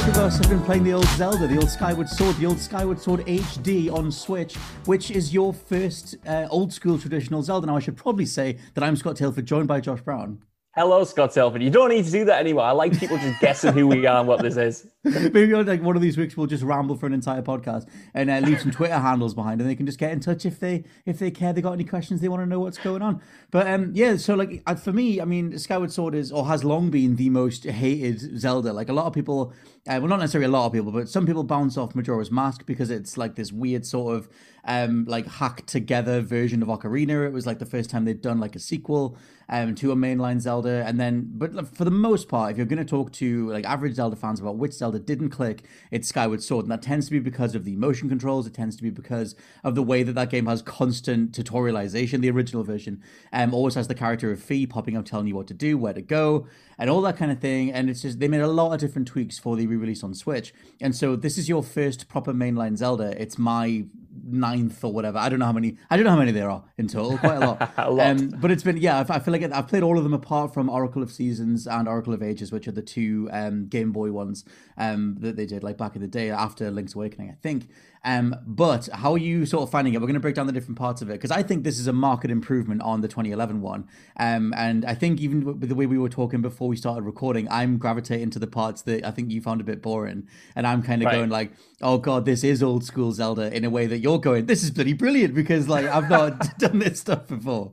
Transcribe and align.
Both 0.00 0.16
of 0.16 0.16
us 0.16 0.38
have 0.38 0.48
been 0.48 0.62
playing 0.62 0.84
the 0.84 0.94
old 0.94 1.04
Zelda, 1.08 1.46
the 1.46 1.58
old 1.58 1.68
Skyward 1.68 2.08
Sword, 2.08 2.34
the 2.36 2.46
old 2.46 2.58
Skyward 2.58 2.98
Sword 2.98 3.20
HD 3.26 3.92
on 3.92 4.10
Switch, 4.10 4.54
which 4.86 5.10
is 5.10 5.34
your 5.34 5.52
first 5.52 6.16
uh, 6.26 6.46
old 6.48 6.72
school 6.72 6.98
traditional 6.98 7.42
Zelda. 7.42 7.66
Now, 7.66 7.76
I 7.76 7.80
should 7.80 7.98
probably 7.98 8.24
say 8.24 8.56
that 8.72 8.82
I'm 8.82 8.96
Scott 8.96 9.16
Tilford, 9.16 9.44
joined 9.44 9.68
by 9.68 9.78
Josh 9.80 10.00
Brown. 10.00 10.42
Hello, 10.76 11.02
Scott 11.02 11.32
Telford. 11.32 11.64
You 11.64 11.70
don't 11.70 11.88
need 11.88 12.04
to 12.04 12.12
do 12.12 12.24
that 12.26 12.38
anymore. 12.38 12.62
I 12.62 12.70
like 12.70 12.96
people 12.96 13.18
just 13.18 13.40
guessing 13.40 13.72
who 13.72 13.88
we 13.88 14.06
are 14.06 14.20
and 14.20 14.28
what 14.28 14.40
this 14.40 14.56
is. 14.56 14.86
Maybe 15.02 15.52
on 15.52 15.66
like 15.66 15.82
one 15.82 15.96
of 15.96 16.02
these 16.02 16.16
weeks 16.16 16.36
we'll 16.36 16.46
just 16.46 16.62
ramble 16.62 16.94
for 16.94 17.06
an 17.06 17.12
entire 17.12 17.42
podcast 17.42 17.88
and 18.14 18.30
uh, 18.30 18.38
leave 18.38 18.60
some 18.60 18.70
Twitter 18.70 18.96
handles 18.96 19.34
behind, 19.34 19.60
and 19.60 19.68
they 19.68 19.74
can 19.74 19.84
just 19.84 19.98
get 19.98 20.12
in 20.12 20.20
touch 20.20 20.46
if 20.46 20.60
they 20.60 20.84
if 21.06 21.18
they 21.18 21.32
care. 21.32 21.52
They 21.52 21.60
got 21.60 21.72
any 21.72 21.82
questions? 21.82 22.20
They 22.20 22.28
want 22.28 22.42
to 22.42 22.46
know 22.46 22.60
what's 22.60 22.78
going 22.78 23.02
on. 23.02 23.20
But 23.50 23.66
um, 23.66 23.90
yeah, 23.94 24.16
so 24.16 24.36
like 24.36 24.62
for 24.78 24.92
me, 24.92 25.20
I 25.20 25.24
mean, 25.24 25.58
Skyward 25.58 25.90
Sword 25.90 26.14
is 26.14 26.30
or 26.30 26.46
has 26.46 26.62
long 26.62 26.88
been 26.88 27.16
the 27.16 27.30
most 27.30 27.64
hated 27.64 28.38
Zelda. 28.38 28.72
Like 28.72 28.88
a 28.88 28.92
lot 28.92 29.06
of 29.06 29.12
people, 29.12 29.52
uh, 29.88 29.98
well, 29.98 30.06
not 30.06 30.20
necessarily 30.20 30.46
a 30.46 30.52
lot 30.52 30.66
of 30.66 30.72
people, 30.72 30.92
but 30.92 31.08
some 31.08 31.26
people 31.26 31.42
bounce 31.42 31.76
off 31.76 31.96
Majora's 31.96 32.30
Mask 32.30 32.64
because 32.64 32.92
it's 32.92 33.18
like 33.18 33.34
this 33.34 33.50
weird 33.50 33.84
sort 33.84 34.14
of 34.14 34.28
um 34.64 35.04
like 35.06 35.26
hacked 35.26 35.66
together 35.66 36.20
version 36.20 36.62
of 36.62 36.68
Ocarina. 36.68 37.26
It 37.26 37.32
was 37.32 37.46
like 37.46 37.58
the 37.58 37.66
first 37.66 37.90
time 37.90 38.04
they'd 38.04 38.20
done 38.20 38.40
like 38.40 38.56
a 38.56 38.58
sequel 38.58 39.16
um 39.48 39.74
to 39.76 39.90
a 39.90 39.96
mainline 39.96 40.40
Zelda, 40.40 40.84
and 40.86 41.00
then 41.00 41.28
but 41.32 41.74
for 41.74 41.84
the 41.84 41.90
most 41.90 42.28
part, 42.28 42.52
if 42.52 42.56
you're 42.56 42.66
going 42.66 42.78
to 42.78 42.84
talk 42.84 43.12
to 43.12 43.50
like 43.50 43.64
average 43.64 43.94
Zelda 43.94 44.16
fans 44.16 44.40
about 44.40 44.56
which 44.56 44.72
Zelda 44.72 44.98
didn't 44.98 45.30
click, 45.30 45.64
it's 45.90 46.08
Skyward 46.08 46.42
Sword, 46.42 46.64
and 46.66 46.72
that 46.72 46.82
tends 46.82 47.06
to 47.06 47.12
be 47.12 47.18
because 47.18 47.54
of 47.54 47.64
the 47.64 47.76
motion 47.76 48.08
controls. 48.08 48.46
It 48.46 48.54
tends 48.54 48.76
to 48.76 48.82
be 48.82 48.90
because 48.90 49.34
of 49.64 49.74
the 49.74 49.82
way 49.82 50.02
that 50.02 50.12
that 50.14 50.30
game 50.30 50.46
has 50.46 50.62
constant 50.62 51.32
tutorialization. 51.32 52.20
The 52.20 52.30
original 52.30 52.62
version 52.62 53.02
um 53.32 53.54
always 53.54 53.74
has 53.74 53.88
the 53.88 53.94
character 53.94 54.30
of 54.30 54.42
Fi 54.42 54.66
popping 54.66 54.96
up 54.96 55.04
telling 55.04 55.26
you 55.26 55.34
what 55.34 55.46
to 55.48 55.54
do, 55.54 55.76
where 55.78 55.94
to 55.94 56.02
go, 56.02 56.46
and 56.78 56.88
all 56.88 57.00
that 57.02 57.16
kind 57.16 57.32
of 57.32 57.40
thing. 57.40 57.72
And 57.72 57.90
it's 57.90 58.02
just 58.02 58.20
they 58.20 58.28
made 58.28 58.40
a 58.40 58.48
lot 58.48 58.72
of 58.72 58.80
different 58.80 59.08
tweaks 59.08 59.38
for 59.38 59.56
the 59.56 59.66
re-release 59.66 60.04
on 60.04 60.14
Switch, 60.14 60.52
and 60.80 60.94
so 60.94 61.16
this 61.16 61.38
is 61.38 61.48
your 61.48 61.62
first 61.62 62.08
proper 62.08 62.32
mainline 62.32 62.76
Zelda. 62.76 63.20
It's 63.20 63.36
my 63.38 63.86
ninth 64.24 64.82
or 64.84 64.92
whatever. 64.92 65.18
I 65.18 65.28
don't 65.28 65.38
know 65.38 65.44
how 65.46 65.52
many. 65.52 65.76
I 65.90 65.96
don't 65.96 66.04
know 66.04 66.10
how 66.10 66.18
many 66.18 66.32
there 66.32 66.50
are 66.50 66.64
in 66.78 66.88
total. 66.88 67.18
Quite 67.18 67.36
a 67.36 67.40
lot. 67.40 67.72
A 67.78 67.90
lot. 67.90 68.06
Um, 68.06 68.28
but 68.40 68.50
it's 68.50 68.62
been 68.62 68.76
yeah. 68.76 69.04
I 69.08 69.18
feel 69.18 69.32
like 69.32 69.42
I've 69.42 69.68
played 69.68 69.82
all 69.82 69.96
of 69.98 70.04
them 70.04 70.14
apart 70.14 70.52
from 70.54 70.68
Oracle 70.68 71.02
of 71.02 71.10
Seasons 71.10 71.66
and 71.66 71.88
Oracle 71.88 72.12
of 72.12 72.22
Ages, 72.22 72.52
which 72.52 72.66
are 72.68 72.72
the 72.72 72.82
two 72.82 73.28
um, 73.32 73.66
Game 73.66 73.92
Boy 73.92 74.12
ones 74.12 74.44
um, 74.76 75.16
that 75.20 75.36
they 75.36 75.46
did 75.46 75.62
like 75.62 75.76
back 75.76 75.94
in 75.96 76.02
the 76.02 76.08
day 76.08 76.30
after 76.30 76.70
Link's 76.70 76.94
Awakening, 76.94 77.30
I 77.30 77.34
think. 77.42 77.68
Um, 78.02 78.34
but 78.46 78.88
how 78.94 79.12
are 79.12 79.18
you 79.18 79.44
sort 79.44 79.62
of 79.64 79.70
finding 79.70 79.92
it? 79.92 79.98
We're 80.00 80.06
going 80.06 80.14
to 80.14 80.20
break 80.20 80.34
down 80.34 80.46
the 80.46 80.54
different 80.54 80.78
parts 80.78 81.02
of 81.02 81.10
it 81.10 81.14
because 81.14 81.30
I 81.30 81.42
think 81.42 81.64
this 81.64 81.78
is 81.78 81.86
a 81.86 81.92
market 81.92 82.30
improvement 82.30 82.80
on 82.80 83.02
the 83.02 83.08
2011 83.08 83.60
one. 83.60 83.86
Um, 84.18 84.54
and 84.56 84.86
I 84.86 84.94
think 84.94 85.20
even 85.20 85.44
with 85.44 85.68
the 85.68 85.74
way 85.74 85.84
we 85.84 85.98
were 85.98 86.08
talking 86.08 86.40
before 86.40 86.66
we 86.66 86.76
started 86.76 87.02
recording, 87.04 87.46
I'm 87.50 87.76
gravitating 87.76 88.30
to 88.30 88.38
the 88.38 88.46
parts 88.46 88.80
that 88.82 89.04
I 89.04 89.10
think 89.10 89.30
you 89.30 89.42
found 89.42 89.60
a 89.60 89.64
bit 89.64 89.82
boring, 89.82 90.26
and 90.56 90.66
I'm 90.66 90.82
kind 90.82 91.02
of 91.02 91.06
Right. 91.06 91.16
going 91.16 91.28
like, 91.30 91.52
"Oh 91.82 91.98
God, 91.98 92.24
this 92.24 92.42
is 92.42 92.62
old 92.62 92.84
school 92.84 93.12
Zelda." 93.12 93.54
In 93.54 93.66
a 93.66 93.70
way 93.70 93.86
that 93.86 93.98
you're 93.98 94.09
going, 94.18 94.46
"This 94.46 94.62
is 94.62 94.70
bloody 94.70 94.92
brilliant," 94.92 95.34
because 95.34 95.68
like 95.68 95.86
I've 95.86 96.10
not 96.10 96.38
done 96.58 96.78
this 96.78 97.00
stuff 97.00 97.26
before. 97.28 97.72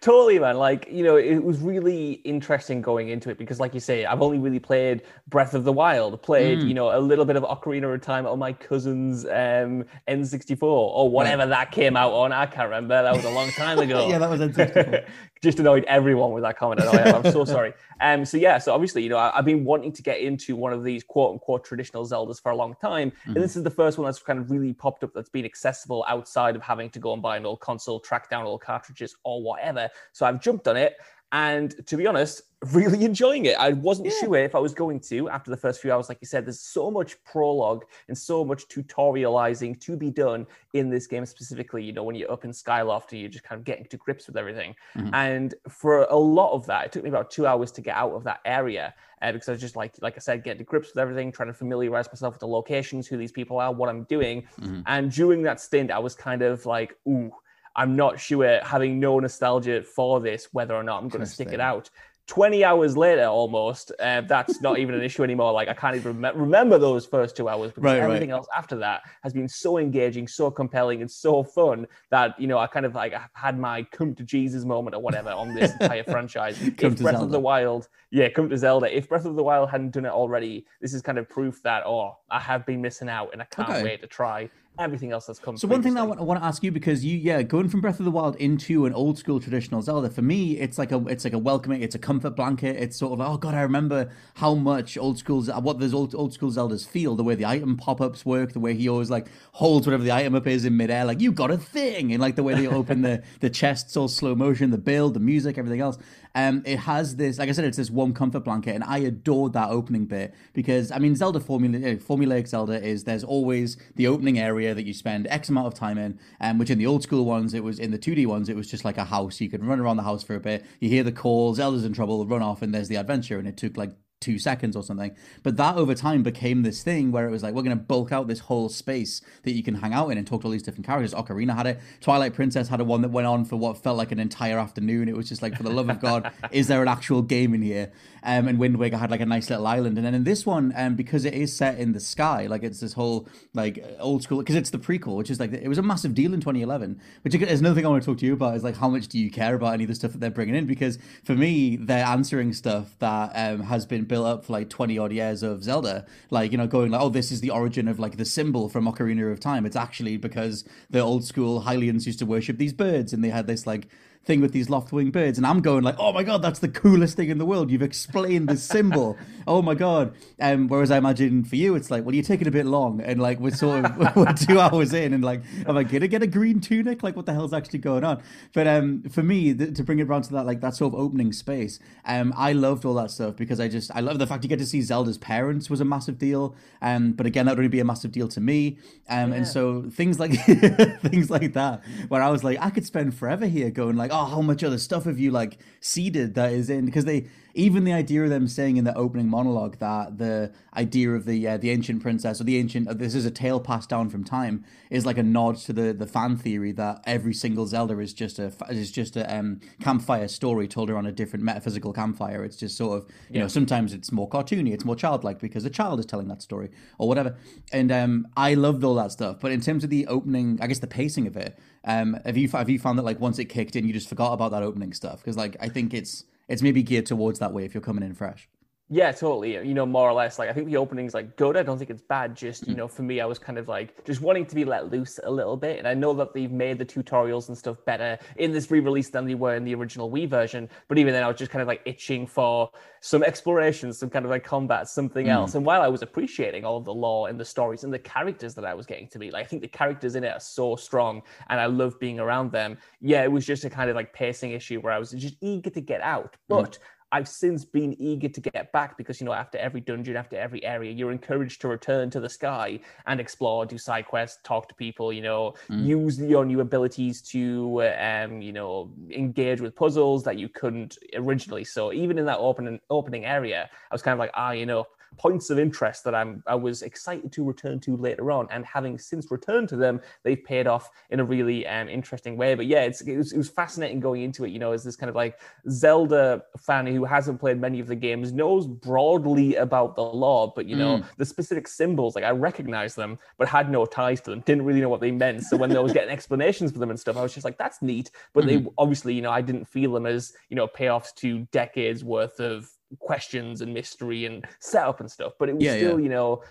Totally, 0.00 0.38
man. 0.38 0.56
Like, 0.56 0.88
you 0.90 1.04
know, 1.04 1.16
it 1.16 1.44
was 1.44 1.60
really 1.60 2.12
interesting 2.24 2.80
going 2.80 3.10
into 3.10 3.28
it 3.28 3.36
because, 3.36 3.60
like 3.60 3.74
you 3.74 3.80
say, 3.80 4.06
I've 4.06 4.22
only 4.22 4.38
really 4.38 4.58
played 4.58 5.02
Breath 5.26 5.52
of 5.52 5.64
the 5.64 5.72
Wild, 5.74 6.22
played, 6.22 6.60
Mm. 6.60 6.68
you 6.68 6.72
know, 6.72 6.96
a 6.96 7.00
little 7.00 7.26
bit 7.26 7.36
of 7.36 7.42
Ocarina 7.42 7.92
of 7.94 8.00
Time 8.00 8.26
on 8.26 8.38
my 8.38 8.54
cousin's 8.54 9.26
um, 9.26 9.84
N64 10.08 10.62
or 10.62 11.10
whatever 11.10 11.44
that 11.44 11.70
came 11.70 11.98
out 11.98 12.12
on. 12.14 12.32
I 12.32 12.46
can't 12.46 12.70
remember. 12.70 13.02
That 13.02 13.14
was 13.14 13.26
a 13.26 13.30
long 13.30 13.50
time 13.50 13.78
ago. 13.86 14.08
Yeah, 14.08 14.16
that 14.18 14.30
was 14.30 14.40
N64. 14.40 15.06
Just 15.42 15.60
annoyed 15.60 15.84
everyone 15.84 16.32
with 16.32 16.44
that 16.44 16.56
comment. 16.58 16.80
I 16.80 17.10
am. 17.10 17.14
I'm 17.26 17.30
so 17.30 17.44
sorry. 17.44 17.74
Um, 18.00 18.24
so 18.24 18.36
yeah, 18.36 18.58
so 18.58 18.72
obviously, 18.72 19.02
you 19.02 19.08
know, 19.08 19.16
I, 19.16 19.36
I've 19.36 19.44
been 19.44 19.64
wanting 19.64 19.92
to 19.92 20.02
get 20.02 20.20
into 20.20 20.56
one 20.56 20.72
of 20.72 20.84
these 20.84 21.04
quote 21.04 21.32
unquote 21.32 21.64
traditional 21.64 22.06
Zeldas 22.06 22.40
for 22.40 22.52
a 22.52 22.56
long 22.56 22.74
time, 22.80 23.12
and 23.26 23.36
this 23.36 23.56
is 23.56 23.62
the 23.62 23.70
first 23.70 23.98
one 23.98 24.06
that's 24.06 24.20
kind 24.20 24.38
of 24.38 24.50
really 24.50 24.72
popped 24.72 25.04
up 25.04 25.12
that's 25.14 25.28
been 25.28 25.44
accessible 25.44 26.04
outside 26.08 26.56
of 26.56 26.62
having 26.62 26.90
to 26.90 26.98
go 26.98 27.12
and 27.12 27.22
buy 27.22 27.36
an 27.36 27.46
old 27.46 27.60
console, 27.60 28.00
track 28.00 28.30
down 28.30 28.44
old 28.44 28.60
cartridges 28.60 29.16
or 29.24 29.42
whatever. 29.42 29.88
So 30.12 30.26
I've 30.26 30.40
jumped 30.40 30.68
on 30.68 30.76
it, 30.76 30.96
and 31.32 31.74
to 31.86 31.96
be 31.96 32.06
honest, 32.06 32.42
really 32.72 33.04
enjoying 33.10 33.46
it. 33.46 33.56
I 33.58 33.72
wasn't 33.72 34.12
sure 34.12 34.36
if 34.36 34.54
I 34.54 34.58
was 34.58 34.74
going 34.74 35.00
to 35.00 35.28
after 35.28 35.50
the 35.50 35.56
first 35.56 35.80
few 35.80 35.92
hours. 35.92 36.08
Like 36.08 36.18
you 36.20 36.26
said, 36.26 36.46
there's 36.46 36.60
so 36.60 36.90
much 36.90 37.22
prologue 37.24 37.84
and 38.08 38.16
so 38.16 38.44
much 38.44 38.66
tutorializing 38.68 39.80
to 39.80 39.96
be 39.96 40.10
done 40.10 40.46
in 40.74 40.90
this 40.90 41.06
game 41.06 41.26
specifically. 41.26 41.84
You 41.84 41.92
know, 41.92 42.02
when 42.02 42.16
you're 42.16 42.30
up 42.30 42.44
in 42.44 42.50
Skyloft, 42.50 43.12
and 43.12 43.20
you're 43.20 43.30
just 43.30 43.44
kind 43.44 43.58
of 43.58 43.64
getting 43.64 43.84
to 43.86 43.96
grips 43.96 44.26
with 44.26 44.36
everything. 44.36 44.74
And 45.12 45.54
for 45.68 46.04
a 46.04 46.16
lot 46.16 46.52
of 46.52 46.66
that, 46.66 46.86
it 46.86 46.92
took 46.92 47.04
me 47.04 47.10
about 47.10 47.30
two 47.30 47.46
hours 47.46 47.70
to 47.72 47.80
get 47.80 47.96
out 47.96 48.12
of 48.12 48.24
that 48.24 48.40
area 48.44 48.94
uh, 49.22 49.32
because 49.32 49.48
I 49.48 49.52
was 49.52 49.60
just 49.60 49.76
like, 49.76 49.94
like 50.00 50.14
I 50.16 50.20
said, 50.20 50.44
getting 50.44 50.58
to 50.58 50.64
grips 50.64 50.88
with 50.88 50.98
everything, 50.98 51.32
trying 51.32 51.48
to 51.48 51.54
familiarize 51.54 52.08
myself 52.08 52.34
with 52.34 52.40
the 52.40 52.48
locations, 52.48 53.06
who 53.06 53.16
these 53.16 53.32
people 53.32 53.58
are, 53.58 53.72
what 53.72 53.88
I'm 53.88 54.04
doing. 54.04 54.46
And 54.86 55.12
during 55.12 55.42
that 55.42 55.60
stint, 55.60 55.90
I 55.90 55.98
was 55.98 56.14
kind 56.14 56.42
of 56.42 56.64
like, 56.66 56.96
ooh. 57.06 57.32
I'm 57.76 57.96
not 57.96 58.18
sure, 58.20 58.60
having 58.62 58.98
no 59.00 59.18
nostalgia 59.18 59.82
for 59.82 60.20
this, 60.20 60.48
whether 60.52 60.74
or 60.74 60.82
not 60.82 61.02
I'm 61.02 61.08
going 61.08 61.24
to 61.24 61.30
stick 61.30 61.48
it 61.52 61.60
out. 61.60 61.90
20 62.26 62.62
hours 62.62 62.94
later, 62.94 63.24
almost, 63.24 63.90
uh, 64.00 64.20
that's 64.20 64.60
not 64.60 64.78
even 64.78 64.94
an 64.94 65.00
issue 65.00 65.24
anymore. 65.24 65.50
Like, 65.50 65.68
I 65.68 65.72
can't 65.72 65.96
even 65.96 66.20
rem- 66.20 66.36
remember 66.38 66.76
those 66.76 67.06
first 67.06 67.38
two 67.38 67.48
hours 67.48 67.70
because 67.70 67.84
Right, 67.84 68.00
right. 68.00 68.04
everything 68.04 68.30
else 68.32 68.46
after 68.54 68.76
that 68.76 69.00
has 69.22 69.32
been 69.32 69.48
so 69.48 69.78
engaging, 69.78 70.28
so 70.28 70.50
compelling, 70.50 71.00
and 71.00 71.10
so 71.10 71.42
fun 71.42 71.86
that, 72.10 72.38
you 72.38 72.46
know, 72.46 72.58
I 72.58 72.66
kind 72.66 72.84
of 72.84 72.94
like 72.94 73.14
I've 73.14 73.30
had 73.32 73.58
my 73.58 73.82
come 73.84 74.14
to 74.16 74.22
Jesus 74.24 74.66
moment 74.66 74.94
or 74.94 75.00
whatever 75.00 75.30
on 75.30 75.54
this 75.54 75.72
entire 75.80 76.04
franchise. 76.14 76.58
Come 76.76 76.92
if 76.92 76.98
Breath 76.98 77.12
Zelda. 77.14 77.24
of 77.24 77.30
the 77.30 77.40
Wild, 77.40 77.88
yeah, 78.10 78.28
come 78.28 78.50
to 78.50 78.58
Zelda. 78.58 78.94
If 78.94 79.08
Breath 79.08 79.24
of 79.24 79.34
the 79.34 79.42
Wild 79.42 79.70
hadn't 79.70 79.92
done 79.92 80.04
it 80.04 80.12
already, 80.12 80.66
this 80.82 80.92
is 80.92 81.00
kind 81.00 81.16
of 81.16 81.30
proof 81.30 81.62
that, 81.62 81.86
oh, 81.86 82.18
I 82.30 82.40
have 82.40 82.66
been 82.66 82.82
missing 82.82 83.08
out 83.08 83.30
and 83.32 83.40
I 83.40 83.46
can't 83.46 83.70
Okay. 83.70 83.82
wait 83.84 84.02
to 84.02 84.06
try 84.06 84.50
everything 84.78 85.12
else 85.12 85.26
that's 85.26 85.38
come. 85.38 85.56
So 85.56 85.66
one 85.66 85.82
thing 85.82 85.94
that 85.94 86.00
I 86.00 86.04
want, 86.04 86.20
I 86.20 86.22
want 86.22 86.40
to 86.40 86.46
ask 86.46 86.62
you 86.62 86.70
because 86.70 87.04
you 87.04 87.16
yeah 87.16 87.42
going 87.42 87.68
from 87.68 87.80
Breath 87.80 87.98
of 87.98 88.04
the 88.04 88.10
Wild 88.10 88.36
into 88.36 88.86
an 88.86 88.94
old 88.94 89.18
school 89.18 89.40
traditional 89.40 89.82
Zelda 89.82 90.08
for 90.08 90.22
me 90.22 90.58
it's 90.58 90.78
like 90.78 90.92
a 90.92 91.04
it's 91.08 91.24
like 91.24 91.32
a 91.32 91.38
welcoming 91.38 91.82
it's 91.82 91.94
a 91.94 91.98
comfort 91.98 92.30
blanket 92.30 92.76
it's 92.76 92.96
sort 92.96 93.12
of 93.12 93.18
like, 93.18 93.28
oh 93.28 93.36
god 93.36 93.54
I 93.54 93.62
remember 93.62 94.10
how 94.34 94.54
much 94.54 94.96
old 94.96 95.18
school 95.18 95.42
what 95.42 95.80
those 95.80 95.94
old 95.94 96.14
old 96.14 96.32
school 96.32 96.50
Zeldas 96.50 96.86
feel 96.86 97.16
the 97.16 97.24
way 97.24 97.34
the 97.34 97.46
item 97.46 97.76
pop 97.76 98.00
ups 98.00 98.24
work 98.24 98.52
the 98.52 98.60
way 98.60 98.74
he 98.74 98.88
always 98.88 99.10
like 99.10 99.26
holds 99.52 99.86
whatever 99.86 100.04
the 100.04 100.12
item 100.12 100.34
up 100.34 100.46
is 100.46 100.64
in 100.64 100.76
midair 100.76 101.04
like 101.04 101.20
you 101.20 101.32
got 101.32 101.50
a 101.50 101.58
thing 101.58 102.12
and 102.12 102.20
like 102.20 102.36
the 102.36 102.42
way 102.42 102.54
they 102.54 102.66
open 102.66 103.02
the 103.02 103.22
the 103.40 103.50
chests 103.50 103.96
all 103.96 104.08
slow 104.08 104.34
motion 104.34 104.70
the 104.70 104.78
build 104.78 105.14
the 105.14 105.20
music 105.20 105.58
everything 105.58 105.80
else 105.80 105.98
um 106.46 106.62
it 106.64 106.78
has 106.78 107.16
this 107.16 107.38
like 107.38 107.48
I 107.48 107.52
said 107.52 107.64
it's 107.64 107.76
this 107.76 107.90
warm 107.90 108.12
comfort 108.14 108.44
blanket 108.48 108.74
and 108.74 108.84
I 108.84 108.98
adored 108.98 109.52
that 109.54 109.70
opening 109.70 110.06
bit 110.06 110.34
because 110.52 110.90
I 110.90 110.98
mean 110.98 111.14
Zelda 111.16 111.40
formula 111.40 111.78
uh, 111.78 111.96
formulaic 111.96 112.46
Zelda 112.48 112.82
is 112.82 113.04
there's 113.04 113.24
always 113.24 113.76
the 113.96 114.06
opening 114.06 114.38
area 114.38 114.74
that 114.74 114.84
you 114.84 114.94
spend 114.94 115.26
X 115.28 115.48
amount 115.48 115.66
of 115.66 115.74
time 115.74 115.98
in, 115.98 116.18
um, 116.40 116.58
which 116.58 116.70
in 116.70 116.78
the 116.78 116.86
old 116.86 117.02
school 117.02 117.24
ones, 117.24 117.54
it 117.54 117.64
was 117.64 117.78
in 117.78 117.90
the 117.90 117.98
2D 117.98 118.26
ones, 118.26 118.48
it 118.48 118.56
was 118.56 118.70
just 118.70 118.84
like 118.84 118.98
a 118.98 119.04
house. 119.04 119.40
You 119.40 119.48
could 119.48 119.64
run 119.64 119.80
around 119.80 119.96
the 119.96 120.02
house 120.02 120.22
for 120.22 120.34
a 120.34 120.40
bit. 120.40 120.64
You 120.80 120.88
hear 120.88 121.02
the 121.02 121.12
call, 121.12 121.54
Zelda's 121.54 121.84
in 121.84 121.92
trouble, 121.92 122.26
run 122.26 122.42
off, 122.42 122.62
and 122.62 122.74
there's 122.74 122.88
the 122.88 122.96
adventure. 122.96 123.38
And 123.38 123.48
it 123.48 123.56
took 123.56 123.76
like 123.76 123.90
two 124.20 124.38
seconds 124.38 124.74
or 124.74 124.82
something. 124.82 125.14
But 125.42 125.56
that 125.58 125.76
over 125.76 125.94
time 125.94 126.22
became 126.22 126.62
this 126.62 126.82
thing 126.82 127.12
where 127.12 127.28
it 127.28 127.30
was 127.30 127.42
like, 127.42 127.54
we're 127.54 127.62
going 127.62 127.76
to 127.76 127.82
bulk 127.82 128.10
out 128.10 128.26
this 128.26 128.40
whole 128.40 128.68
space 128.68 129.20
that 129.44 129.52
you 129.52 129.62
can 129.62 129.76
hang 129.76 129.92
out 129.92 130.08
in 130.08 130.18
and 130.18 130.26
talk 130.26 130.40
to 130.40 130.46
all 130.46 130.50
these 130.50 130.62
different 130.62 130.86
characters. 130.86 131.14
Ocarina 131.14 131.54
had 131.54 131.66
it. 131.66 131.80
Twilight 132.00 132.34
Princess 132.34 132.68
had 132.68 132.80
a 132.80 132.84
one 132.84 133.02
that 133.02 133.10
went 133.10 133.26
on 133.26 133.44
for 133.44 133.56
what 133.56 133.78
felt 133.78 133.96
like 133.96 134.10
an 134.10 134.18
entire 134.18 134.58
afternoon. 134.58 135.08
It 135.08 135.16
was 135.16 135.28
just 135.28 135.40
like, 135.40 135.56
for 135.56 135.62
the 135.62 135.70
love 135.70 135.88
of 135.88 136.00
God, 136.00 136.32
is 136.50 136.66
there 136.66 136.82
an 136.82 136.88
actual 136.88 137.22
game 137.22 137.54
in 137.54 137.62
here? 137.62 137.92
Um, 138.24 138.48
and 138.48 138.58
Wind 138.58 138.76
Waker 138.78 138.96
had 138.96 139.10
like 139.10 139.20
a 139.20 139.26
nice 139.26 139.48
little 139.48 139.66
island. 139.66 139.96
And 139.96 140.04
then 140.04 140.14
in 140.14 140.24
this 140.24 140.44
one, 140.44 140.72
um, 140.76 140.96
because 140.96 141.24
it 141.24 141.34
is 141.34 141.54
set 141.56 141.78
in 141.78 141.92
the 141.92 142.00
sky, 142.00 142.46
like 142.46 142.64
it's 142.64 142.80
this 142.80 142.94
whole 142.94 143.28
like 143.54 143.84
old 144.00 144.24
school, 144.24 144.38
because 144.38 144.56
it's 144.56 144.70
the 144.70 144.78
prequel, 144.78 145.16
which 145.16 145.30
is 145.30 145.38
like, 145.38 145.52
it 145.52 145.68
was 145.68 145.78
a 145.78 145.82
massive 145.82 146.14
deal 146.14 146.34
in 146.34 146.40
2011, 146.40 147.00
which 147.22 147.34
is 147.34 147.60
another 147.60 147.76
thing 147.76 147.86
I 147.86 147.88
want 147.88 148.02
to 148.02 148.06
talk 148.06 148.18
to 148.18 148.26
you 148.26 148.32
about 148.32 148.56
is 148.56 148.64
like, 148.64 148.76
how 148.76 148.88
much 148.88 149.06
do 149.06 149.18
you 149.18 149.30
care 149.30 149.54
about 149.54 149.74
any 149.74 149.84
of 149.84 149.88
the 149.88 149.94
stuff 149.94 150.12
that 150.12 150.18
they're 150.18 150.30
bringing 150.30 150.56
in? 150.56 150.66
Because 150.66 150.98
for 151.24 151.34
me, 151.34 151.76
they're 151.76 152.04
answering 152.04 152.52
stuff 152.52 152.96
that 152.98 153.30
um, 153.34 153.60
has 153.60 153.86
been 153.86 154.04
built 154.08 154.26
up 154.26 154.44
for 154.44 154.52
like 154.54 154.68
20 154.68 154.98
odd 154.98 155.12
years 155.12 155.42
of 155.42 155.62
Zelda. 155.62 156.06
Like, 156.30 156.52
you 156.52 156.58
know, 156.58 156.66
going 156.66 156.90
like, 156.90 157.00
oh, 157.00 157.08
this 157.08 157.30
is 157.30 157.40
the 157.40 157.50
origin 157.50 157.86
of 157.88 157.98
like 157.98 158.16
the 158.16 158.24
symbol 158.24 158.68
from 158.68 158.86
Ocarina 158.86 159.30
of 159.30 159.40
Time. 159.40 159.66
It's 159.66 159.76
actually 159.76 160.16
because 160.16 160.64
the 160.90 161.00
old 161.00 161.24
school 161.24 161.62
Hylians 161.62 162.06
used 162.06 162.18
to 162.18 162.26
worship 162.26 162.58
these 162.58 162.72
birds 162.72 163.12
and 163.12 163.22
they 163.22 163.30
had 163.30 163.46
this 163.46 163.66
like 163.66 163.88
thing 164.24 164.40
with 164.40 164.52
these 164.52 164.68
loft-wing 164.68 165.10
birds 165.10 165.38
and 165.38 165.46
i'm 165.46 165.62
going 165.62 165.82
like 165.82 165.96
oh 165.98 166.12
my 166.12 166.22
god 166.22 166.42
that's 166.42 166.58
the 166.58 166.68
coolest 166.68 167.16
thing 167.16 167.30
in 167.30 167.38
the 167.38 167.46
world. 167.46 167.70
You've 167.70 167.82
explained 167.82 168.48
the 168.48 168.56
symbol. 168.56 169.16
Oh 169.48 169.62
my 169.62 169.74
god. 169.74 170.14
Um, 170.38 170.68
whereas 170.68 170.90
i 170.90 170.98
imagine 170.98 171.42
for 171.42 171.56
you 171.56 171.74
it's 171.74 171.90
like 171.90 172.04
well 172.04 172.14
you're 172.14 172.22
taking 172.22 172.46
a 172.46 172.50
bit 172.50 172.66
long 172.66 173.00
and 173.00 173.18
like 173.18 173.40
we're 173.40 173.50
sort 173.50 173.86
of 173.86 173.96
we're 174.16 174.30
two 174.34 174.60
hours 174.60 174.92
in 174.92 175.14
and 175.14 175.24
like 175.24 175.40
am 175.66 175.74
i 175.78 175.84
gonna 175.84 176.06
get 176.06 176.22
a 176.22 176.26
green 176.26 176.60
tunic? 176.60 177.02
Like 177.02 177.16
what 177.16 177.24
the 177.24 177.32
hell's 177.32 177.54
actually 177.54 177.78
going 177.78 178.04
on? 178.04 178.22
But 178.52 178.66
um, 178.66 179.04
for 179.04 179.22
me 179.22 179.54
th- 179.54 179.74
to 179.74 179.82
bring 179.82 180.00
it 180.00 180.08
around 180.08 180.22
to 180.22 180.32
that 180.32 180.44
like 180.44 180.60
that 180.60 180.74
sort 180.74 180.92
of 180.92 181.00
opening 181.00 181.32
space 181.32 181.78
um, 182.04 182.32
i 182.36 182.52
loved 182.52 182.84
all 182.84 182.94
that 182.94 183.10
stuff 183.10 183.36
because 183.36 183.60
i 183.60 183.68
just 183.68 183.90
i 183.94 184.00
love 184.00 184.18
the 184.18 184.26
fact 184.26 184.42
you 184.42 184.48
get 184.48 184.58
to 184.58 184.66
see 184.66 184.80
zelda's 184.80 185.18
parents 185.18 185.70
was 185.70 185.80
a 185.80 185.84
massive 185.84 186.18
deal 186.18 186.54
um, 186.82 187.12
but 187.12 187.26
again 187.26 187.46
that 187.46 187.52
would 187.52 187.58
only 187.60 187.68
be 187.68 187.80
a 187.80 187.84
massive 187.84 188.12
deal 188.12 188.28
to 188.28 188.40
me 188.40 188.78
um, 189.08 189.32
and 189.32 189.46
so 189.46 189.82
things 189.90 190.18
like 190.18 190.32
things 191.02 191.30
like 191.30 191.52
that 191.52 191.82
where 192.08 192.22
i 192.22 192.28
was 192.28 192.44
like 192.44 192.58
i 192.60 192.70
could 192.70 192.84
spend 192.84 193.14
forever 193.14 193.46
here 193.46 193.70
going 193.70 193.96
like 193.96 194.07
oh 194.10 194.24
how 194.24 194.40
much 194.40 194.62
other 194.64 194.78
stuff 194.78 195.04
have 195.04 195.18
you 195.18 195.30
like 195.30 195.58
seeded 195.80 196.34
that 196.34 196.52
is 196.52 196.70
in? 196.70 196.86
Because 196.86 197.04
they 197.04 197.26
even 197.58 197.82
the 197.82 197.92
idea 197.92 198.22
of 198.22 198.30
them 198.30 198.46
saying 198.46 198.76
in 198.76 198.84
the 198.84 198.96
opening 198.96 199.28
monologue 199.28 199.78
that 199.78 200.16
the 200.18 200.52
idea 200.76 201.10
of 201.10 201.24
the 201.24 201.46
uh, 201.46 201.56
the 201.56 201.70
ancient 201.70 202.00
princess 202.00 202.40
or 202.40 202.44
the 202.44 202.56
ancient 202.56 202.86
uh, 202.86 202.94
this 202.94 203.16
is 203.16 203.26
a 203.26 203.32
tale 203.32 203.58
passed 203.58 203.88
down 203.88 204.08
from 204.08 204.22
time 204.22 204.64
is 204.90 205.04
like 205.04 205.18
a 205.18 205.24
nod 205.24 205.56
to 205.56 205.72
the 205.72 205.92
the 205.92 206.06
fan 206.06 206.36
theory 206.36 206.70
that 206.70 207.02
every 207.04 207.34
single 207.34 207.66
Zelda 207.66 207.98
is 207.98 208.14
just 208.14 208.38
a 208.38 208.52
is 208.70 208.92
just 208.92 209.16
a 209.16 209.36
um, 209.36 209.60
campfire 209.80 210.28
story 210.28 210.68
told 210.68 210.88
around 210.88 211.06
a 211.06 211.12
different 211.12 211.44
metaphysical 211.44 211.92
campfire. 211.92 212.44
It's 212.44 212.56
just 212.56 212.76
sort 212.76 213.02
of 213.02 213.08
you 213.28 213.34
yeah. 213.34 213.40
know 213.42 213.48
sometimes 213.48 213.92
it's 213.92 214.12
more 214.12 214.28
cartoony, 214.28 214.72
it's 214.72 214.84
more 214.84 214.96
childlike 214.96 215.40
because 215.40 215.64
a 215.64 215.70
child 215.70 215.98
is 215.98 216.06
telling 216.06 216.28
that 216.28 216.40
story 216.40 216.70
or 216.96 217.08
whatever. 217.08 217.36
And 217.72 217.90
um, 217.90 218.28
I 218.36 218.54
loved 218.54 218.84
all 218.84 218.94
that 218.94 219.10
stuff, 219.10 219.40
but 219.40 219.50
in 219.50 219.60
terms 219.60 219.82
of 219.82 219.90
the 219.90 220.06
opening, 220.06 220.60
I 220.62 220.68
guess 220.68 220.78
the 220.78 220.86
pacing 220.86 221.26
of 221.26 221.36
it, 221.36 221.58
um, 221.84 222.20
have 222.24 222.36
you 222.36 222.48
have 222.50 222.70
you 222.70 222.78
found 222.78 223.00
that 223.00 223.04
like 223.04 223.18
once 223.18 223.40
it 223.40 223.46
kicked 223.46 223.74
in, 223.74 223.84
you 223.84 223.92
just 223.92 224.08
forgot 224.08 224.32
about 224.32 224.52
that 224.52 224.62
opening 224.62 224.92
stuff 224.92 225.18
because 225.18 225.36
like 225.36 225.56
I 225.60 225.68
think 225.68 225.92
it's 225.92 226.24
it's 226.48 226.62
maybe 226.62 226.82
geared 226.82 227.06
towards 227.06 227.38
that 227.38 227.52
way 227.52 227.64
if 227.64 227.74
you're 227.74 227.80
coming 227.82 228.04
in 228.04 228.14
fresh. 228.14 228.48
Yeah, 228.90 229.12
totally. 229.12 229.52
You 229.52 229.74
know, 229.74 229.84
more 229.84 230.08
or 230.08 230.14
less. 230.14 230.38
Like, 230.38 230.48
I 230.48 230.54
think 230.54 230.66
the 230.66 230.78
opening's 230.78 231.12
like 231.12 231.36
good. 231.36 231.58
I 231.58 231.62
don't 231.62 231.76
think 231.76 231.90
it's 231.90 232.00
bad. 232.00 232.34
Just, 232.34 232.66
you 232.66 232.72
mm. 232.72 232.78
know, 232.78 232.88
for 232.88 233.02
me, 233.02 233.20
I 233.20 233.26
was 233.26 233.38
kind 233.38 233.58
of 233.58 233.68
like 233.68 234.02
just 234.06 234.22
wanting 234.22 234.46
to 234.46 234.54
be 234.54 234.64
let 234.64 234.90
loose 234.90 235.20
a 235.24 235.30
little 235.30 235.58
bit. 235.58 235.78
And 235.78 235.86
I 235.86 235.92
know 235.92 236.14
that 236.14 236.32
they've 236.32 236.50
made 236.50 236.78
the 236.78 236.86
tutorials 236.86 237.48
and 237.48 237.58
stuff 237.58 237.76
better 237.84 238.18
in 238.36 238.50
this 238.50 238.70
re 238.70 238.80
release 238.80 239.10
than 239.10 239.26
they 239.26 239.34
were 239.34 239.56
in 239.56 239.64
the 239.64 239.74
original 239.74 240.10
Wii 240.10 240.26
version. 240.26 240.70
But 240.88 240.96
even 240.96 241.12
then, 241.12 241.22
I 241.22 241.28
was 241.28 241.36
just 241.36 241.50
kind 241.50 241.60
of 241.60 241.68
like 241.68 241.82
itching 241.84 242.26
for 242.26 242.70
some 243.00 243.22
exploration, 243.22 243.92
some 243.92 244.08
kind 244.08 244.24
of 244.24 244.30
like 244.30 244.42
combat, 244.42 244.88
something 244.88 245.26
mm. 245.26 245.32
else. 245.32 245.54
And 245.54 245.66
while 245.66 245.82
I 245.82 245.88
was 245.88 246.00
appreciating 246.00 246.64
all 246.64 246.78
of 246.78 246.86
the 246.86 246.94
lore 246.94 247.28
and 247.28 247.38
the 247.38 247.44
stories 247.44 247.84
and 247.84 247.92
the 247.92 247.98
characters 247.98 248.54
that 248.54 248.64
I 248.64 248.72
was 248.72 248.86
getting 248.86 249.06
to 249.08 249.18
meet, 249.18 249.34
like, 249.34 249.44
I 249.44 249.48
think 249.48 249.60
the 249.60 249.68
characters 249.68 250.16
in 250.16 250.24
it 250.24 250.32
are 250.32 250.40
so 250.40 250.76
strong 250.76 251.20
and 251.50 251.60
I 251.60 251.66
love 251.66 252.00
being 252.00 252.20
around 252.20 252.52
them. 252.52 252.78
Yeah, 253.02 253.22
it 253.22 253.30
was 253.30 253.44
just 253.44 253.66
a 253.66 253.70
kind 253.70 253.90
of 253.90 253.96
like 253.96 254.14
pacing 254.14 254.52
issue 254.52 254.80
where 254.80 254.94
I 254.94 254.98
was 254.98 255.10
just 255.10 255.36
eager 255.42 255.68
to 255.68 255.80
get 255.82 256.00
out. 256.00 256.32
Mm. 256.32 256.38
But, 256.48 256.72
mm 256.72 256.78
I've 257.10 257.28
since 257.28 257.64
been 257.64 257.94
eager 258.00 258.28
to 258.28 258.40
get 258.40 258.70
back 258.72 258.98
because 258.98 259.20
you 259.20 259.24
know 259.24 259.32
after 259.32 259.56
every 259.58 259.80
dungeon, 259.80 260.16
after 260.16 260.36
every 260.36 260.62
area, 260.64 260.92
you're 260.92 261.12
encouraged 261.12 261.60
to 261.62 261.68
return 261.68 262.10
to 262.10 262.20
the 262.20 262.28
sky 262.28 262.80
and 263.06 263.20
explore, 263.20 263.64
do 263.64 263.78
side 263.78 264.06
quests, 264.06 264.40
talk 264.44 264.68
to 264.68 264.74
people, 264.74 265.12
you 265.12 265.22
know, 265.22 265.54
mm. 265.70 265.84
use 265.84 266.20
your 266.20 266.44
new 266.44 266.60
abilities 266.60 267.22
to 267.22 267.82
um, 267.98 268.42
you 268.42 268.52
know 268.52 268.90
engage 269.10 269.60
with 269.60 269.74
puzzles 269.74 270.22
that 270.24 270.38
you 270.38 270.48
couldn't 270.48 270.98
originally. 271.14 271.64
So 271.64 271.92
even 271.92 272.18
in 272.18 272.26
that 272.26 272.38
opening 272.38 272.80
opening 272.90 273.24
area, 273.24 273.70
I 273.90 273.94
was 273.94 274.02
kind 274.02 274.12
of 274.12 274.18
like, 274.18 274.32
ah, 274.34 274.50
you 274.50 274.66
know, 274.66 274.86
points 275.16 275.50
of 275.50 275.58
interest 275.58 276.04
that 276.04 276.14
I'm 276.14 276.42
I 276.46 276.54
was 276.54 276.82
excited 276.82 277.32
to 277.32 277.44
return 277.44 277.80
to 277.80 277.96
later 277.96 278.30
on, 278.30 278.48
and 278.50 278.64
having 278.64 278.98
since 278.98 279.30
returned 279.30 279.68
to 279.70 279.76
them, 279.76 280.00
they've 280.22 280.42
paid 280.42 280.66
off 280.66 280.90
in 281.10 281.20
a 281.20 281.24
really 281.24 281.66
um, 281.66 281.88
interesting 281.88 282.36
way. 282.36 282.54
But 282.54 282.66
yeah, 282.66 282.82
it's 282.82 283.00
it 283.00 283.16
was, 283.16 283.32
it 283.32 283.38
was 283.38 283.48
fascinating 283.48 284.00
going 284.00 284.22
into 284.22 284.44
it. 284.44 284.50
You 284.50 284.58
know, 284.58 284.72
as 284.72 284.84
this 284.84 284.96
kind 284.96 285.10
of 285.10 285.16
like 285.16 285.40
Zelda 285.70 286.42
fan 286.58 286.86
who 286.86 287.04
hasn't 287.04 287.40
played 287.40 287.60
many 287.60 287.80
of 287.80 287.86
the 287.86 287.96
games 287.96 288.32
knows 288.32 288.66
broadly 288.66 289.56
about 289.56 289.96
the 289.96 290.02
lore, 290.02 290.52
but 290.54 290.66
you 290.66 290.76
know 290.76 290.98
mm. 290.98 291.04
the 291.16 291.24
specific 291.24 291.68
symbols, 291.68 292.14
like 292.14 292.24
I 292.24 292.30
recognize 292.30 292.94
them, 292.94 293.18
but 293.38 293.48
had 293.48 293.70
no 293.70 293.86
ties 293.86 294.20
to 294.22 294.30
them, 294.30 294.40
didn't 294.40 294.64
really 294.64 294.80
know 294.80 294.88
what 294.88 295.00
they 295.00 295.10
meant. 295.10 295.42
So 295.42 295.56
when 295.56 295.74
I 295.76 295.80
was 295.80 295.92
getting 295.92 296.10
explanations 296.18 296.72
for 296.72 296.78
them 296.78 296.90
and 296.90 296.98
stuff, 296.98 297.16
I 297.16 297.22
was 297.22 297.34
just 297.34 297.44
like, 297.44 297.58
that's 297.58 297.82
neat. 297.82 298.10
But 298.34 298.44
mm-hmm. 298.44 298.64
they 298.64 298.70
obviously, 298.78 299.14
you 299.14 299.22
know, 299.22 299.30
I 299.30 299.40
didn't 299.40 299.66
feel 299.66 299.92
them 299.92 300.06
as 300.06 300.32
you 300.48 300.56
know 300.56 300.66
payoffs 300.66 301.14
to 301.16 301.46
decades 301.52 302.04
worth 302.04 302.40
of 302.40 302.70
questions 302.98 303.60
and 303.60 303.72
mystery 303.72 304.26
and 304.26 304.46
setup 304.60 305.00
and 305.00 305.10
stuff, 305.10 305.32
but 305.38 305.48
it 305.48 305.54
was 305.54 305.64
yeah, 305.64 305.76
still, 305.76 305.98
yeah. 305.98 306.04
you 306.04 306.08
know, 306.08 306.42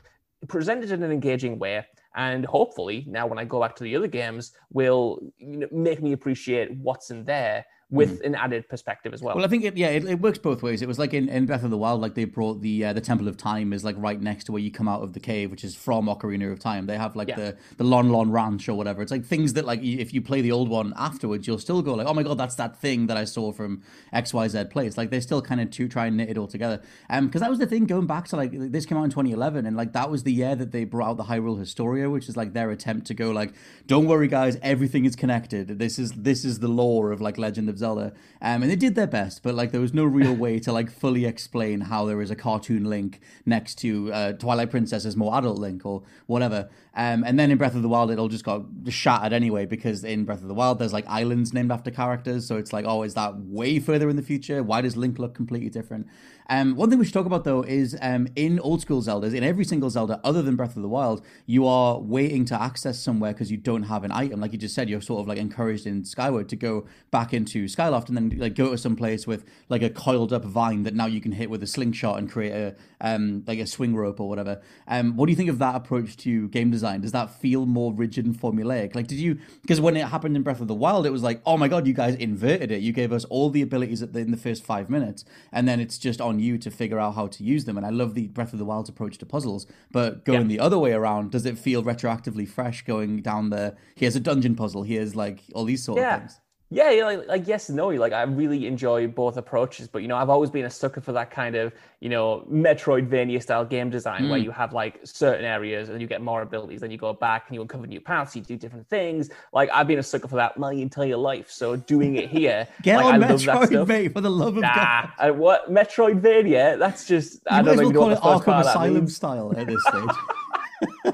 presented 0.48 0.92
in 0.92 1.04
an 1.04 1.12
engaging 1.12 1.60
way. 1.60 1.86
And 2.16 2.46
hopefully, 2.46 3.06
now 3.08 3.28
when 3.28 3.38
I 3.38 3.46
go 3.46 3.62
back 3.62 3.76
to 3.78 3.84
the 3.84 3.96
other 3.96 4.08
games, 4.08 4.54
will 4.72 5.20
you 5.38 5.58
know, 5.58 5.68
make 5.72 6.02
me 6.02 6.14
appreciate 6.14 6.72
what's 6.78 7.12
in 7.12 7.24
there 7.26 7.66
with 7.90 8.20
mm. 8.22 8.26
an 8.26 8.36
added 8.36 8.68
perspective 8.68 9.14
as 9.14 9.22
well. 9.22 9.36
Well, 9.36 9.46
I 9.46 9.48
think 9.48 9.64
it, 9.64 9.78
yeah, 9.78 9.88
it, 9.88 10.04
it, 10.04 10.20
works 10.20 10.38
both 10.38 10.62
ways. 10.62 10.82
It 10.82 10.90
was 10.90 11.00
like 11.00 11.14
in, 11.14 11.30
in 11.30 11.46
Breath 11.46 11.64
of 11.64 11.70
the 11.70 11.78
Wild, 11.78 12.02
like 12.02 12.16
they 12.16 12.26
brought 12.26 12.62
the 12.62 12.84
uh, 12.84 12.94
the 12.94 13.00
Temple 13.00 13.30
of 13.30 13.38
Time 13.38 13.72
is 13.72 13.86
like 13.86 13.96
right 13.98 14.20
next 14.20 14.44
to 14.46 14.52
where 14.52 14.62
you 14.62 14.72
come 14.72 14.90
out 14.90 15.04
of 15.04 15.14
the 15.14 15.22
cave, 15.22 15.52
which 15.52 15.64
is 15.64 15.74
from 15.74 16.08
Ocarina 16.08 16.52
of 16.52 16.60
Time. 16.60 16.86
They 16.86 16.98
have 16.98 17.16
like 17.16 17.30
yeah. 17.30 17.36
the 17.36 17.58
the 17.78 17.86
Lon 17.86 18.10
Lon 18.10 18.30
Ranch 18.30 18.68
or 18.68 18.74
whatever. 18.74 19.02
It's 19.02 19.12
like 19.12 19.24
things 19.24 19.54
that 19.54 19.66
like 19.66 19.82
if 19.82 20.14
you 20.14 20.22
play 20.22 20.42
the 20.42 20.52
old 20.52 20.68
one 20.70 20.94
afterwards, 20.98 21.48
you'll 21.48 21.60
still 21.60 21.82
go 21.82 21.94
like, 21.94 22.08
oh 22.08 22.14
my 22.14 22.24
god, 22.24 22.38
that's 22.38 22.56
that 22.56 22.78
thing 22.78 23.08
that 23.08 23.16
I 23.16 23.24
saw 23.24 23.54
from 23.54 23.82
X 24.12 24.34
Y 24.34 24.48
Z 24.50 24.66
place. 24.66 24.98
Like 24.98 25.10
they're 25.10 25.22
still 25.22 25.42
kind 25.42 25.62
of 25.62 25.72
to 25.72 25.88
try 25.88 26.08
and 26.08 26.18
knit 26.18 26.30
it 26.30 26.38
all 26.38 26.48
together. 26.48 26.82
Um, 27.10 27.28
because 27.28 27.40
that 27.40 27.50
was 27.50 27.60
the 27.60 27.68
thing 27.68 27.86
going 27.86 28.08
back 28.08 28.28
to 28.30 28.36
like 28.36 28.52
this 28.54 28.86
came 28.86 28.98
out 28.98 29.06
in 29.06 29.12
2011, 29.12 29.66
and 29.66 29.78
like 29.78 29.94
that 29.94 30.12
was 30.12 30.24
the 30.24 30.34
year 30.34 30.56
that 30.56 30.74
they 30.74 30.84
brought 30.84 31.12
out 31.12 31.18
the 31.18 31.24
Hyrule 31.24 31.58
Historia, 31.58 32.10
which 32.10 32.28
is 32.28 32.36
like 32.36 32.52
their 32.52 32.70
attempt 32.70 33.08
to 33.08 33.14
go 33.14 33.32
like, 33.32 33.54
don't 33.86 34.08
worry 34.08 34.28
guys, 34.28 34.58
everything 34.62 35.06
is 35.06 35.16
connected. 35.16 35.80
This 35.80 35.98
is 35.98 36.12
this 36.12 36.44
is 36.44 36.60
the 36.60 36.68
lore 36.68 37.14
of 37.14 37.22
like 37.22 37.38
Legend 37.38 37.70
of 37.70 37.77
Zelda. 37.78 38.14
Um, 38.42 38.58
um, 38.58 38.64
and 38.64 38.72
they 38.72 38.76
did 38.76 38.96
their 38.96 39.08
best, 39.08 39.44
but 39.44 39.54
like 39.54 39.72
there 39.72 39.82
was 39.82 39.94
no 39.94 40.04
real 40.04 40.34
way 40.34 40.58
to 40.60 40.72
like 40.72 40.90
fully 40.90 41.26
explain 41.26 41.82
how 41.82 42.06
there 42.06 42.22
is 42.22 42.32
a 42.32 42.36
cartoon 42.36 42.86
Link 42.86 43.20
next 43.46 43.76
to 43.76 44.12
uh, 44.12 44.32
Twilight 44.34 44.72
Princess's 44.72 45.16
more 45.16 45.38
adult 45.38 45.60
Link 45.60 45.86
or 45.86 46.02
whatever. 46.26 46.68
Um, 46.96 47.24
and 47.24 47.40
then 47.40 47.52
in 47.52 47.60
Breath 47.60 47.76
of 47.76 47.84
the 47.84 47.88
Wild, 47.88 48.10
it 48.10 48.18
all 48.18 48.30
just 48.30 48.44
got 48.44 48.64
shattered 48.90 49.32
anyway 49.32 49.68
because 49.68 50.04
in 50.04 50.26
Breath 50.26 50.42
of 50.42 50.48
the 50.48 50.56
Wild, 50.56 50.80
there's 50.80 50.94
like 50.94 51.06
islands 51.08 51.54
named 51.54 51.72
after 51.72 51.92
characters, 51.92 52.48
so 52.48 52.58
it's 52.58 52.74
like, 52.74 52.86
oh, 52.88 53.04
is 53.04 53.14
that 53.14 53.38
way 53.38 53.80
further 53.80 54.10
in 54.10 54.16
the 54.16 54.24
future? 54.24 54.64
Why 54.64 54.82
does 54.82 54.98
Link 54.98 55.20
look 55.20 55.36
completely 55.36 55.70
different? 55.70 56.08
Um, 56.50 56.76
one 56.76 56.90
thing 56.90 57.00
we 57.00 57.06
should 57.06 57.14
talk 57.14 57.26
about 57.26 57.44
though 57.44 57.62
is 57.62 57.98
um, 58.02 58.28
in 58.36 58.60
old 58.60 58.82
school 58.82 59.02
Zeldas, 59.02 59.34
in 59.34 59.44
every 59.44 59.66
single 59.66 59.90
Zelda 59.90 60.20
other 60.24 60.42
than 60.42 60.56
Breath 60.56 60.76
of 60.76 60.82
the 60.82 60.90
Wild, 60.90 61.24
you 61.46 61.68
are 61.68 62.00
waiting 62.00 62.46
to 62.46 62.62
access 62.62 63.00
somewhere 63.00 63.34
because 63.34 63.52
you 63.52 63.58
don't 63.58 63.84
have 63.84 64.04
an 64.04 64.12
item. 64.12 64.40
Like 64.40 64.54
you 64.54 64.58
just 64.58 64.76
said, 64.76 64.90
you're 64.90 65.02
sort 65.02 65.22
of 65.22 65.28
like 65.28 65.38
encouraged 65.38 65.86
in 65.86 66.06
Skyward 66.06 66.50
to 66.50 66.56
go 66.56 66.86
back 67.12 67.34
into 67.34 67.66
Skyloft 67.66 68.08
and 68.08 68.18
then 68.18 68.40
like 68.40 68.56
go 68.56 68.72
to 68.72 68.78
some 68.78 68.96
place 68.96 69.28
with 69.28 69.46
like 69.70 69.82
a 69.82 69.90
coiled 69.90 70.34
up 70.34 70.46
vine 70.46 70.84
that 70.84 70.94
now 70.94 71.06
you 71.06 71.22
can 71.22 71.34
hit 71.34 71.50
with 71.50 71.62
a 71.64 71.68
slingshot 71.68 72.18
and 72.18 72.32
create 72.32 72.52
a 72.52 72.76
um, 73.02 73.44
like 73.46 73.60
a 73.60 73.68
swing 73.68 73.96
rope 73.96 74.20
or 74.20 74.30
whatever. 74.30 74.62
Um, 74.88 75.16
what 75.16 75.28
do 75.28 75.32
you 75.32 75.36
think 75.36 75.50
of 75.50 75.60
that 75.60 75.76
approach 75.76 76.18
to 76.18 76.48
game 76.50 76.72
design? 76.72 77.02
Does 77.02 77.12
that 77.12 77.30
feel 77.30 77.66
more 77.66 77.94
rigid 77.94 78.26
and 78.26 78.36
formulaic? 78.40 78.96
Like, 78.96 79.08
did 79.08 79.20
you 79.20 79.38
because 79.62 79.80
when 79.80 79.96
it 79.96 80.08
happened 80.08 80.36
in 80.36 80.44
Breath 80.44 80.62
of 80.62 80.68
the 80.68 80.74
Wild, 80.74 81.06
it 81.06 81.12
was 81.12 81.24
like, 81.24 81.42
oh 81.46 81.58
my 81.58 81.68
god, 81.68 81.86
you 81.86 81.94
guys 81.94 82.16
inverted 82.16 82.72
it. 82.72 82.82
You 82.82 82.94
gave 82.94 83.12
us 83.12 83.26
all 83.26 83.50
the 83.50 83.62
abilities 83.62 84.00
the, 84.00 84.20
in 84.20 84.32
the 84.32 84.38
first 84.38 84.64
five 84.64 84.90
minutes, 84.90 85.26
and 85.52 85.68
then 85.68 85.80
it's 85.80 85.98
just 85.98 86.22
on 86.22 86.37
you 86.40 86.58
to 86.58 86.72
figure 86.72 87.00
out 87.00 87.16
how 87.16 87.28
to 87.28 87.44
use 87.44 87.66
them. 87.66 87.78
And 87.78 87.86
I 87.86 87.90
love 87.90 88.14
the 88.14 88.28
Breath 88.28 88.54
of 88.54 88.60
the 88.60 88.66
Wild's 88.66 88.90
approach 88.90 89.18
to 89.20 89.26
puzzles, 89.26 89.68
but 89.92 90.26
going 90.26 90.42
yeah. 90.42 90.48
the 90.48 90.60
other 90.60 90.78
way 90.78 90.94
around, 90.94 91.32
does 91.32 91.46
it 91.46 91.58
feel 91.58 91.84
retroactively 91.84 92.48
fresh 92.48 92.84
going 92.84 93.22
down 93.22 93.50
the 93.50 93.76
here's 93.96 94.16
a 94.16 94.20
dungeon 94.20 94.56
puzzle, 94.56 94.84
here's 94.84 95.16
like 95.16 95.44
all 95.54 95.66
these 95.66 95.84
sort 95.84 96.00
yeah. 96.00 96.16
of 96.16 96.22
things? 96.22 96.40
Yeah, 96.70 96.92
yeah, 96.92 97.06
like, 97.06 97.28
like 97.30 97.48
yes 97.48 97.70
and 97.70 97.78
no. 97.78 97.88
Like 97.88 98.12
I 98.12 98.24
really 98.24 98.68
enjoy 98.68 99.08
both 99.08 99.38
approaches, 99.38 99.88
but 99.88 100.02
you 100.02 100.10
know, 100.10 100.18
I've 100.18 100.30
always 100.30 100.50
been 100.50 100.66
a 100.66 100.70
sucker 100.70 101.00
for 101.00 101.14
that 101.14 101.32
kind 101.32 101.56
of 101.56 101.72
you 102.02 102.10
know 102.10 102.46
Metroidvania 102.52 103.42
style 103.42 103.64
game 103.64 103.90
design 103.90 104.24
Mm. 104.24 104.30
where 104.30 104.40
you 104.40 104.52
have 104.52 104.74
like 104.74 105.00
certain 105.04 105.46
areas 105.46 105.88
and 105.88 106.02
you 106.02 106.08
get 106.08 106.22
more 106.22 106.42
abilities, 106.42 106.82
then 106.82 106.92
you 106.92 106.98
go 106.98 107.14
back 107.14 107.46
and 107.48 107.56
you 107.56 107.62
uncover 107.62 107.88
new 107.88 108.02
paths, 108.02 108.36
you 108.36 108.42
do 108.42 108.58
different 108.58 108.86
things. 108.90 109.30
Like 109.54 109.70
I've 109.74 109.88
been 109.88 110.00
a 110.00 110.04
sucker 110.04 110.28
for 110.28 110.36
that 110.36 110.58
my 110.58 110.74
entire 110.74 111.16
life. 111.16 111.50
So 111.50 111.78
doing 111.78 112.16
it 112.16 112.30
here, 112.30 112.68
Get 112.82 112.98
like, 112.98 113.06
on 113.06 113.14
I 113.24 113.28
love 113.28 113.46
that 113.46 113.70
Metroid, 113.70 114.14
for 114.14 114.22
the 114.22 114.30
love 114.32 114.58
of 114.58 114.62
Nah, 114.64 114.76
God. 114.76 115.12
I, 115.18 115.32
what 115.32 115.72
Metroidvania? 115.72 116.78
That's 116.78 117.06
just 117.06 117.40
I 117.50 117.60
You 117.60 117.64
might 117.64 117.76
don't 117.78 117.80
as 117.80 117.86
well 117.86 117.92
know 117.94 118.00
call 118.00 118.10
it 118.12 118.42
Arkham 118.42 118.44
part 118.44 118.60
of 118.60 118.66
that 118.66 118.72
Asylum 118.72 119.08
style 119.08 119.54
at 119.58 119.68
this 119.68 119.82
stage. 119.86 121.14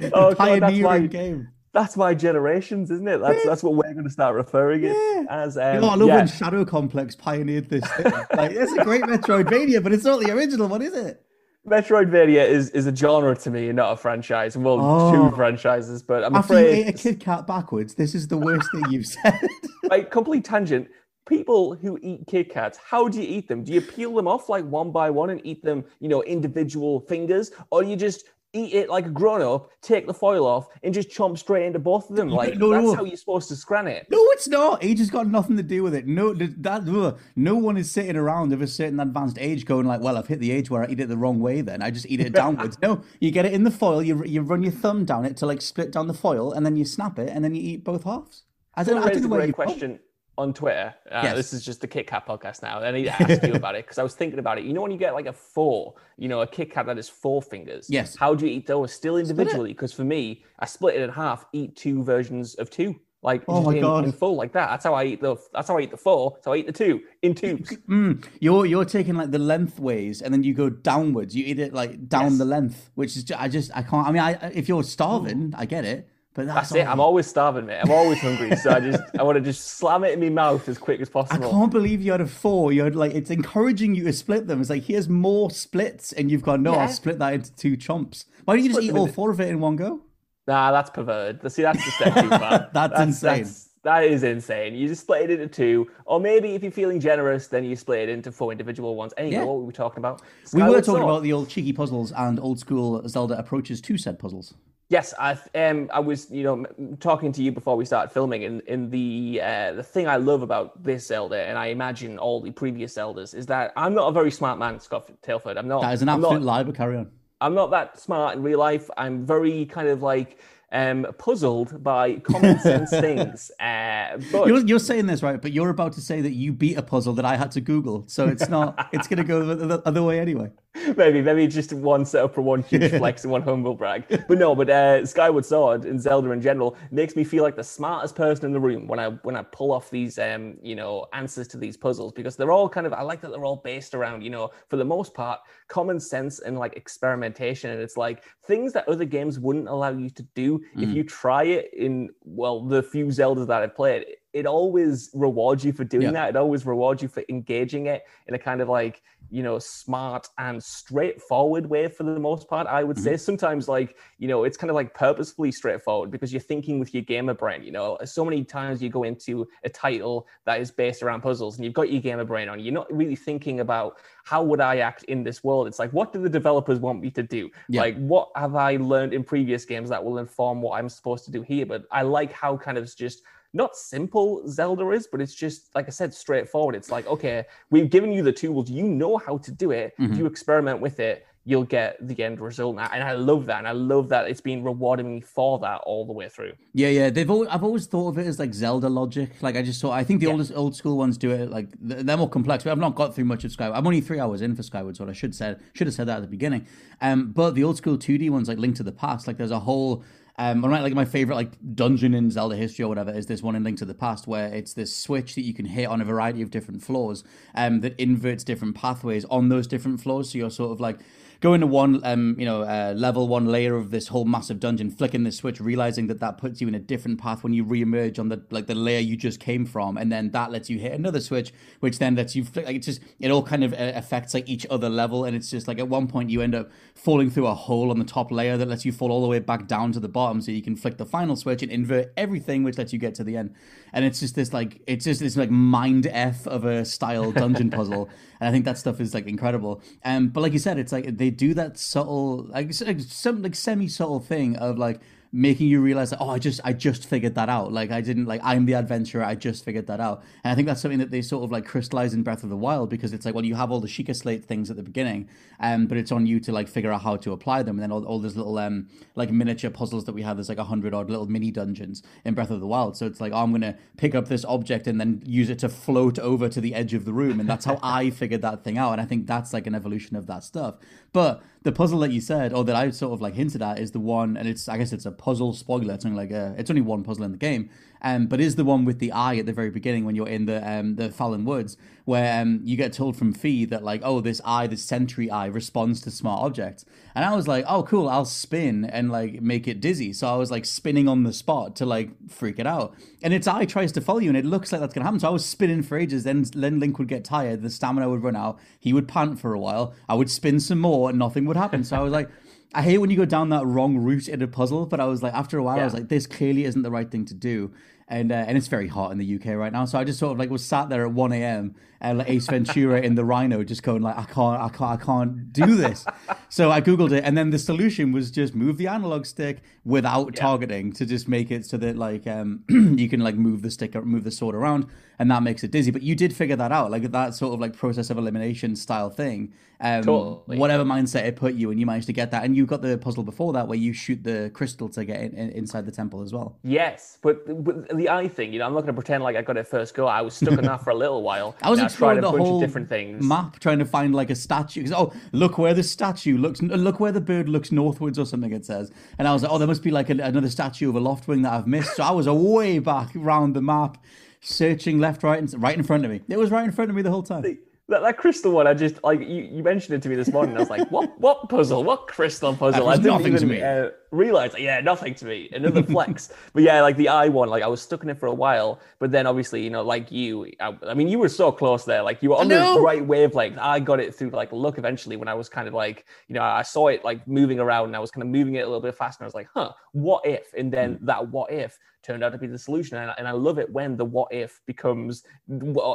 Oh, 0.12 0.32
God, 0.32 0.38
that's 0.38 0.38
Pioneering 0.38 0.82
my 0.82 1.06
game. 1.06 1.48
That's 1.78 1.96
my 1.96 2.12
generations, 2.14 2.90
isn't 2.90 3.06
it? 3.06 3.18
That's 3.18 3.44
that's 3.44 3.62
what 3.62 3.74
we're 3.74 3.92
going 3.92 4.04
to 4.04 4.10
start 4.10 4.34
referring 4.34 4.84
it 4.84 4.96
as. 5.30 5.56
Um, 5.56 5.84
oh, 5.84 5.88
I 5.88 5.94
love 5.94 6.08
yeah. 6.08 6.16
when 6.16 6.26
Shadow 6.26 6.64
Complex 6.64 7.14
pioneered 7.14 7.68
this 7.70 7.86
thing. 7.92 8.12
like, 8.34 8.50
it's 8.52 8.72
a 8.72 8.82
great 8.82 9.02
Metroidvania, 9.02 9.82
but 9.82 9.92
it's 9.92 10.04
not 10.04 10.20
the 10.20 10.32
original 10.32 10.68
one, 10.68 10.82
is 10.82 10.94
it? 10.94 11.24
Metroidvania 11.66 12.46
is 12.48 12.70
is 12.70 12.86
a 12.86 12.96
genre 12.96 13.36
to 13.36 13.50
me 13.50 13.68
and 13.68 13.76
not 13.76 13.92
a 13.92 13.96
franchise. 13.96 14.56
Well, 14.56 14.80
Oh. 14.80 15.12
two 15.30 15.36
franchises, 15.36 16.02
but 16.02 16.24
I'm 16.24 16.34
After 16.34 16.54
you 16.54 16.66
afraid, 16.66 16.86
ate 16.86 16.94
a 16.94 16.98
Kit 16.98 17.20
Kat 17.20 17.46
backwards, 17.46 17.94
this 17.94 18.14
is 18.14 18.26
the 18.26 18.38
worst 18.38 18.70
thing 18.72 18.84
you've 18.90 19.06
said. 19.06 19.38
like 19.84 20.10
complete 20.10 20.44
tangent. 20.44 20.88
People 21.28 21.74
who 21.74 21.98
eat 22.02 22.26
Kit 22.26 22.50
Kats, 22.50 22.78
how 22.78 23.06
do 23.06 23.20
you 23.20 23.28
eat 23.28 23.48
them? 23.48 23.62
Do 23.62 23.72
you 23.72 23.82
peel 23.82 24.14
them 24.14 24.26
off 24.26 24.48
like 24.48 24.64
one 24.64 24.90
by 24.90 25.10
one 25.10 25.28
and 25.30 25.42
eat 25.44 25.62
them, 25.62 25.84
you 26.00 26.08
know, 26.08 26.22
individual 26.22 27.00
fingers, 27.00 27.52
or 27.70 27.82
you 27.82 27.96
just 27.96 28.24
eat 28.58 28.74
it 28.74 28.88
like 28.88 29.06
a 29.06 29.10
grown 29.10 29.42
up, 29.42 29.70
take 29.80 30.06
the 30.06 30.14
foil 30.14 30.46
off, 30.46 30.68
and 30.82 30.92
just 30.92 31.08
chomp 31.08 31.38
straight 31.38 31.66
into 31.66 31.78
both 31.78 32.10
of 32.10 32.16
them? 32.16 32.28
Like 32.28 32.56
no, 32.56 32.70
that's 32.70 32.84
no. 32.84 32.94
how 32.94 33.04
you're 33.04 33.16
supposed 33.16 33.48
to 33.48 33.56
scran 33.56 33.86
it. 33.86 34.06
No, 34.10 34.18
it's 34.32 34.48
not. 34.48 34.82
Age 34.82 34.98
has 34.98 35.10
got 35.10 35.26
nothing 35.26 35.56
to 35.56 35.62
do 35.62 35.82
with 35.82 35.94
it. 35.94 36.06
No, 36.06 36.34
that 36.34 37.18
no 37.36 37.54
one 37.56 37.76
is 37.76 37.90
sitting 37.90 38.16
around 38.16 38.52
of 38.52 38.62
a 38.62 38.66
certain 38.66 39.00
advanced 39.00 39.38
age 39.38 39.64
going 39.64 39.86
like, 39.86 40.00
"Well, 40.00 40.16
I've 40.16 40.26
hit 40.26 40.40
the 40.40 40.50
age 40.50 40.70
where 40.70 40.82
I 40.82 40.88
eat 40.88 41.00
it 41.00 41.08
the 41.08 41.16
wrong 41.16 41.40
way. 41.40 41.60
Then 41.60 41.82
I 41.82 41.90
just 41.90 42.06
eat 42.06 42.20
it 42.20 42.32
downwards." 42.34 42.78
no, 42.82 43.02
you 43.20 43.30
get 43.30 43.46
it 43.46 43.52
in 43.52 43.64
the 43.64 43.70
foil. 43.70 44.02
You 44.02 44.24
you 44.24 44.42
run 44.42 44.62
your 44.62 44.72
thumb 44.72 45.04
down 45.04 45.24
it 45.24 45.36
to 45.38 45.46
like 45.46 45.62
split 45.62 45.92
down 45.92 46.06
the 46.08 46.14
foil, 46.14 46.52
and 46.52 46.64
then 46.64 46.76
you 46.76 46.84
snap 46.84 47.18
it, 47.18 47.30
and 47.30 47.44
then 47.44 47.54
you 47.54 47.62
eat 47.62 47.84
both 47.84 48.04
halves. 48.04 48.44
I 48.74 48.84
don't, 48.84 49.02
I 49.02 49.10
don't 49.10 49.22
know 49.22 49.28
where 49.28 49.46
you 49.46 49.52
question 49.52 49.98
on 50.38 50.54
Twitter. 50.54 50.94
Uh, 51.10 51.20
Yes. 51.24 51.36
This 51.36 51.52
is 51.52 51.64
just 51.64 51.80
the 51.82 51.86
Kit 51.86 52.06
Kat 52.06 52.26
podcast 52.26 52.62
now. 52.62 52.78
And 52.78 52.86
I 52.86 52.90
need 52.92 53.04
to 53.04 53.22
ask 53.22 53.42
you 53.42 53.54
about 53.62 53.74
it 53.74 53.84
because 53.84 53.98
I 53.98 54.02
was 54.02 54.14
thinking 54.14 54.38
about 54.38 54.56
it. 54.58 54.64
You 54.64 54.72
know, 54.72 54.80
when 54.80 54.90
you 54.92 54.96
get 54.96 55.12
like 55.12 55.26
a 55.26 55.32
four, 55.34 55.94
you 56.16 56.28
know, 56.28 56.40
a 56.40 56.46
Kit 56.46 56.70
Kat 56.72 56.86
that 56.86 56.96
is 56.98 57.08
four 57.08 57.42
fingers. 57.42 57.86
Yes. 57.90 58.16
How 58.16 58.34
do 58.34 58.46
you 58.46 58.52
eat 58.52 58.66
those? 58.66 58.92
Still 58.92 59.18
individually? 59.18 59.70
Because 59.74 59.92
for 59.92 60.04
me, 60.04 60.44
I 60.58 60.64
split 60.66 60.94
it 60.96 61.02
in 61.02 61.10
half, 61.10 61.44
eat 61.52 61.76
two 61.76 62.02
versions 62.02 62.54
of 62.54 62.70
two. 62.70 62.98
Like 63.20 63.42
Oh 63.48 63.62
my 63.62 63.74
in, 63.74 63.80
God. 63.80 64.04
in 64.04 64.12
full 64.12 64.36
like 64.36 64.52
that. 64.52 64.68
That's 64.70 64.84
how 64.84 64.94
I 64.94 65.02
eat 65.04 65.20
the. 65.20 65.34
That's 65.52 65.66
how 65.66 65.76
I 65.76 65.80
eat 65.80 65.90
the 65.90 65.96
four. 65.96 66.36
So 66.42 66.52
I 66.52 66.56
eat 66.58 66.66
the 66.66 66.72
two 66.72 67.00
in 67.22 67.34
tubes. 67.34 67.76
Mm, 67.88 68.24
you're 68.38 68.64
you're 68.64 68.84
taking 68.84 69.16
like 69.16 69.32
the 69.32 69.40
lengthways, 69.40 70.22
and 70.22 70.32
then 70.32 70.44
you 70.44 70.54
go 70.54 70.70
downwards. 70.70 71.34
You 71.34 71.44
eat 71.44 71.58
it 71.58 71.74
like 71.74 72.08
down 72.08 72.30
Yes. 72.30 72.38
the 72.38 72.44
length, 72.44 72.90
which 72.94 73.16
is 73.16 73.24
ju- 73.24 73.34
I 73.36 73.48
just 73.48 73.72
I 73.74 73.82
can't. 73.82 74.06
I 74.06 74.12
mean, 74.12 74.22
I 74.22 74.34
if 74.54 74.68
you're 74.68 74.84
starving, 74.84 75.52
I 75.56 75.66
get 75.66 75.84
it, 75.84 76.08
but 76.38 76.46
that's, 76.46 76.68
That's 76.70 76.84
it. 76.84 76.86
I'm 76.86 77.00
always 77.00 77.26
starving, 77.26 77.66
mate. 77.66 77.80
I'm 77.82 77.90
always 77.90 78.20
hungry, 78.20 78.54
so 78.54 78.70
I 78.70 78.78
just 78.78 79.02
I 79.18 79.24
want 79.24 79.38
to 79.38 79.40
just 79.40 79.70
slam 79.76 80.04
it 80.04 80.12
in 80.12 80.20
my 80.20 80.28
mouth 80.28 80.68
as 80.68 80.78
quick 80.78 81.00
as 81.00 81.08
possible. 81.10 81.48
I 81.48 81.50
can't 81.50 81.72
believe 81.72 82.00
you 82.00 82.12
had 82.12 82.20
a 82.20 82.28
four. 82.28 82.72
You 82.72 82.84
had 82.84 82.94
like 82.94 83.12
it's 83.12 83.30
encouraging 83.30 83.96
you 83.96 84.04
to 84.04 84.12
split 84.12 84.46
them. 84.46 84.60
It's 84.60 84.70
like 84.70 84.84
here's 84.84 85.08
more 85.08 85.50
splits, 85.50 86.12
and 86.12 86.30
you've 86.30 86.44
gone 86.44 86.62
no. 86.62 86.74
I'll 86.74 86.86
split 86.86 87.18
that 87.18 87.34
into 87.34 87.52
two 87.56 87.76
chomps. 87.76 88.24
Why 88.44 88.54
don't 88.54 88.62
you 88.62 88.68
just 88.70 88.80
Split 88.80 88.94
eat 88.94 88.96
all 88.96 89.08
four 89.08 89.32
of 89.32 89.40
it 89.40 89.48
in 89.48 89.58
one 89.58 89.74
go? 89.74 90.00
Nah, 90.46 90.70
that's 90.70 90.90
perverted. 90.90 91.50
See, 91.50 91.62
that's 91.62 91.84
the 91.84 91.90
step 91.90 92.14
too 92.14 92.28
far. 92.30 92.70
That's 92.72 93.00
insane. 93.00 93.48
that 93.82 94.04
is 94.04 94.22
insane. 94.22 94.76
You 94.76 94.86
just 94.86 95.02
split 95.02 95.28
it 95.28 95.40
into 95.40 95.48
two, 95.48 95.88
or 96.06 96.20
maybe 96.20 96.54
if 96.54 96.62
you're 96.62 96.70
feeling 96.70 97.00
generous, 97.00 97.48
then 97.48 97.64
you 97.64 97.74
split 97.74 98.08
it 98.08 98.12
into 98.12 98.30
four 98.30 98.52
individual 98.52 98.94
ones. 98.94 99.12
Anyway, 99.18 99.34
Yeah. 99.34 99.44
what 99.44 99.56
were 99.56 99.64
we 99.64 99.72
talking 99.72 99.98
about? 99.98 100.22
We 100.52 100.62
were 100.62 100.68
talking 100.68 100.84
Sword. 100.84 101.02
about 101.02 101.22
the 101.24 101.32
old 101.32 101.48
cheeky 101.48 101.72
puzzles 101.72 102.12
and 102.12 102.38
old 102.38 102.60
school 102.60 103.06
Zelda 103.08 103.36
approaches 103.36 103.80
to 103.80 103.98
said 103.98 104.20
puzzles. 104.20 104.54
Yes, 104.90 105.12
I 105.18 105.36
um 105.54 105.90
I 105.92 106.00
was 106.00 106.30
you 106.30 106.42
know 106.44 106.96
talking 106.98 107.30
to 107.32 107.42
you 107.42 107.52
before 107.52 107.76
we 107.76 107.84
started 107.84 108.10
filming, 108.10 108.44
and 108.44 108.62
in 108.62 108.88
the 108.88 109.40
uh, 109.42 109.72
the 109.74 109.82
thing 109.82 110.08
I 110.08 110.16
love 110.16 110.42
about 110.42 110.82
this 110.82 111.06
Zelda, 111.06 111.42
and 111.42 111.58
I 111.58 111.66
imagine 111.66 112.18
all 112.18 112.40
the 112.40 112.50
previous 112.50 112.94
Zeldas, 112.94 113.34
is 113.34 113.44
that 113.46 113.72
I'm 113.76 113.94
not 113.94 114.08
a 114.08 114.12
very 114.12 114.30
smart 114.30 114.58
man, 114.58 114.80
Scott 114.80 115.10
Tailford. 115.22 115.58
I'm 115.58 115.68
not. 115.68 115.82
That 115.82 115.92
is 115.92 116.02
an 116.02 116.08
I'm 116.08 116.20
not- 116.20 116.28
absolute 116.28 116.46
lie, 116.46 116.62
but 116.62 116.74
carry 116.74 116.96
on. 116.96 117.10
I'm 117.40 117.54
not 117.54 117.70
that 117.70 118.00
smart 118.00 118.36
in 118.36 118.42
real 118.42 118.58
life. 118.58 118.90
I'm 118.96 119.24
very 119.24 119.66
kind 119.66 119.88
of 119.88 120.02
like 120.02 120.38
um, 120.72 121.06
puzzled 121.18 121.82
by 121.82 122.16
common 122.16 122.58
sense 122.60 122.90
things. 122.90 123.50
Uh, 123.60 124.18
but 124.32 124.48
You're, 124.48 124.60
you're 124.66 124.78
saying 124.78 125.06
this 125.06 125.22
right, 125.22 125.40
but 125.40 125.52
you're 125.52 125.70
about 125.70 125.92
to 125.94 126.00
say 126.00 126.20
that 126.20 126.32
you 126.32 126.52
beat 126.52 126.76
a 126.76 126.82
puzzle 126.82 127.12
that 127.14 127.24
I 127.24 127.36
had 127.36 127.50
to 127.52 127.60
Google, 127.60 128.04
so 128.08 128.26
it's 128.26 128.48
not. 128.48 128.88
it's 128.92 129.06
going 129.06 129.18
to 129.18 129.24
go 129.24 129.54
the 129.54 129.82
other 129.86 130.02
way 130.02 130.18
anyway. 130.18 130.50
maybe 130.96 131.22
maybe 131.22 131.46
just 131.46 131.72
one 131.72 132.04
setup 132.04 132.34
for 132.34 132.40
one 132.42 132.62
huge 132.62 132.90
flex 132.98 133.24
and 133.24 133.32
one 133.32 133.42
humble 133.42 133.74
brag. 133.74 134.04
But 134.08 134.38
no, 134.38 134.54
but 134.54 134.68
uh, 134.70 135.04
Skyward 135.06 135.44
Sword 135.44 135.84
and 135.84 136.00
Zelda 136.00 136.30
in 136.30 136.40
general 136.40 136.76
makes 136.90 137.16
me 137.16 137.24
feel 137.24 137.42
like 137.42 137.56
the 137.56 137.64
smartest 137.64 138.14
person 138.16 138.46
in 138.46 138.52
the 138.52 138.60
room 138.60 138.86
when 138.86 138.98
I 138.98 139.08
when 139.22 139.36
I 139.36 139.42
pull 139.42 139.72
off 139.72 139.90
these 139.90 140.18
um 140.18 140.56
you 140.62 140.74
know 140.74 141.06
answers 141.12 141.48
to 141.48 141.56
these 141.56 141.76
puzzles 141.76 142.12
because 142.12 142.36
they're 142.36 142.52
all 142.52 142.68
kind 142.68 142.86
of 142.86 142.92
I 142.92 143.02
like 143.02 143.20
that 143.22 143.30
they're 143.30 143.44
all 143.44 143.56
based 143.64 143.94
around 143.94 144.22
you 144.22 144.30
know 144.30 144.50
for 144.68 144.76
the 144.76 144.84
most 144.84 145.14
part 145.14 145.40
common 145.68 146.00
sense 146.00 146.40
and 146.40 146.58
like 146.58 146.76
experimentation 146.76 147.70
and 147.70 147.80
it's 147.80 147.96
like 147.96 148.24
things 148.44 148.72
that 148.72 148.88
other 148.88 149.04
games 149.04 149.38
wouldn't 149.38 149.68
allow 149.68 149.90
you 149.90 150.10
to 150.10 150.22
do 150.34 150.60
if 150.76 150.90
you 150.90 151.02
try 151.04 151.44
it 151.44 151.70
in 151.74 152.10
well 152.24 152.62
the 152.62 152.82
few 152.82 153.06
Zeldas 153.06 153.46
that 153.46 153.62
I've 153.62 153.74
played. 153.76 154.04
It 154.34 154.44
always 154.46 155.10
rewards 155.14 155.64
you 155.64 155.72
for 155.72 155.84
doing 155.84 156.02
Yeah. 156.02 156.10
that. 156.12 156.28
It 156.30 156.36
always 156.36 156.66
rewards 156.66 157.02
you 157.02 157.08
for 157.08 157.22
engaging 157.28 157.86
it 157.86 158.02
in 158.26 158.34
a 158.34 158.38
kind 158.38 158.60
of 158.60 158.68
like 158.68 159.02
you 159.30 159.42
know 159.42 159.58
smart 159.58 160.28
and 160.38 160.62
straightforward 160.62 161.66
way 161.66 161.86
for 161.88 162.02
the 162.02 162.18
most 162.18 162.48
part 162.48 162.66
i 162.66 162.82
would 162.82 162.98
say 162.98 163.12
mm-hmm. 163.12 163.18
sometimes 163.18 163.68
like 163.68 163.96
you 164.18 164.26
know 164.26 164.44
it's 164.44 164.56
kind 164.56 164.70
of 164.70 164.74
like 164.74 164.94
purposefully 164.94 165.52
straightforward 165.52 166.10
because 166.10 166.32
you're 166.32 166.40
thinking 166.40 166.78
with 166.78 166.94
your 166.94 167.02
gamer 167.02 167.34
brain 167.34 167.62
you 167.62 167.72
know? 167.72 167.98
So 168.04 168.24
many 168.24 168.44
times 168.44 168.82
you 168.82 168.88
go 168.88 169.02
into 169.02 169.46
a 169.62 169.68
title 169.68 170.26
that 170.46 170.60
is 170.60 170.70
based 170.70 171.02
around 171.02 171.20
puzzles 171.20 171.56
and 171.56 171.64
you've 171.64 171.74
got 171.74 171.92
your 171.92 172.00
gamer 172.00 172.24
brain 172.24 172.48
on. 172.48 172.60
You're 172.60 172.74
not 172.74 172.90
really 172.90 173.14
thinking 173.14 173.60
about 173.60 173.98
how 174.24 174.42
would 174.42 174.60
i 174.60 174.78
act 174.78 175.04
in 175.04 175.22
this 175.22 175.44
world. 175.44 175.66
It's 175.66 175.78
like 175.78 175.92
what 175.92 176.12
do 176.12 176.20
the 176.20 176.28
developers 176.28 176.78
want 176.78 177.00
me 177.00 177.10
to 177.10 177.22
do? 177.22 177.50
Yeah. 177.68 177.82
like 177.82 177.96
what 177.98 178.30
have 178.36 178.54
i 178.54 178.76
learned 178.76 179.12
in 179.12 179.22
previous 179.22 179.64
games 179.64 179.90
that 179.90 180.02
will 180.02 180.18
inform 180.18 180.62
what 180.62 180.78
i'm 180.78 180.88
supposed 180.88 181.24
to 181.26 181.30
do 181.30 181.42
here? 181.42 181.66
But 181.66 181.84
i 181.90 182.02
like 182.02 182.32
how 182.32 182.56
kind 182.56 182.78
of 182.78 182.84
just 182.96 183.22
not 183.52 183.76
simple 183.76 184.48
Zelda 184.48 184.90
is, 184.90 185.08
but 185.10 185.20
it's 185.20 185.34
just 185.34 185.74
like 185.74 185.86
I 185.86 185.90
said, 185.90 186.12
straightforward. 186.12 186.74
It's 186.74 186.90
like, 186.90 187.06
okay, 187.06 187.44
we've 187.70 187.90
given 187.90 188.12
you 188.12 188.22
the 188.22 188.32
tools, 188.32 188.70
you 188.70 188.84
know 188.84 189.16
how 189.16 189.38
to 189.38 189.50
do 189.50 189.70
it. 189.70 189.94
If 189.98 190.16
you 190.16 190.26
experiment 190.26 190.80
with 190.80 191.00
it, 191.00 191.26
you'll 191.48 191.64
get 191.64 191.96
the 192.06 192.22
end 192.22 192.38
result. 192.40 192.76
And 192.78 193.02
I, 193.02 193.12
love 193.12 193.46
that. 193.46 193.60
And 193.60 193.66
I 193.66 193.72
love 193.72 194.10
that 194.10 194.28
it's 194.28 194.40
been 194.40 194.62
rewarding 194.62 195.14
me 195.14 195.22
for 195.22 195.58
that 195.60 195.80
all 195.86 196.04
the 196.04 196.12
way 196.12 196.28
through. 196.28 196.52
Yeah, 196.74 196.88
yeah. 196.88 197.08
They've 197.08 197.30
always, 197.30 197.48
I've 197.48 197.64
always 197.64 197.86
thought 197.86 198.08
of 198.08 198.18
it 198.18 198.26
as 198.26 198.38
like 198.38 198.52
Zelda 198.52 198.90
logic. 198.90 199.30
Like 199.40 199.56
I 199.56 199.62
just 199.62 199.80
saw. 199.80 199.90
I 199.90 200.04
think 200.04 200.20
the 200.20 200.26
oldest 200.26 200.52
old 200.54 200.76
school 200.76 200.98
ones 200.98 201.16
do 201.16 201.30
it 201.30 201.50
like 201.50 201.68
they're 201.80 202.18
more 202.18 202.28
complex. 202.28 202.64
But 202.64 202.72
I've 202.72 202.78
not 202.78 202.94
got 202.94 203.14
through 203.14 203.24
much 203.24 203.44
of 203.44 203.52
Skyward. 203.52 203.78
I'm 203.78 203.86
only 203.86 204.02
three 204.02 204.20
hours 204.20 204.42
in 204.42 204.54
for 204.54 204.62
Skyward 204.62 204.98
Sword. 204.98 205.08
I 205.08 205.14
should 205.14 205.34
said 205.34 205.62
should 205.72 205.86
have 205.86 205.94
said 205.94 206.08
that 206.08 206.16
at 206.16 206.22
the 206.22 206.28
beginning. 206.28 206.66
Um, 207.00 207.32
but 207.32 207.54
the 207.54 207.64
old 207.64 207.78
school 207.78 207.96
2D 207.96 208.28
ones 208.28 208.46
like 208.46 208.58
Link 208.58 208.76
to 208.76 208.82
the 208.82 208.92
Past. 208.92 209.26
Like 209.26 209.38
there's 209.38 209.50
a 209.50 209.60
whole. 209.60 210.04
Um, 210.38 210.62
one 210.62 210.72
of 210.72 210.78
my, 210.78 210.82
like 210.82 210.94
my 210.94 211.04
favorite 211.04 211.34
like 211.34 211.50
dungeon 211.74 212.14
in 212.14 212.30
Zelda 212.30 212.54
history 212.54 212.84
or 212.84 212.88
whatever 212.88 213.10
is 213.10 213.26
this 213.26 213.42
one 213.42 213.56
in 213.56 213.64
Link 213.64 213.78
to 213.78 213.84
the 213.84 213.94
Past 213.94 214.28
where 214.28 214.46
it's 214.54 214.72
this 214.72 214.94
switch 214.94 215.34
that 215.34 215.42
you 215.42 215.52
can 215.52 215.66
hit 215.66 215.86
on 215.86 216.00
a 216.00 216.04
variety 216.04 216.42
of 216.42 216.50
different 216.50 216.80
floors 216.80 217.24
um, 217.56 217.80
that 217.80 217.98
inverts 217.98 218.44
different 218.44 218.76
pathways 218.76 219.24
on 219.26 219.48
those 219.48 219.66
different 219.66 220.00
floors. 220.00 220.30
So 220.30 220.38
you're 220.38 220.50
sort 220.50 220.70
of 220.70 220.80
like 220.80 221.00
go 221.40 221.54
into 221.54 221.66
one 221.66 222.00
um 222.04 222.34
you 222.38 222.44
know 222.44 222.62
uh, 222.62 222.92
level 222.96 223.28
one 223.28 223.46
layer 223.46 223.76
of 223.76 223.90
this 223.90 224.08
whole 224.08 224.24
massive 224.24 224.58
dungeon 224.58 224.90
flicking 224.90 225.24
the 225.24 225.32
switch 225.32 225.60
realizing 225.60 226.06
that 226.08 226.20
that 226.20 226.38
puts 226.38 226.60
you 226.60 226.68
in 226.68 226.74
a 226.74 226.78
different 226.78 227.20
path 227.20 227.42
when 227.42 227.52
you 227.52 227.64
re-emerge 227.64 228.18
on 228.18 228.28
the 228.28 228.42
like 228.50 228.66
the 228.66 228.74
layer 228.74 229.00
you 229.00 229.16
just 229.16 229.40
came 229.40 229.64
from. 229.66 229.96
And 229.96 230.10
then 230.10 230.30
that 230.30 230.50
lets 230.50 230.70
you 230.70 230.78
hit 230.78 230.92
another 230.92 231.20
switch 231.20 231.52
which 231.80 231.98
then 231.98 232.14
lets 232.14 232.34
you 232.34 232.44
flick 232.44 232.66
like 232.66 232.76
it's 232.76 232.86
just 232.86 233.00
it 233.20 233.30
all 233.30 233.42
kind 233.42 233.64
of 233.64 233.72
uh, 233.72 233.92
affects 233.94 234.34
like 234.34 234.48
each 234.48 234.66
other 234.70 234.88
level. 234.88 235.24
And 235.24 235.36
it's 235.36 235.50
just 235.50 235.68
like 235.68 235.78
at 235.78 235.88
one 235.88 236.06
point 236.06 236.30
you 236.30 236.40
end 236.40 236.54
up 236.54 236.70
falling 236.94 237.30
through 237.30 237.46
a 237.46 237.54
hole 237.54 237.90
on 237.90 237.98
the 237.98 238.04
top 238.04 238.30
layer 238.30 238.56
that 238.56 238.68
lets 238.68 238.84
you 238.84 238.92
fall 238.92 239.12
all 239.12 239.22
the 239.22 239.28
way 239.28 239.38
back 239.38 239.66
down 239.66 239.92
to 239.92 240.00
the 240.00 240.08
bottom. 240.08 240.40
So 240.40 240.50
you 240.50 240.62
can 240.62 240.76
flick 240.76 240.96
the 240.96 241.06
final 241.06 241.36
switch 241.36 241.62
and 241.62 241.70
invert 241.70 242.12
everything 242.16 242.64
which 242.64 242.78
lets 242.78 242.92
you 242.92 242.98
get 242.98 243.14
to 243.16 243.24
the 243.24 243.36
end. 243.36 243.54
And 243.92 244.04
it's 244.04 244.20
just 244.20 244.34
this 244.34 244.52
like 244.52 244.80
it's 244.86 245.04
just 245.04 245.20
this 245.20 245.36
like 245.36 245.50
mind 245.50 246.06
f 246.06 246.46
of 246.46 246.64
a 246.64 246.84
style 246.84 247.32
dungeon 247.32 247.70
puzzle. 247.70 248.08
And 248.40 248.48
i 248.48 248.52
think 248.52 248.66
that 248.66 248.78
stuff 248.78 249.00
is 249.00 249.14
like 249.14 249.26
incredible. 249.26 249.82
Um 250.04 250.28
but 250.28 250.42
like 250.42 250.52
you 250.52 250.60
said 250.60 250.78
it's 250.78 250.92
like 250.92 251.16
they 251.28 251.36
do 251.36 251.52
that 251.52 251.78
subtle 251.78 252.46
like 252.48 252.72
some 252.72 253.42
like 253.42 253.54
semi 253.54 253.86
subtle 253.86 254.20
thing 254.20 254.56
of 254.56 254.78
like 254.78 255.00
making 255.30 255.68
you 255.68 255.80
realize 255.80 256.08
that 256.10 256.18
oh 256.20 256.30
I 256.30 256.38
just 256.38 256.60
I 256.64 256.72
just 256.72 257.06
figured 257.06 257.34
that 257.34 257.48
out. 257.48 257.72
Like 257.72 257.90
I 257.90 258.00
didn't 258.00 258.24
like 258.24 258.40
I'm 258.42 258.64
the 258.64 258.74
adventurer 258.74 259.22
I 259.22 259.34
just 259.34 259.64
figured 259.64 259.86
that 259.88 260.00
out. 260.00 260.22
And 260.42 260.52
I 260.52 260.54
think 260.54 260.66
that's 260.66 260.80
something 260.80 261.00
that 261.00 261.10
they 261.10 261.20
sort 261.20 261.44
of 261.44 261.50
like 261.50 261.66
crystallize 261.66 262.14
in 262.14 262.22
Breath 262.22 262.42
of 262.42 262.48
the 262.48 262.56
Wild 262.56 262.88
because 262.88 263.12
it's 263.12 263.26
like 263.26 263.34
well 263.34 263.44
you 263.44 263.54
have 263.54 263.70
all 263.70 263.80
the 263.80 263.88
Sheikah 263.88 264.16
Slate 264.16 264.44
things 264.44 264.70
at 264.70 264.76
the 264.76 264.82
beginning 264.82 265.28
um 265.60 265.86
but 265.86 265.98
it's 265.98 266.10
on 266.12 266.26
you 266.26 266.40
to 266.40 266.52
like 266.52 266.68
figure 266.68 266.90
out 266.90 267.02
how 267.02 267.16
to 267.16 267.32
apply 267.32 267.62
them. 267.62 267.76
And 267.76 267.82
then 267.82 267.92
all, 267.92 268.04
all 268.06 268.18
those 268.18 268.36
little 268.36 268.56
um 268.58 268.88
like 269.16 269.30
miniature 269.30 269.70
puzzles 269.70 270.06
that 270.06 270.14
we 270.14 270.22
have 270.22 270.38
there's 270.38 270.48
like 270.48 270.58
a 270.58 270.64
hundred 270.64 270.94
odd 270.94 271.10
little 271.10 271.26
mini 271.26 271.50
dungeons 271.50 272.02
in 272.24 272.32
Breath 272.32 272.50
of 272.50 272.60
the 272.60 272.66
Wild. 272.66 272.96
So 272.96 273.04
it's 273.04 273.20
like 273.20 273.32
oh, 273.32 273.42
I'm 273.42 273.52
gonna 273.52 273.76
pick 273.98 274.14
up 274.14 274.28
this 274.28 274.46
object 274.46 274.86
and 274.86 274.98
then 274.98 275.22
use 275.26 275.50
it 275.50 275.58
to 275.58 275.68
float 275.68 276.18
over 276.18 276.48
to 276.48 276.60
the 276.60 276.74
edge 276.74 276.94
of 276.94 277.04
the 277.04 277.12
room. 277.12 277.38
And 277.38 277.48
that's 277.48 277.66
how 277.66 277.78
I 277.82 278.08
figured 278.08 278.40
that 278.42 278.64
thing 278.64 278.78
out. 278.78 278.92
And 278.92 279.00
I 279.00 279.04
think 279.04 279.26
that's 279.26 279.52
like 279.52 279.66
an 279.66 279.74
evolution 279.74 280.16
of 280.16 280.26
that 280.26 280.42
stuff 280.42 280.76
but 281.12 281.42
the 281.62 281.72
puzzle 281.72 281.98
that 282.00 282.12
you 282.12 282.20
said, 282.20 282.52
or 282.52 282.64
that 282.64 282.76
I 282.76 282.90
sort 282.90 283.12
of 283.12 283.20
like 283.20 283.34
hinted 283.34 283.62
at, 283.62 283.78
is 283.78 283.90
the 283.90 284.00
one, 284.00 284.36
and 284.36 284.48
it's 284.48 284.68
I 284.68 284.78
guess 284.78 284.92
it's 284.92 285.06
a 285.06 285.10
puzzle 285.10 285.52
spoiler. 285.52 285.94
It's 285.94 286.04
only 286.04 286.16
like 286.16 286.30
a, 286.30 286.54
it's 286.56 286.70
only 286.70 286.82
one 286.82 287.02
puzzle 287.02 287.24
in 287.24 287.32
the 287.32 287.38
game, 287.38 287.70
um, 288.02 288.26
but 288.26 288.40
is 288.40 288.56
the 288.56 288.64
one 288.64 288.84
with 288.84 288.98
the 288.98 289.12
eye 289.12 289.36
at 289.36 289.46
the 289.46 289.52
very 289.52 289.70
beginning 289.70 290.04
when 290.04 290.14
you're 290.14 290.28
in 290.28 290.46
the 290.46 290.66
um 290.68 290.96
the 290.96 291.08
Faron 291.08 291.44
Woods, 291.44 291.76
where 292.08 292.40
um 292.40 292.60
you 292.64 292.74
get 292.74 292.90
told 292.90 293.14
from 293.18 293.34
Fi 293.34 293.66
that 293.66 293.84
like 293.84 294.00
oh 294.02 294.22
this 294.22 294.40
eye, 294.42 294.66
this 294.66 294.82
sentry 294.82 295.30
eye 295.30 295.44
responds 295.44 296.00
to 296.00 296.10
smart 296.10 296.42
objects, 296.42 296.86
and 297.14 297.22
I 297.22 297.36
was 297.36 297.46
like 297.46 297.66
oh 297.68 297.82
cool, 297.82 298.08
I'll 298.08 298.24
spin 298.24 298.86
and 298.86 299.12
like 299.12 299.42
make 299.42 299.68
it 299.68 299.82
dizzy. 299.82 300.14
So 300.14 300.26
I 300.26 300.36
was 300.36 300.50
like 300.50 300.64
spinning 300.64 301.06
on 301.06 301.24
the 301.24 301.34
spot 301.34 301.76
to 301.76 301.84
like 301.84 302.08
freak 302.30 302.58
it 302.58 302.66
out, 302.66 302.94
and 303.22 303.34
its 303.34 303.46
eye 303.46 303.66
tries 303.66 303.92
to 303.92 304.00
follow 304.00 304.20
you, 304.20 304.30
and 304.30 304.38
it 304.38 304.46
looks 304.46 304.72
like 304.72 304.80
that's 304.80 304.94
gonna 304.94 305.04
happen. 305.04 305.20
So 305.20 305.28
I 305.28 305.32
was 305.32 305.44
spinning 305.44 305.82
for 305.82 305.98
ages. 305.98 306.24
Then 306.24 306.46
then 306.54 306.80
Link 306.80 306.98
would 306.98 307.08
get 307.08 307.24
tired, 307.24 307.60
the 307.60 307.68
stamina 307.68 308.08
would 308.08 308.22
run 308.22 308.36
out, 308.36 308.58
he 308.80 308.94
would 308.94 309.06
pant 309.06 309.38
for 309.38 309.52
a 309.52 309.58
while, 309.58 309.92
I 310.08 310.14
would 310.14 310.30
spin 310.30 310.60
some 310.60 310.80
more, 310.80 311.10
and 311.10 311.18
nothing 311.18 311.44
would 311.44 311.58
happen. 311.58 311.84
So 311.84 311.96
I 311.96 312.00
was 312.00 312.12
like. 312.12 312.30
I 312.74 312.82
hate 312.82 312.98
when 312.98 313.08
you 313.08 313.16
go 313.16 313.24
down 313.24 313.48
that 313.48 313.64
wrong 313.64 313.96
route 313.96 314.28
in 314.28 314.42
a 314.42 314.46
puzzle, 314.46 314.84
but 314.84 315.00
I 315.00 315.06
was 315.06 315.22
like, 315.22 315.32
after 315.32 315.56
a 315.56 315.62
while, 315.62 315.76
yeah. 315.76 315.82
I 315.82 315.84
was 315.86 315.94
like, 315.94 316.08
this 316.08 316.26
clearly 316.26 316.66
isn't 316.66 316.82
the 316.82 316.90
right 316.90 317.10
thing 317.10 317.24
to 317.24 317.32
do 317.32 317.72
and 318.08 318.32
uh, 318.32 318.44
and 318.46 318.56
it's 318.56 318.68
very 318.68 318.88
hot 318.88 319.12
in 319.12 319.18
the 319.18 319.34
UK 319.34 319.56
right 319.56 319.72
now. 319.72 319.84
So 319.84 319.98
I 319.98 320.04
just 320.04 320.18
sort 320.18 320.32
of 320.32 320.38
like 320.38 320.50
was 320.50 320.64
sat 320.64 320.88
there 320.88 321.04
at 321.04 321.12
one 321.12 321.32
a.m. 321.32 321.74
and 322.00 322.18
like 322.18 322.28
Ace 322.28 322.46
Ventura 322.46 323.00
in 323.00 323.14
the 323.14 323.24
Rhino, 323.24 323.64
just 323.64 323.82
going 323.82 324.02
like 324.02 324.16
I 324.16 324.24
can't, 324.24 324.60
I 324.60 324.68
can't, 324.68 325.00
I 325.00 325.04
can't 325.04 325.52
do 325.52 325.74
this. 325.74 326.04
so 326.48 326.70
I 326.70 326.80
googled 326.80 327.12
it, 327.12 327.24
and 327.24 327.36
then 327.36 327.50
the 327.50 327.58
solution 327.58 328.12
was 328.12 328.30
just 328.30 328.54
move 328.54 328.76
the 328.76 328.86
analog 328.86 329.26
stick 329.26 329.58
without 329.84 330.34
yeah. 330.34 330.40
targeting 330.40 330.92
to 330.92 331.06
just 331.06 331.28
make 331.28 331.50
it 331.50 331.66
so 331.66 331.76
that 331.78 331.96
like 331.96 332.26
um 332.26 332.64
you 332.68 333.08
can 333.08 333.20
like 333.20 333.34
move 333.34 333.62
the 333.62 333.70
stick 333.70 333.96
or 333.96 334.02
move 334.02 334.24
the 334.24 334.30
sword 334.30 334.54
around, 334.54 334.86
and 335.18 335.30
that 335.30 335.42
makes 335.42 335.64
it 335.64 335.70
dizzy. 335.70 335.90
But 335.90 336.02
you 336.02 336.14
did 336.14 336.34
figure 336.34 336.56
that 336.56 336.72
out, 336.72 336.90
like 336.90 337.10
that 337.10 337.34
sort 337.34 337.54
of 337.54 337.60
like 337.60 337.76
process 337.76 338.10
of 338.10 338.18
elimination 338.18 338.76
style 338.76 339.10
thing. 339.10 339.52
Um, 339.80 340.02
totally. 340.02 340.58
Whatever 340.58 340.84
mindset 340.84 341.24
it 341.24 341.36
put 341.36 341.54
you, 341.54 341.70
and 341.70 341.78
you 341.78 341.86
managed 341.86 342.08
to 342.08 342.12
get 342.12 342.32
that, 342.32 342.44
and 342.44 342.56
you 342.56 342.66
got 342.66 342.82
the 342.82 342.98
puzzle 342.98 343.22
before 343.22 343.52
that 343.52 343.68
where 343.68 343.78
you 343.78 343.92
shoot 343.92 344.24
the 344.24 344.50
crystal 344.52 344.88
to 344.90 345.04
get 345.04 345.20
in, 345.20 345.32
in, 345.34 345.50
inside 345.50 345.86
the 345.86 345.92
temple 345.92 346.22
as 346.22 346.32
well. 346.32 346.56
Yes, 346.64 347.18
but, 347.22 347.64
but 347.64 347.88
the 347.96 348.08
eye 348.08 348.26
thing, 348.26 348.52
you 348.52 348.58
know, 348.58 348.66
I'm 348.66 348.72
not 348.72 348.80
going 348.80 348.88
to 348.88 348.92
pretend 348.94 349.22
like 349.22 349.36
I 349.36 349.42
got 349.42 349.56
it 349.56 349.68
first 349.68 349.94
go. 349.94 350.06
I 350.08 350.20
was 350.22 350.34
stuck 350.34 350.58
in 350.58 350.64
that 350.64 350.82
for 350.82 350.90
a 350.90 350.96
little 350.96 351.22
while. 351.22 351.54
I 351.62 351.70
was 351.70 351.80
exploring 351.92 352.20
the 352.20 352.30
whole 352.30 352.60
different 352.60 352.88
things. 352.88 353.24
map, 353.24 353.58
trying 353.60 353.78
to 353.78 353.84
find 353.84 354.14
like 354.14 354.30
a 354.30 354.34
statue. 354.34 354.86
Oh, 354.94 355.12
look 355.32 355.58
where 355.58 355.74
the 355.74 355.82
statue 355.82 356.38
looks. 356.38 356.62
Look 356.62 357.00
where 357.00 357.12
the 357.12 357.20
bird 357.20 357.48
looks 357.48 357.72
northwards 357.72 358.18
or 358.18 358.26
something. 358.26 358.52
It 358.52 358.64
says, 358.64 358.90
and 359.18 359.26
I 359.28 359.32
was 359.32 359.42
like, 359.42 359.52
oh, 359.52 359.58
there 359.58 359.68
must 359.68 359.82
be 359.82 359.90
like 359.90 360.10
a, 360.10 360.14
another 360.14 360.50
statue 360.50 360.88
of 360.88 360.96
a 360.96 361.00
Loftwing 361.00 361.42
that 361.42 361.52
I've 361.52 361.66
missed. 361.66 361.96
So 361.96 362.02
I 362.02 362.10
was 362.10 362.28
way 362.28 362.78
back 362.78 363.14
around 363.16 363.54
the 363.54 363.62
map, 363.62 363.98
searching 364.40 364.98
left, 364.98 365.22
right, 365.22 365.38
and 365.38 365.62
right 365.62 365.76
in 365.76 365.82
front 365.82 366.04
of 366.04 366.10
me. 366.10 366.20
It 366.28 366.38
was 366.38 366.50
right 366.50 366.64
in 366.64 366.72
front 366.72 366.90
of 366.90 366.96
me 366.96 367.02
the 367.02 367.10
whole 367.10 367.22
time. 367.22 367.42
That, 367.88 368.02
that 368.02 368.18
crystal 368.18 368.52
one, 368.52 368.66
I 368.66 368.74
just 368.74 369.02
like 369.02 369.20
you, 369.20 369.48
you 369.50 369.62
mentioned 369.62 369.94
it 369.96 370.02
to 370.02 370.10
me 370.10 370.14
this 370.14 370.28
morning. 370.28 370.54
I 370.56 370.60
was 370.60 370.68
like, 370.68 370.90
"What? 370.90 371.18
What 371.18 371.48
puzzle? 371.48 371.84
What 371.84 372.06
crystal 372.06 372.54
puzzle?" 372.54 372.86
I 372.86 372.96
didn't 372.96 373.26
even 373.26 373.62
uh, 373.62 373.90
realize. 374.10 374.52
Like, 374.52 374.62
yeah, 374.62 374.80
nothing 374.80 375.14
to 375.16 375.24
me. 375.24 375.48
Another 375.52 375.82
flex. 375.82 376.32
but 376.52 376.62
yeah, 376.62 376.80
like 376.82 376.96
the 376.96 377.08
eye 377.08 377.28
one, 377.28 377.48
like 377.48 377.62
I 377.62 377.66
was 377.66 377.82
stuck 377.82 378.02
in 378.02 378.10
it 378.10 378.18
for 378.18 378.26
a 378.26 378.34
while. 378.34 378.80
But 378.98 379.10
then 379.10 379.26
obviously, 379.26 379.62
you 379.62 379.70
know, 379.70 379.82
like 379.82 380.10
you, 380.10 380.50
I, 380.60 380.76
I 380.86 380.94
mean, 380.94 381.08
you 381.08 381.18
were 381.18 381.28
so 381.28 381.52
close 381.52 381.84
there. 381.84 382.02
Like 382.02 382.22
you 382.22 382.30
were 382.30 382.36
on 382.36 382.48
the 382.48 382.80
right 382.80 383.04
wavelength. 383.04 383.58
I 383.58 383.80
got 383.80 384.00
it 384.00 384.14
through 384.14 384.30
like 384.30 384.52
luck 384.52 384.78
eventually 384.78 385.16
when 385.16 385.28
I 385.28 385.34
was 385.34 385.48
kind 385.48 385.68
of 385.68 385.74
like, 385.74 386.06
you 386.28 386.34
know, 386.34 386.42
I 386.42 386.62
saw 386.62 386.88
it 386.88 387.04
like 387.04 387.26
moving 387.26 387.60
around 387.60 387.86
and 387.86 387.96
I 387.96 387.98
was 387.98 388.10
kind 388.10 388.22
of 388.22 388.28
moving 388.28 388.56
it 388.56 388.60
a 388.60 388.66
little 388.66 388.80
bit 388.80 388.94
faster. 388.94 389.22
And 389.22 389.26
I 389.26 389.28
was 389.28 389.34
like, 389.34 389.48
"Huh, 389.54 389.72
what 389.92 390.26
if?" 390.26 390.52
And 390.56 390.72
then 390.72 390.96
mm. 390.96 391.06
that 391.06 391.28
what 391.28 391.52
if 391.52 391.78
turned 392.02 392.24
out 392.24 392.32
to 392.32 392.38
be 392.38 392.46
the 392.46 392.58
solution. 392.58 392.96
And, 392.96 393.12
and 393.18 393.28
I 393.28 393.32
love 393.32 393.58
it 393.58 393.70
when 393.70 393.96
the 393.96 394.04
what 394.04 394.32
if 394.32 394.60
becomes 394.66 395.24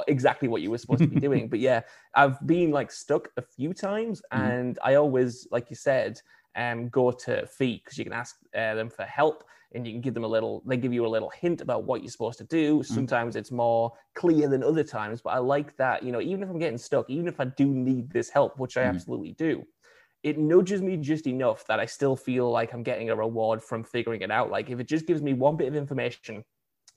exactly 0.08 0.48
what 0.48 0.62
you 0.62 0.70
were 0.72 0.78
supposed 0.78 1.02
to 1.02 1.08
be 1.08 1.20
doing. 1.20 1.50
But 1.54 1.60
yeah, 1.60 1.82
I've 2.16 2.46
been 2.48 2.72
like 2.72 2.92
stuck 2.92 3.30
a 3.38 3.42
few 3.42 3.74
times, 3.74 4.22
mm. 4.34 4.40
and 4.40 4.80
I 4.84 4.96
always, 4.96 5.48
like 5.52 5.70
you 5.70 5.76
said, 5.76 6.20
um, 6.56 6.90
go 6.90 7.12
to 7.12 7.46
Fi 7.48 7.82
because 7.84 7.98
you 7.98 8.04
can 8.04 8.14
ask 8.14 8.38
uh, 8.56 8.76
them 8.76 8.90
for 8.90 9.04
help 9.04 9.44
and 9.74 9.88
you 9.88 9.94
can 9.94 10.02
give 10.02 10.14
them 10.14 10.24
a 10.24 10.28
little 10.28 10.62
they 10.66 10.78
give 10.78 10.94
you 10.94 11.06
a 11.06 11.08
little 11.08 11.32
hint 11.32 11.62
about 11.62 11.84
what 11.84 12.02
you're 12.02 12.12
supposed 12.12 12.38
to 12.38 12.44
do 12.44 12.80
mm. 12.80 12.86
sometimes 12.86 13.36
mm. 13.36 13.40
it's 13.40 13.52
more 13.52 13.92
clear 14.14 14.48
than 14.48 14.64
other 14.64 14.84
times 14.84 15.20
but 15.20 15.32
i 15.32 15.40
like 15.40 15.76
that 15.78 16.04
you 16.04 16.12
know 16.12 16.22
even 16.22 16.44
if 16.44 16.50
i'm 16.50 16.60
getting 16.60 16.78
stuck 16.78 17.10
even 17.10 17.28
if 17.28 17.40
i 17.40 17.46
do 17.46 17.66
need 17.66 18.08
this 18.12 18.30
help 18.30 18.60
which 18.60 18.78
i 18.78 18.84
mm. 18.84 18.90
absolutely 18.90 19.32
do 19.32 19.66
it 20.24 20.38
nudges 20.38 20.82
me 20.82 20.96
just 20.96 21.28
enough 21.28 21.68
that 21.68 21.80
I 21.80 21.86
still 21.86 22.16
feel 22.16 22.50
like 22.50 22.74
I'm 22.74 22.82
getting 22.82 23.10
a 23.10 23.16
reward 23.16 23.62
from 23.62 23.84
figuring 23.84 24.22
it 24.22 24.32
out. 24.32 24.50
Like 24.50 24.70
if 24.70 24.80
it 24.80 24.88
just 24.88 25.06
gives 25.06 25.22
me 25.22 25.34
one 25.34 25.58
bit 25.58 25.68
of 25.68 25.76
information, 25.76 26.46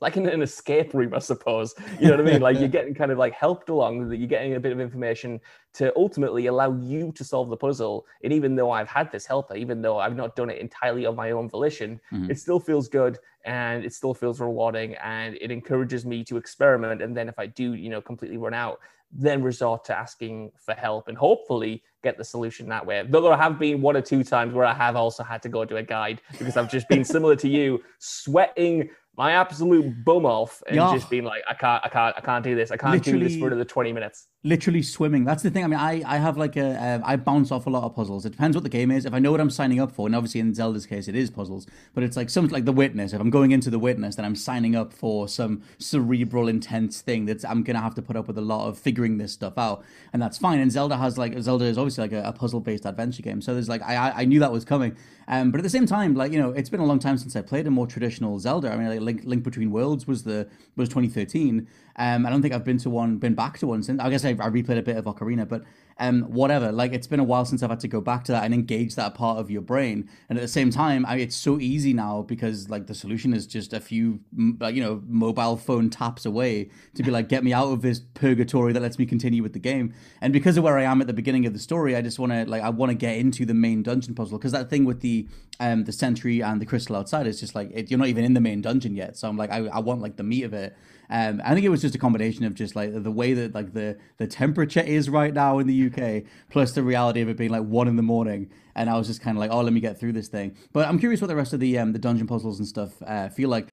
like 0.00 0.16
in 0.16 0.28
an 0.28 0.42
escape 0.42 0.92
room, 0.92 1.14
I 1.14 1.18
suppose. 1.20 1.74
You 1.98 2.08
know 2.08 2.16
what 2.16 2.26
I 2.26 2.30
mean? 2.30 2.40
Like 2.42 2.58
you're 2.58 2.68
getting 2.76 2.94
kind 2.94 3.10
of 3.10 3.18
like 3.18 3.32
helped 3.32 3.68
along, 3.68 4.08
that 4.08 4.18
you're 4.18 4.28
getting 4.28 4.54
a 4.54 4.60
bit 4.60 4.72
of 4.72 4.80
information 4.80 5.40
to 5.74 5.92
ultimately 5.96 6.46
allow 6.46 6.72
you 6.74 7.12
to 7.12 7.24
solve 7.24 7.48
the 7.48 7.56
puzzle. 7.56 8.06
And 8.22 8.32
even 8.32 8.56
though 8.56 8.70
I've 8.70 8.88
had 8.88 9.10
this 9.10 9.26
helper, 9.26 9.56
even 9.56 9.80
though 9.80 9.98
I've 9.98 10.16
not 10.16 10.36
done 10.36 10.50
it 10.50 10.58
entirely 10.58 11.06
of 11.06 11.16
my 11.16 11.30
own 11.30 11.48
volition, 11.48 12.00
mm-hmm. 12.12 12.30
it 12.30 12.38
still 12.38 12.60
feels 12.60 12.88
good 12.88 13.18
and 13.44 13.84
it 13.84 13.94
still 13.94 14.12
feels 14.12 14.40
rewarding 14.40 14.94
and 14.96 15.36
it 15.40 15.50
encourages 15.50 16.04
me 16.04 16.24
to 16.24 16.36
experiment. 16.36 17.00
And 17.00 17.16
then 17.16 17.28
if 17.28 17.38
I 17.38 17.46
do, 17.46 17.74
you 17.74 17.88
know, 17.88 18.00
completely 18.00 18.36
run 18.36 18.54
out, 18.54 18.80
then 19.12 19.42
resort 19.42 19.84
to 19.84 19.96
asking 19.96 20.50
for 20.58 20.74
help 20.74 21.08
and 21.08 21.16
hopefully 21.16 21.82
get 22.02 22.18
the 22.18 22.24
solution 22.24 22.68
that 22.68 22.84
way. 22.84 23.04
Though 23.08 23.20
there 23.20 23.36
have 23.36 23.58
been 23.58 23.80
one 23.80 23.96
or 23.96 24.00
two 24.00 24.24
times 24.24 24.52
where 24.52 24.64
I 24.64 24.74
have 24.74 24.96
also 24.96 25.22
had 25.22 25.42
to 25.42 25.48
go 25.48 25.64
to 25.64 25.76
a 25.76 25.82
guide 25.82 26.20
because 26.38 26.56
I've 26.56 26.70
just 26.70 26.88
been 26.88 27.04
similar 27.04 27.36
to 27.36 27.48
you, 27.48 27.82
sweating 27.98 28.90
my 29.16 29.32
absolute 29.32 30.04
bum 30.04 30.26
off 30.26 30.62
and 30.66 30.76
yeah. 30.76 30.92
just 30.92 31.08
being 31.08 31.24
like, 31.24 31.42
I 31.48 31.54
can't, 31.54 31.84
I 31.84 31.88
can't, 31.88 32.16
I 32.16 32.20
can't 32.20 32.44
do 32.44 32.54
this. 32.54 32.70
I 32.70 32.76
can't 32.76 32.92
Literally, 32.92 33.20
do 33.20 33.28
this 33.28 33.38
for 33.38 33.46
another 33.46 33.64
20 33.64 33.92
minutes 33.92 34.28
literally 34.46 34.80
swimming. 34.80 35.24
That's 35.24 35.42
the 35.42 35.50
thing. 35.50 35.64
I 35.64 35.66
mean, 35.66 35.78
I, 35.78 36.02
I 36.06 36.18
have 36.18 36.36
like 36.36 36.56
a 36.56 36.76
uh, 36.76 37.00
I 37.04 37.16
bounce 37.16 37.50
off 37.50 37.66
a 37.66 37.70
lot 37.70 37.82
of 37.82 37.94
puzzles. 37.94 38.24
It 38.24 38.30
depends 38.30 38.56
what 38.56 38.62
the 38.62 38.70
game 38.70 38.90
is. 38.90 39.04
If 39.04 39.12
I 39.12 39.18
know 39.18 39.32
what 39.32 39.40
I'm 39.40 39.50
signing 39.50 39.80
up 39.80 39.90
for, 39.90 40.06
and 40.06 40.14
obviously 40.14 40.40
in 40.40 40.54
Zelda's 40.54 40.86
case 40.86 41.08
it 41.08 41.16
is 41.16 41.30
puzzles, 41.30 41.66
but 41.94 42.04
it's 42.04 42.16
like 42.16 42.30
something 42.30 42.52
like 42.52 42.64
the 42.64 42.72
Witness. 42.72 43.12
If 43.12 43.20
I'm 43.20 43.30
going 43.30 43.50
into 43.50 43.70
the 43.70 43.78
Witness, 43.78 44.14
then 44.14 44.24
I'm 44.24 44.36
signing 44.36 44.76
up 44.76 44.92
for 44.92 45.28
some 45.28 45.62
cerebral, 45.78 46.46
intense 46.48 47.00
thing 47.00 47.26
that 47.26 47.44
I'm 47.44 47.64
gonna 47.64 47.80
have 47.80 47.96
to 47.96 48.02
put 48.02 48.16
up 48.16 48.28
with 48.28 48.38
a 48.38 48.42
lot 48.42 48.68
of 48.68 48.78
figuring 48.78 49.18
this 49.18 49.32
stuff 49.32 49.58
out, 49.58 49.84
and 50.12 50.22
that's 50.22 50.38
fine. 50.38 50.60
And 50.60 50.70
Zelda 50.70 50.96
has 50.96 51.18
like 51.18 51.38
Zelda 51.40 51.64
is 51.64 51.76
obviously 51.76 52.02
like 52.02 52.12
a, 52.12 52.28
a 52.28 52.32
puzzle 52.32 52.60
based 52.60 52.86
adventure 52.86 53.22
game, 53.22 53.42
so 53.42 53.52
there's 53.52 53.68
like 53.68 53.82
I 53.82 54.10
I 54.10 54.24
knew 54.24 54.38
that 54.40 54.52
was 54.52 54.64
coming. 54.64 54.96
Um, 55.28 55.50
but 55.50 55.58
at 55.58 55.64
the 55.64 55.70
same 55.70 55.86
time, 55.86 56.14
like 56.14 56.32
you 56.32 56.38
know, 56.38 56.52
it's 56.52 56.70
been 56.70 56.80
a 56.80 56.86
long 56.86 57.00
time 57.00 57.18
since 57.18 57.34
I 57.34 57.42
played 57.42 57.66
a 57.66 57.70
more 57.70 57.86
traditional 57.86 58.38
Zelda. 58.38 58.70
I 58.70 58.76
mean, 58.76 58.88
like 58.88 59.00
Link, 59.06 59.22
Link 59.24 59.42
Between 59.42 59.70
Worlds 59.70 60.06
was 60.06 60.24
the 60.24 60.48
was 60.76 60.88
2013. 60.90 61.66
Um, 61.96 62.26
I 62.26 62.30
don't 62.30 62.42
think 62.42 62.52
I've 62.52 62.64
been 62.64 62.78
to 62.78 62.90
one, 62.90 63.16
been 63.16 63.34
back 63.34 63.58
to 63.60 63.66
one 63.66 63.82
since. 63.82 64.00
I 64.00 64.10
guess 64.10 64.24
I, 64.24 64.30
I 64.30 64.50
replayed 64.50 64.78
a 64.78 64.82
bit 64.82 64.98
of 64.98 65.06
Ocarina, 65.06 65.48
but 65.48 65.62
um, 65.98 66.22
whatever. 66.22 66.72
Like 66.72 66.92
it's 66.92 67.06
been 67.06 67.20
a 67.20 67.24
while 67.24 67.44
since 67.44 67.62
I've 67.62 67.70
had 67.70 67.80
to 67.80 67.88
go 67.88 68.00
back 68.00 68.24
to 68.24 68.32
that 68.32 68.44
and 68.44 68.52
engage 68.52 68.94
that 68.96 69.14
part 69.14 69.38
of 69.38 69.50
your 69.50 69.62
brain. 69.62 70.08
And 70.28 70.38
at 70.38 70.42
the 70.42 70.48
same 70.48 70.70
time, 70.70 71.06
I, 71.06 71.16
it's 71.16 71.36
so 71.36 71.58
easy 71.58 71.92
now 71.94 72.22
because 72.22 72.68
like 72.68 72.86
the 72.86 72.94
solution 72.94 73.32
is 73.32 73.46
just 73.46 73.72
a 73.72 73.80
few, 73.80 74.20
you 74.36 74.82
know, 74.82 75.02
mobile 75.06 75.56
phone 75.56 75.88
taps 75.88 76.26
away 76.26 76.70
to 76.94 77.02
be 77.02 77.10
like, 77.10 77.28
get 77.28 77.44
me 77.44 77.52
out 77.52 77.68
of 77.68 77.82
this 77.82 78.00
purgatory 78.14 78.72
that 78.72 78.82
lets 78.82 78.98
me 78.98 79.06
continue 79.06 79.42
with 79.42 79.54
the 79.54 79.58
game. 79.58 79.94
And 80.20 80.32
because 80.32 80.56
of 80.56 80.64
where 80.64 80.76
I 80.78 80.84
am 80.84 81.00
at 81.00 81.06
the 81.06 81.14
beginning 81.14 81.46
of 81.46 81.54
the 81.54 81.58
story, 81.58 81.96
I 81.96 82.02
just 82.02 82.18
want 82.18 82.32
to 82.32 82.44
like 82.44 82.62
I 82.62 82.68
want 82.68 82.90
to 82.90 82.96
get 82.96 83.16
into 83.16 83.46
the 83.46 83.54
main 83.54 83.82
dungeon 83.82 84.14
puzzle 84.14 84.38
because 84.38 84.52
that 84.52 84.68
thing 84.68 84.84
with 84.84 85.00
the 85.00 85.26
um 85.60 85.84
the 85.84 85.92
sentry 85.92 86.42
and 86.42 86.60
the 86.60 86.66
crystal 86.66 86.96
outside 86.96 87.26
is 87.26 87.40
just 87.40 87.54
like 87.54 87.70
it, 87.72 87.90
you're 87.90 87.98
not 87.98 88.08
even 88.08 88.24
in 88.24 88.34
the 88.34 88.40
main 88.40 88.60
dungeon 88.60 88.94
yet. 88.94 89.16
So 89.16 89.28
I'm 89.28 89.36
like 89.36 89.50
I, 89.50 89.66
I 89.66 89.78
want 89.78 90.02
like 90.02 90.16
the 90.16 90.22
meat 90.22 90.42
of 90.42 90.52
it. 90.52 90.76
Um, 91.10 91.40
I 91.44 91.54
think 91.54 91.64
it 91.64 91.68
was 91.68 91.82
just 91.82 91.94
a 91.94 91.98
combination 91.98 92.44
of 92.44 92.54
just 92.54 92.76
like 92.76 93.02
the 93.02 93.10
way 93.10 93.34
that 93.34 93.54
like 93.54 93.72
the 93.72 93.98
the 94.18 94.26
temperature 94.26 94.80
is 94.80 95.08
right 95.08 95.32
now 95.32 95.58
in 95.58 95.66
the 95.66 95.86
UK, 95.86 96.24
plus 96.50 96.72
the 96.72 96.82
reality 96.82 97.20
of 97.20 97.28
it 97.28 97.36
being 97.36 97.50
like 97.50 97.62
one 97.62 97.88
in 97.88 97.96
the 97.96 98.02
morning, 98.02 98.50
and 98.74 98.90
I 98.90 98.96
was 98.96 99.06
just 99.06 99.20
kind 99.20 99.36
of 99.36 99.40
like, 99.40 99.50
oh, 99.50 99.60
let 99.60 99.72
me 99.72 99.80
get 99.80 99.98
through 99.98 100.12
this 100.12 100.28
thing. 100.28 100.56
But 100.72 100.88
I'm 100.88 100.98
curious 100.98 101.20
what 101.20 101.28
the 101.28 101.36
rest 101.36 101.52
of 101.52 101.60
the 101.60 101.78
um, 101.78 101.92
the 101.92 101.98
dungeon 101.98 102.26
puzzles 102.26 102.58
and 102.58 102.68
stuff 102.68 102.90
uh, 103.06 103.28
feel 103.28 103.48
like. 103.48 103.68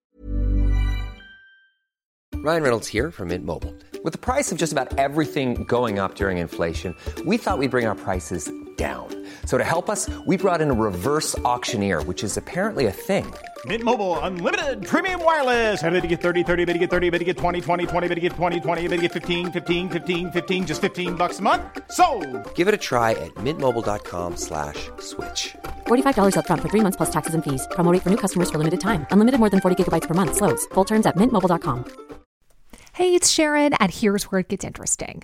Ryan 2.36 2.63
Reynolds 2.63 2.89
here 2.89 3.10
from 3.10 3.30
Mint 3.30 3.46
Mobile. 3.46 3.74
With 4.04 4.12
the 4.12 4.19
price 4.19 4.52
of 4.52 4.58
just 4.58 4.74
about 4.74 4.98
everything 4.98 5.63
going 5.63 5.98
up 5.98 6.15
during 6.15 6.39
inflation, 6.39 6.93
we 7.26 7.38
thought 7.38 7.58
we'd 7.58 7.72
bring 7.72 7.86
our 7.86 7.96
prices 7.96 8.52
down. 8.75 9.07
So 9.45 9.57
to 9.57 9.63
help 9.63 9.89
us, 9.89 10.09
we 10.25 10.36
brought 10.36 10.59
in 10.59 10.69
a 10.69 10.73
reverse 10.73 11.38
auctioneer, 11.39 12.03
which 12.03 12.21
is 12.21 12.36
apparently 12.36 12.88
a 12.88 12.91
thing. 12.91 13.25
Mint 13.65 13.81
Mobile 13.83 14.19
unlimited 14.19 14.86
premium 14.86 15.23
wireless. 15.23 15.81
Ready 15.81 16.01
to 16.01 16.07
get 16.07 16.19
30, 16.21 16.43
30, 16.43 16.65
bit 16.65 16.73
to 16.73 16.79
get 16.79 16.89
30, 16.89 17.12
bit 17.12 17.19
to 17.19 17.25
get 17.25 17.38
20, 17.38 17.62
20, 17.62 17.86
20, 17.86 18.07
bit 18.09 18.15
to 18.15 18.21
get 18.21 18.33
20, 18.33 18.59
20, 18.59 18.81
bit 18.89 18.95
to 18.97 19.01
get 19.03 19.12
15, 19.13 19.51
15, 19.53 19.89
15, 19.89 20.31
15 20.31 20.67
just 20.67 20.81
15 20.81 21.15
bucks 21.15 21.39
a 21.39 21.41
month. 21.41 21.63
So, 21.91 22.05
Give 22.55 22.67
it 22.67 22.73
a 22.73 22.81
try 22.89 23.12
at 23.12 23.33
mintmobile.com 23.36 24.36
slash 24.36 24.89
switch. 24.99 25.55
$45 25.88 26.36
upfront 26.36 26.62
for 26.62 26.69
three 26.69 26.81
months 26.81 26.97
plus 26.97 27.09
taxes 27.09 27.36
and 27.36 27.43
fees. 27.43 27.65
Promo 27.71 27.93
rate 27.93 28.01
for 28.03 28.09
new 28.09 28.17
customers 28.17 28.49
for 28.51 28.57
limited 28.57 28.81
time. 28.81 29.05
Unlimited 29.12 29.39
more 29.39 29.49
than 29.49 29.62
40 29.62 29.81
gigabytes 29.81 30.07
per 30.09 30.13
month. 30.13 30.36
Slows. 30.36 30.65
Full 30.73 30.86
terms 30.86 31.05
at 31.05 31.15
mintmobile.com. 31.15 31.86
Hey, 32.93 33.15
it's 33.15 33.27
Sharon, 33.31 33.73
and 33.79 33.91
here's 33.91 34.25
where 34.25 34.41
it 34.41 34.49
gets 34.49 34.63
interesting. 34.63 35.23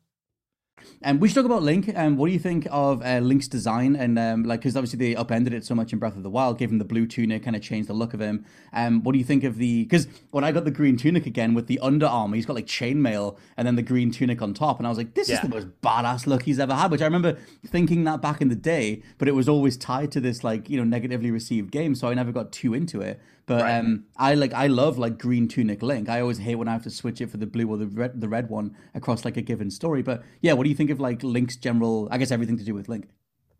And 1.03 1.15
um, 1.15 1.19
we 1.19 1.27
should 1.27 1.35
talk 1.35 1.45
about 1.45 1.63
Link. 1.63 1.87
And 1.87 1.97
um, 1.97 2.17
what 2.17 2.27
do 2.27 2.33
you 2.33 2.39
think 2.39 2.67
of 2.69 3.01
uh, 3.03 3.19
Link's 3.19 3.47
design? 3.47 3.95
And 3.95 4.19
um, 4.19 4.43
like, 4.43 4.59
because 4.59 4.75
obviously 4.75 4.99
they 4.99 5.15
upended 5.15 5.53
it 5.53 5.65
so 5.65 5.73
much 5.73 5.93
in 5.93 5.99
Breath 5.99 6.15
of 6.15 6.23
the 6.23 6.29
Wild, 6.29 6.59
gave 6.59 6.69
him 6.71 6.77
the 6.77 6.85
blue 6.85 7.07
tunic, 7.07 7.43
kind 7.43 7.55
of 7.55 7.61
changed 7.61 7.89
the 7.89 7.93
look 7.93 8.13
of 8.13 8.21
him. 8.21 8.45
Um, 8.71 9.03
what 9.03 9.13
do 9.13 9.17
you 9.17 9.25
think 9.25 9.43
of 9.43 9.57
the? 9.57 9.83
Because 9.83 10.07
when 10.29 10.43
I 10.43 10.51
got 10.51 10.63
the 10.63 10.71
green 10.71 10.97
tunic 10.97 11.25
again 11.25 11.53
with 11.53 11.67
the 11.67 11.79
under 11.79 12.05
armor, 12.05 12.35
he's 12.35 12.45
got 12.45 12.55
like 12.55 12.67
chainmail 12.67 13.37
and 13.57 13.67
then 13.67 13.75
the 13.75 13.81
green 13.81 14.11
tunic 14.11 14.41
on 14.41 14.53
top, 14.53 14.77
and 14.77 14.85
I 14.85 14.89
was 14.89 14.97
like, 14.97 15.15
this 15.15 15.29
yeah. 15.29 15.35
is 15.35 15.41
the 15.41 15.49
most 15.49 15.67
badass 15.81 16.27
look 16.27 16.43
he's 16.43 16.59
ever 16.59 16.75
had. 16.75 16.91
Which 16.91 17.01
I 17.01 17.05
remember 17.05 17.37
thinking 17.65 18.03
that 18.03 18.21
back 18.21 18.41
in 18.41 18.49
the 18.49 18.55
day, 18.55 19.01
but 19.17 19.27
it 19.27 19.33
was 19.33 19.49
always 19.49 19.77
tied 19.77 20.11
to 20.11 20.19
this 20.19 20.43
like 20.43 20.69
you 20.69 20.77
know 20.77 20.83
negatively 20.83 21.31
received 21.31 21.71
game, 21.71 21.95
so 21.95 22.09
I 22.09 22.13
never 22.13 22.31
got 22.31 22.51
too 22.51 22.73
into 22.73 23.01
it. 23.01 23.19
But 23.51 23.63
right. 23.63 23.79
um, 23.79 24.05
I 24.15 24.33
like 24.35 24.53
I 24.53 24.67
love 24.67 24.97
like 24.97 25.17
green 25.17 25.45
tunic 25.49 25.81
Link. 25.83 26.07
I 26.07 26.21
always 26.21 26.37
hate 26.37 26.55
when 26.55 26.69
I 26.69 26.71
have 26.71 26.83
to 26.83 26.89
switch 26.89 27.19
it 27.19 27.29
for 27.29 27.35
the 27.35 27.45
blue 27.45 27.67
or 27.67 27.75
the 27.75 27.87
red 27.87 28.21
the 28.21 28.29
red 28.29 28.49
one 28.49 28.73
across 28.95 29.25
like 29.25 29.35
a 29.35 29.41
given 29.41 29.69
story. 29.69 30.01
But 30.01 30.23
yeah, 30.39 30.53
what 30.53 30.63
do 30.63 30.69
you 30.69 30.75
think 30.75 30.89
of 30.89 31.01
like 31.01 31.21
Link's 31.21 31.57
general? 31.57 32.07
I 32.11 32.17
guess 32.17 32.31
everything 32.31 32.57
to 32.59 32.63
do 32.63 32.73
with 32.73 32.87
Link. 32.87 33.09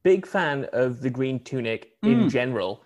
Big 0.04 0.26
fan 0.26 0.66
of 0.72 1.02
the 1.02 1.10
green 1.10 1.44
tunic 1.44 1.92
in 2.04 2.22
mm. 2.22 2.32
general. 2.32 2.86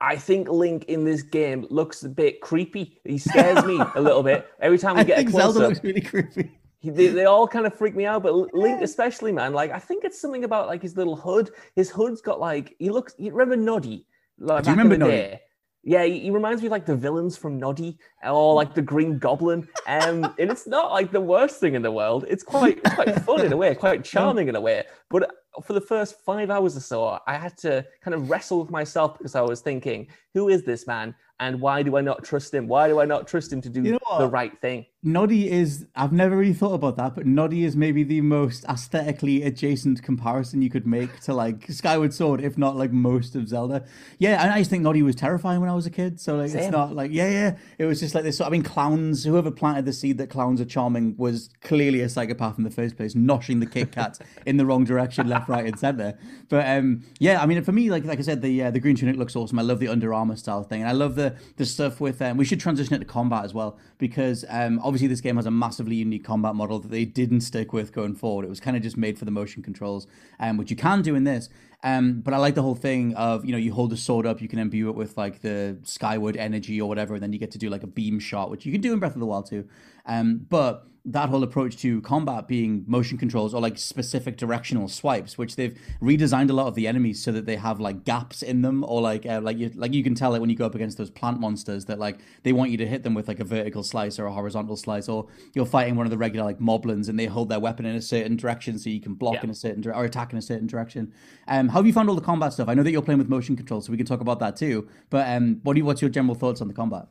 I 0.00 0.16
think 0.16 0.48
Link 0.48 0.86
in 0.86 1.04
this 1.04 1.22
game 1.22 1.64
looks 1.70 2.02
a 2.02 2.08
bit 2.08 2.40
creepy. 2.40 3.00
He 3.04 3.18
scares 3.18 3.64
me 3.64 3.80
a 3.94 4.00
little 4.00 4.24
bit 4.24 4.48
every 4.60 4.78
time 4.78 4.96
we 4.96 5.00
I 5.02 5.04
get 5.04 5.18
think 5.18 5.28
a 5.28 5.30
close 5.30 5.54
Zelda 5.54 5.68
looks 5.68 5.84
really 5.84 6.00
creepy. 6.00 6.50
They, 6.82 7.06
they 7.06 7.26
all 7.26 7.46
kind 7.46 7.66
of 7.66 7.74
freak 7.76 7.94
me 7.94 8.04
out, 8.04 8.24
but 8.24 8.34
Link 8.52 8.82
especially, 8.82 9.30
man. 9.30 9.52
Like 9.52 9.70
I 9.70 9.78
think 9.78 10.02
it's 10.02 10.20
something 10.20 10.42
about 10.42 10.66
like 10.66 10.82
his 10.82 10.96
little 10.96 11.14
hood. 11.14 11.52
His 11.76 11.88
hood's 11.88 12.20
got 12.20 12.40
like 12.40 12.74
he 12.80 12.90
looks. 12.90 13.14
You 13.16 13.30
remember 13.30 13.54
Noddy? 13.54 14.06
Like, 14.40 14.64
Do 14.64 14.70
you 14.70 14.76
remember 14.76 14.96
Noddy? 14.96 15.12
Day? 15.12 15.40
Yeah, 15.84 16.04
he, 16.04 16.20
he, 16.20 16.30
reminds 16.30 16.62
me 16.62 16.68
of 16.68 16.70
like 16.70 16.86
the 16.86 16.94
villains 16.94 17.36
from 17.36 17.58
Noddy 17.58 17.98
or 18.24 18.54
like 18.54 18.72
the 18.72 18.82
Green 18.82 19.18
Goblin. 19.18 19.66
Um, 19.88 20.24
and 20.38 20.50
it's 20.50 20.66
not 20.66 20.92
like 20.92 21.10
the 21.10 21.20
worst 21.20 21.58
thing 21.58 21.74
in 21.74 21.82
the 21.82 21.90
world. 21.90 22.24
It's 22.28 22.44
quite 22.44 22.78
it's 22.78 22.94
quite 22.94 23.20
fun 23.22 23.44
in 23.44 23.52
a 23.52 23.56
way, 23.56 23.74
quite 23.74 24.04
charming 24.14 24.48
in 24.48 24.54
a 24.54 24.60
way. 24.60 24.84
But 25.10 25.28
for 25.62 25.72
the 25.72 25.80
first 25.80 26.20
five 26.20 26.50
hours 26.50 26.76
or 26.76 26.80
so, 26.80 27.18
I 27.26 27.36
had 27.36 27.56
to 27.58 27.84
kind 28.00 28.14
of 28.14 28.30
wrestle 28.30 28.60
with 28.60 28.70
myself 28.70 29.18
because 29.18 29.34
I 29.34 29.42
was 29.42 29.60
thinking, 29.60 30.08
who 30.34 30.48
is 30.48 30.64
this 30.64 30.86
man? 30.86 31.14
And 31.40 31.60
why 31.60 31.82
do 31.82 31.96
I 31.96 32.02
not 32.02 32.22
trust 32.22 32.54
him? 32.54 32.68
Why 32.68 32.86
do 32.86 33.00
I 33.00 33.04
not 33.04 33.26
trust 33.26 33.52
him 33.52 33.60
to 33.62 33.68
do 33.68 33.82
you 33.82 33.92
know 33.92 34.18
the 34.18 34.28
right 34.28 34.56
thing? 34.60 34.86
Noddy 35.02 35.50
is, 35.50 35.84
I've 35.96 36.12
never 36.12 36.36
really 36.36 36.52
thought 36.52 36.74
about 36.74 36.94
that, 36.96 37.16
but 37.16 37.26
Noddy 37.26 37.64
is 37.64 37.74
maybe 37.74 38.04
the 38.04 38.20
most 38.20 38.64
aesthetically 38.66 39.42
adjacent 39.42 40.00
comparison 40.04 40.62
you 40.62 40.70
could 40.70 40.86
make 40.86 41.18
to 41.22 41.34
like 41.34 41.68
Skyward 41.68 42.14
Sword, 42.14 42.40
if 42.40 42.56
not 42.56 42.76
like 42.76 42.92
most 42.92 43.34
of 43.34 43.48
Zelda. 43.48 43.84
Yeah, 44.20 44.40
and 44.40 44.52
I 44.52 44.58
just 44.58 44.70
think 44.70 44.84
Noddy 44.84 45.02
was 45.02 45.16
terrifying 45.16 45.60
when 45.60 45.68
I 45.68 45.74
was 45.74 45.86
a 45.86 45.90
kid. 45.90 46.20
So 46.20 46.36
like, 46.36 46.50
Same. 46.50 46.60
it's 46.60 46.70
not 46.70 46.94
like, 46.94 47.10
yeah, 47.10 47.28
yeah. 47.28 47.56
It 47.78 47.86
was 47.86 47.98
just 47.98 48.14
like 48.14 48.22
this. 48.22 48.40
I 48.40 48.48
mean, 48.48 48.62
clowns, 48.62 49.24
whoever 49.24 49.50
planted 49.50 49.86
the 49.86 49.92
seed 49.92 50.18
that 50.18 50.30
clowns 50.30 50.60
are 50.60 50.64
charming 50.64 51.16
was 51.16 51.50
clearly 51.62 52.02
a 52.02 52.08
psychopath 52.08 52.56
in 52.56 52.62
the 52.62 52.70
first 52.70 52.96
place, 52.96 53.14
noshing 53.14 53.58
the 53.58 53.66
Kit 53.66 53.90
Kat 53.90 54.20
in 54.46 54.58
the 54.58 54.64
wrong 54.64 54.84
direction, 54.84 55.28
left, 55.28 55.41
right, 55.48 55.66
and 55.66 55.78
center. 55.78 56.18
But 56.48 56.68
um, 56.68 57.04
yeah, 57.18 57.42
I 57.42 57.46
mean, 57.46 57.62
for 57.62 57.72
me, 57.72 57.90
like 57.90 58.04
like 58.04 58.18
I 58.18 58.22
said, 58.22 58.42
the 58.42 58.64
uh, 58.64 58.70
the 58.70 58.80
green 58.80 58.96
tunic 58.96 59.16
looks 59.16 59.36
awesome. 59.36 59.58
I 59.58 59.62
love 59.62 59.78
the 59.78 59.88
Under 59.88 60.12
Armour 60.12 60.36
style 60.36 60.62
thing, 60.62 60.80
and 60.80 60.88
I 60.88 60.92
love 60.92 61.14
the 61.14 61.36
the 61.56 61.66
stuff 61.66 62.00
with. 62.00 62.20
Um, 62.22 62.36
we 62.36 62.44
should 62.44 62.60
transition 62.60 62.94
it 62.94 62.98
to 63.00 63.04
combat 63.04 63.44
as 63.44 63.54
well 63.54 63.78
because 63.98 64.44
um, 64.48 64.80
obviously 64.82 65.08
this 65.08 65.20
game 65.20 65.36
has 65.36 65.46
a 65.46 65.50
massively 65.50 65.96
unique 65.96 66.24
combat 66.24 66.54
model 66.54 66.78
that 66.80 66.90
they 66.90 67.04
didn't 67.04 67.42
stick 67.42 67.72
with 67.72 67.92
going 67.92 68.14
forward. 68.14 68.44
It 68.44 68.48
was 68.48 68.60
kind 68.60 68.76
of 68.76 68.82
just 68.82 68.96
made 68.96 69.18
for 69.18 69.24
the 69.24 69.30
motion 69.30 69.62
controls, 69.62 70.06
um, 70.40 70.56
which 70.56 70.70
you 70.70 70.76
can 70.76 71.02
do 71.02 71.14
in 71.14 71.24
this. 71.24 71.48
Um, 71.84 72.20
but 72.20 72.32
I 72.32 72.36
like 72.36 72.54
the 72.54 72.62
whole 72.62 72.76
thing 72.76 73.14
of 73.14 73.44
you 73.44 73.52
know 73.52 73.58
you 73.58 73.72
hold 73.72 73.90
the 73.90 73.96
sword 73.96 74.26
up, 74.26 74.40
you 74.40 74.48
can 74.48 74.58
imbue 74.58 74.88
it 74.88 74.94
with 74.94 75.16
like 75.16 75.40
the 75.40 75.78
skyward 75.82 76.36
energy 76.36 76.80
or 76.80 76.88
whatever, 76.88 77.14
and 77.14 77.22
then 77.22 77.32
you 77.32 77.38
get 77.38 77.50
to 77.52 77.58
do 77.58 77.70
like 77.70 77.82
a 77.82 77.88
beam 77.88 78.18
shot, 78.20 78.50
which 78.50 78.64
you 78.64 78.72
can 78.72 78.80
do 78.80 78.92
in 78.92 78.98
Breath 78.98 79.14
of 79.14 79.20
the 79.20 79.26
Wild 79.26 79.46
too. 79.46 79.68
Um, 80.06 80.46
but 80.48 80.86
that 81.04 81.28
whole 81.28 81.42
approach 81.42 81.76
to 81.78 82.00
combat 82.02 82.46
being 82.46 82.84
motion 82.86 83.18
controls 83.18 83.52
or 83.54 83.60
like 83.60 83.76
specific 83.76 84.36
directional 84.36 84.86
swipes, 84.86 85.36
which 85.36 85.56
they've 85.56 85.76
redesigned 86.00 86.48
a 86.48 86.52
lot 86.52 86.68
of 86.68 86.76
the 86.76 86.86
enemies 86.86 87.22
so 87.22 87.32
that 87.32 87.44
they 87.44 87.56
have 87.56 87.80
like 87.80 88.04
gaps 88.04 88.40
in 88.40 88.62
them, 88.62 88.84
or 88.86 89.00
like 89.00 89.26
uh, 89.26 89.40
like 89.42 89.58
you 89.58 89.70
like 89.74 89.92
you 89.92 90.04
can 90.04 90.14
tell 90.14 90.34
it 90.34 90.40
when 90.40 90.48
you 90.48 90.54
go 90.56 90.64
up 90.64 90.76
against 90.76 90.98
those 90.98 91.10
plant 91.10 91.40
monsters 91.40 91.86
that 91.86 91.98
like 91.98 92.20
they 92.44 92.52
want 92.52 92.70
you 92.70 92.76
to 92.76 92.86
hit 92.86 93.02
them 93.02 93.14
with 93.14 93.26
like 93.26 93.40
a 93.40 93.44
vertical 93.44 93.82
slice 93.82 94.18
or 94.18 94.26
a 94.26 94.32
horizontal 94.32 94.76
slice, 94.76 95.08
or 95.08 95.26
you're 95.54 95.66
fighting 95.66 95.96
one 95.96 96.06
of 96.06 96.10
the 96.10 96.18
regular 96.18 96.44
like 96.44 96.60
moblins 96.60 97.08
and 97.08 97.18
they 97.18 97.26
hold 97.26 97.48
their 97.48 97.60
weapon 97.60 97.84
in 97.84 97.96
a 97.96 98.02
certain 98.02 98.36
direction 98.36 98.78
so 98.78 98.88
you 98.88 99.00
can 99.00 99.14
block 99.14 99.34
yeah. 99.34 99.44
in 99.44 99.50
a 99.50 99.54
certain 99.54 99.80
dire- 99.80 99.94
or 99.94 100.04
attack 100.04 100.32
in 100.32 100.38
a 100.38 100.42
certain 100.42 100.68
direction. 100.68 101.12
Um, 101.48 101.68
how 101.68 101.78
have 101.80 101.86
you 101.86 101.92
found 101.92 102.08
all 102.08 102.14
the 102.14 102.20
combat 102.20 102.52
stuff? 102.52 102.68
I 102.68 102.74
know 102.74 102.84
that 102.84 102.92
you're 102.92 103.02
playing 103.02 103.18
with 103.18 103.28
motion 103.28 103.56
controls, 103.56 103.86
so 103.86 103.90
we 103.90 103.96
can 103.96 104.06
talk 104.06 104.20
about 104.20 104.38
that 104.38 104.56
too. 104.56 104.88
But 105.10 105.28
um, 105.28 105.60
what 105.64 105.74
do 105.74 105.78
you, 105.78 105.84
what's 105.84 106.00
your 106.00 106.10
general 106.10 106.36
thoughts 106.36 106.60
on 106.60 106.68
the 106.68 106.74
combat? 106.74 107.06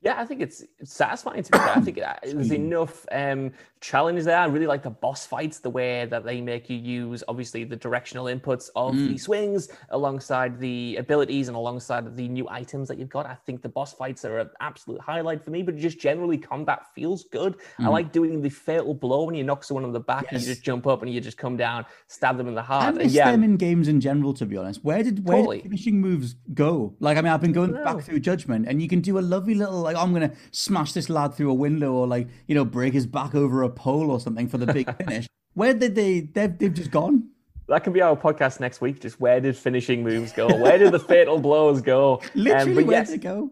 Yeah, 0.00 0.14
I 0.16 0.24
think 0.24 0.40
it's 0.40 0.62
satisfying 0.84 1.42
to 1.42 1.50
be 1.50 1.58
fair. 1.58 1.70
I 1.76 1.80
think 1.80 1.96
there's 2.22 2.52
enough 2.52 3.04
um, 3.10 3.50
challenges 3.80 4.26
there. 4.26 4.38
I 4.38 4.46
really 4.46 4.66
like 4.66 4.84
the 4.84 4.90
boss 4.90 5.26
fights, 5.26 5.58
the 5.58 5.70
way 5.70 6.06
that 6.06 6.24
they 6.24 6.40
make 6.40 6.70
you 6.70 6.76
use 6.76 7.24
obviously 7.26 7.64
the 7.64 7.74
directional 7.74 8.26
inputs 8.26 8.70
of 8.76 8.94
mm. 8.94 9.08
the 9.08 9.18
swings 9.18 9.68
alongside 9.90 10.60
the 10.60 10.96
abilities 10.96 11.48
and 11.48 11.56
alongside 11.56 12.16
the 12.16 12.28
new 12.28 12.48
items 12.48 12.86
that 12.88 12.98
you've 12.98 13.08
got. 13.08 13.26
I 13.26 13.34
think 13.46 13.60
the 13.60 13.68
boss 13.68 13.92
fights 13.92 14.24
are 14.24 14.38
an 14.38 14.50
absolute 14.60 15.00
highlight 15.00 15.44
for 15.44 15.50
me, 15.50 15.62
but 15.62 15.76
just 15.76 15.98
generally 15.98 16.38
combat 16.38 16.86
feels 16.94 17.24
good. 17.24 17.56
Mm. 17.80 17.86
I 17.86 17.88
like 17.88 18.12
doing 18.12 18.40
the 18.40 18.50
fatal 18.50 18.94
blow 18.94 19.24
when 19.24 19.34
you 19.34 19.42
knock 19.42 19.64
someone 19.64 19.84
on 19.84 19.92
the 19.92 20.00
back 20.00 20.24
yes. 20.24 20.32
and 20.32 20.40
you 20.42 20.46
just 20.46 20.62
jump 20.62 20.86
up 20.86 21.02
and 21.02 21.12
you 21.12 21.20
just 21.20 21.38
come 21.38 21.56
down, 21.56 21.84
stab 22.06 22.36
them 22.36 22.46
in 22.46 22.54
the 22.54 22.62
heart. 22.62 22.84
I 22.84 22.90
miss 22.92 23.12
yeah. 23.12 23.32
them 23.32 23.42
in 23.42 23.56
games 23.56 23.88
in 23.88 24.00
general, 24.00 24.32
to 24.34 24.46
be 24.46 24.56
honest. 24.56 24.84
Where 24.84 25.02
did 25.02 25.26
where 25.26 25.38
totally. 25.38 25.56
did 25.56 25.64
finishing 25.64 26.00
moves 26.00 26.36
go? 26.54 26.94
Like, 27.00 27.18
I 27.18 27.20
mean, 27.20 27.32
I've 27.32 27.40
been 27.40 27.52
going 27.52 27.72
back 27.72 28.00
through 28.02 28.20
Judgment, 28.20 28.66
and 28.68 28.80
you 28.80 28.88
can 28.88 29.00
do 29.00 29.18
a 29.18 29.20
lovely 29.20 29.54
little 29.54 29.87
like 29.88 29.96
I'm 30.02 30.12
gonna 30.12 30.32
smash 30.52 30.92
this 30.92 31.08
lad 31.08 31.34
through 31.34 31.50
a 31.50 31.54
window 31.54 31.92
or 31.92 32.06
like 32.06 32.28
you 32.46 32.54
know 32.54 32.64
break 32.64 32.92
his 32.92 33.06
back 33.06 33.34
over 33.34 33.62
a 33.62 33.70
pole 33.70 34.10
or 34.10 34.20
something 34.20 34.48
for 34.48 34.58
the 34.58 34.66
big 34.72 34.86
finish. 35.04 35.26
Where 35.54 35.74
did 35.74 35.94
they? 35.94 36.20
They've, 36.20 36.56
they've 36.58 36.74
just 36.74 36.90
gone. 36.90 37.30
That 37.68 37.84
can 37.84 37.92
be 37.92 38.00
our 38.00 38.16
podcast 38.16 38.60
next 38.60 38.80
week. 38.80 39.00
Just 39.00 39.20
where 39.20 39.40
did 39.40 39.56
finishing 39.56 40.02
moves 40.02 40.32
go? 40.32 40.46
Where 40.46 40.78
did 40.78 40.92
the 40.92 40.98
fatal 41.00 41.38
blows 41.38 41.82
go? 41.82 42.22
Literally, 42.34 42.82
Um, 42.82 42.86
where 42.86 42.96
yes, 42.98 43.08
did 43.08 43.16
it 43.16 43.22
go? 43.22 43.50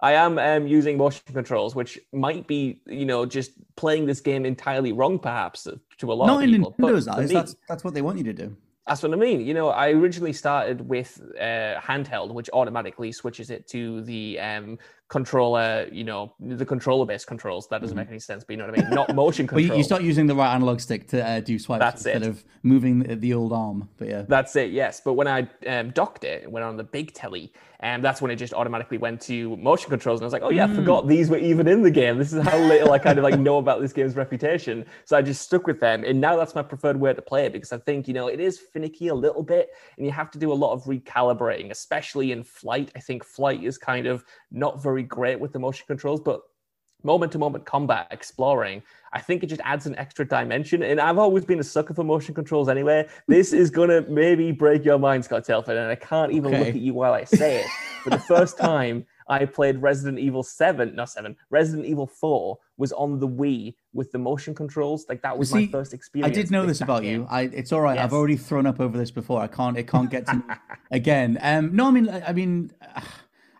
I 0.00 0.12
am 0.14 0.38
um, 0.38 0.66
using 0.66 0.96
motion 0.98 1.22
controls, 1.32 1.74
which 1.74 1.98
might 2.12 2.46
be, 2.46 2.80
you 2.86 3.06
know, 3.06 3.24
just 3.26 3.52
playing 3.76 4.06
this 4.06 4.20
game 4.20 4.44
entirely 4.44 4.92
wrong, 4.92 5.18
perhaps 5.18 5.68
to 5.98 6.12
a 6.12 6.14
lot 6.14 6.26
Not 6.26 6.38
of 6.38 6.42
in 6.42 6.50
people. 6.56 6.74
But 6.78 6.92
Nintendo's 6.94 7.04
for 7.06 7.12
eyes. 7.12 7.28
me- 7.28 7.34
That's 7.36 7.56
that's 7.68 7.84
what 7.84 7.94
they 7.94 8.02
want 8.02 8.18
you 8.18 8.24
to 8.24 8.32
do. 8.32 8.56
That's 8.86 9.02
what 9.02 9.12
I 9.14 9.16
mean. 9.16 9.40
You 9.46 9.54
know, 9.54 9.68
I 9.70 9.90
originally 9.92 10.34
started 10.34 10.86
with 10.86 11.18
uh, 11.40 11.80
handheld, 11.80 12.34
which 12.34 12.50
automatically 12.52 13.12
switches 13.12 13.48
it 13.48 13.66
to 13.68 14.02
the 14.02 14.38
um, 14.40 14.78
controller. 15.08 15.88
You 15.92 16.04
know, 16.04 16.34
the 16.40 16.64
controller-based 16.66 17.26
controls. 17.26 17.68
That 17.68 17.80
doesn't 17.80 17.96
make 17.96 18.08
any 18.08 18.18
sense, 18.18 18.44
but 18.44 18.52
you 18.52 18.56
know 18.58 18.66
what 18.66 18.78
I 18.78 18.82
mean. 18.82 18.90
Not 18.90 19.14
motion 19.14 19.46
But 19.46 19.54
Mm-hmm. 19.54 19.60
you, 19.60 19.68
control. 19.68 19.84
start 19.84 20.02
using 20.02 20.26
the 20.26 20.34
right 20.34 20.54
analog 20.54 20.80
stick 20.80 21.08
to 21.08 21.24
uh, 21.26 21.40
do 21.40 21.58
swipes 21.58 21.80
That's 21.80 22.04
instead 22.04 22.22
it. 22.22 22.28
of 22.28 22.44
moving 22.62 23.00
the, 23.00 23.16
the 23.16 23.34
old 23.34 23.52
arm. 23.52 23.88
But 23.98 24.08
yeah, 24.08 24.22
That's 24.28 24.56
it, 24.56 24.70
yes. 24.72 25.00
But 25.04 25.14
when 25.14 25.28
I 25.28 25.48
um, 25.66 25.90
docked 25.90 26.24
it, 26.24 26.42
it 26.44 26.50
went 26.50 26.64
on 26.64 26.76
the 26.76 26.84
big 26.84 27.12
telly, 27.14 27.52
and 27.80 28.02
that's 28.02 28.22
when 28.22 28.30
it 28.30 28.36
just 28.36 28.54
automatically 28.54 28.96
went 28.98 29.20
to 29.22 29.56
motion 29.58 29.90
controls. 29.90 30.20
And 30.20 30.24
I 30.24 30.26
was 30.26 30.32
like, 30.32 30.42
oh 30.42 30.50
yeah, 30.50 30.64
I 30.64 30.74
forgot 30.74 31.06
these 31.06 31.28
were 31.28 31.36
even 31.38 31.68
in 31.68 31.82
the 31.82 31.90
game. 31.90 32.16
This 32.18 32.32
is 32.32 32.42
how 32.42 32.56
little 32.58 32.92
I 32.92 32.98
kind 32.98 33.18
of 33.18 33.24
like 33.24 33.38
know 33.38 33.58
about 33.58 33.80
this 33.82 33.92
game's 33.92 34.16
reputation. 34.16 34.86
So 35.04 35.16
I 35.16 35.22
just 35.22 35.42
stuck 35.42 35.66
with 35.66 35.80
them, 35.80 36.02
and 36.04 36.20
now 36.20 36.36
that's 36.36 36.54
my 36.54 36.62
preferred 36.62 36.98
way 36.98 37.12
to 37.12 37.20
play 37.22 37.44
it 37.46 37.52
because 37.52 37.72
I 37.72 37.78
think 37.78 38.08
you 38.08 38.14
know 38.14 38.28
it 38.28 38.40
is 38.40 38.58
finicky 38.58 39.08
a 39.08 39.14
little 39.14 39.42
bit, 39.42 39.68
and 39.96 40.06
you 40.06 40.12
have 40.12 40.30
to 40.32 40.38
do 40.38 40.50
a 40.52 40.54
lot 40.54 40.72
of 40.72 40.84
recalibrating, 40.84 41.70
especially 41.70 42.32
in 42.32 42.42
flight. 42.42 42.90
I 42.96 43.00
think 43.00 43.22
flight 43.24 43.62
is 43.62 43.76
kind 43.78 44.06
of 44.06 44.24
not 44.50 44.82
very 44.82 44.93
great 45.02 45.40
with 45.40 45.52
the 45.52 45.58
motion 45.58 45.84
controls, 45.86 46.20
but 46.20 46.42
moment 47.04 47.30
to 47.30 47.38
moment 47.38 47.64
combat 47.66 48.06
exploring 48.10 48.82
i 49.12 49.20
think 49.20 49.42
it 49.42 49.46
just 49.46 49.60
adds 49.62 49.86
an 49.86 49.94
extra 49.96 50.26
dimension 50.26 50.82
and 50.82 51.00
i've 51.00 51.18
always 51.18 51.44
been 51.44 51.60
a 51.60 51.64
sucker 51.64 51.92
for 51.92 52.02
motion 52.02 52.34
controls 52.34 52.68
anyway 52.68 53.06
this 53.28 53.52
is 53.52 53.70
gonna 53.70 54.00
maybe 54.08 54.50
break 54.50 54.84
your 54.84 54.98
mind 54.98 55.22
scott 55.24 55.44
telford 55.44 55.76
and 55.76 55.90
i 55.90 55.94
can't 55.94 56.32
even 56.32 56.50
look 56.50 56.68
at 56.68 56.76
you 56.76 56.94
while 56.94 57.12
i 57.12 57.22
say 57.22 57.60
it 57.60 57.66
but 58.04 58.10
the 58.10 58.18
first 58.18 58.56
time 58.56 59.04
i 59.28 59.44
played 59.44 59.80
resident 59.82 60.18
evil 60.18 60.42
7 60.42 60.94
not 60.94 61.10
7 61.10 61.36
resident 61.50 61.86
evil 61.86 62.06
4 62.06 62.58
was 62.78 62.92
on 62.92 63.20
the 63.20 63.28
wii 63.28 63.74
with 63.92 64.10
the 64.10 64.18
motion 64.18 64.54
controls 64.54 65.04
like 65.08 65.22
that 65.22 65.36
was 65.36 65.50
See, 65.50 65.66
my 65.66 65.66
first 65.66 65.92
experience 65.92 66.36
I 66.36 66.40
did 66.40 66.50
know 66.50 66.66
this 66.66 66.80
about 66.80 67.02
game. 67.02 67.20
you. 67.22 67.26
I 67.30 67.42
it's 67.42 67.72
all 67.72 67.80
right. 67.80 67.98
I've 67.98 68.12
already 68.12 68.36
thrown 68.36 68.66
up 68.66 68.80
over 68.80 68.98
this 68.98 69.12
before. 69.12 69.40
I 69.40 69.46
can't. 69.46 69.78
It 69.78 69.86
can't 69.86 70.10
get 70.10 70.26
to 70.26 70.34
me 70.34 70.42
again. 70.90 71.38
Um, 71.40 71.74
no, 71.76 71.86
I 71.86 71.90
mean, 71.92 72.08
I 72.08 72.20
I 72.28 72.32
mean, 72.32 72.72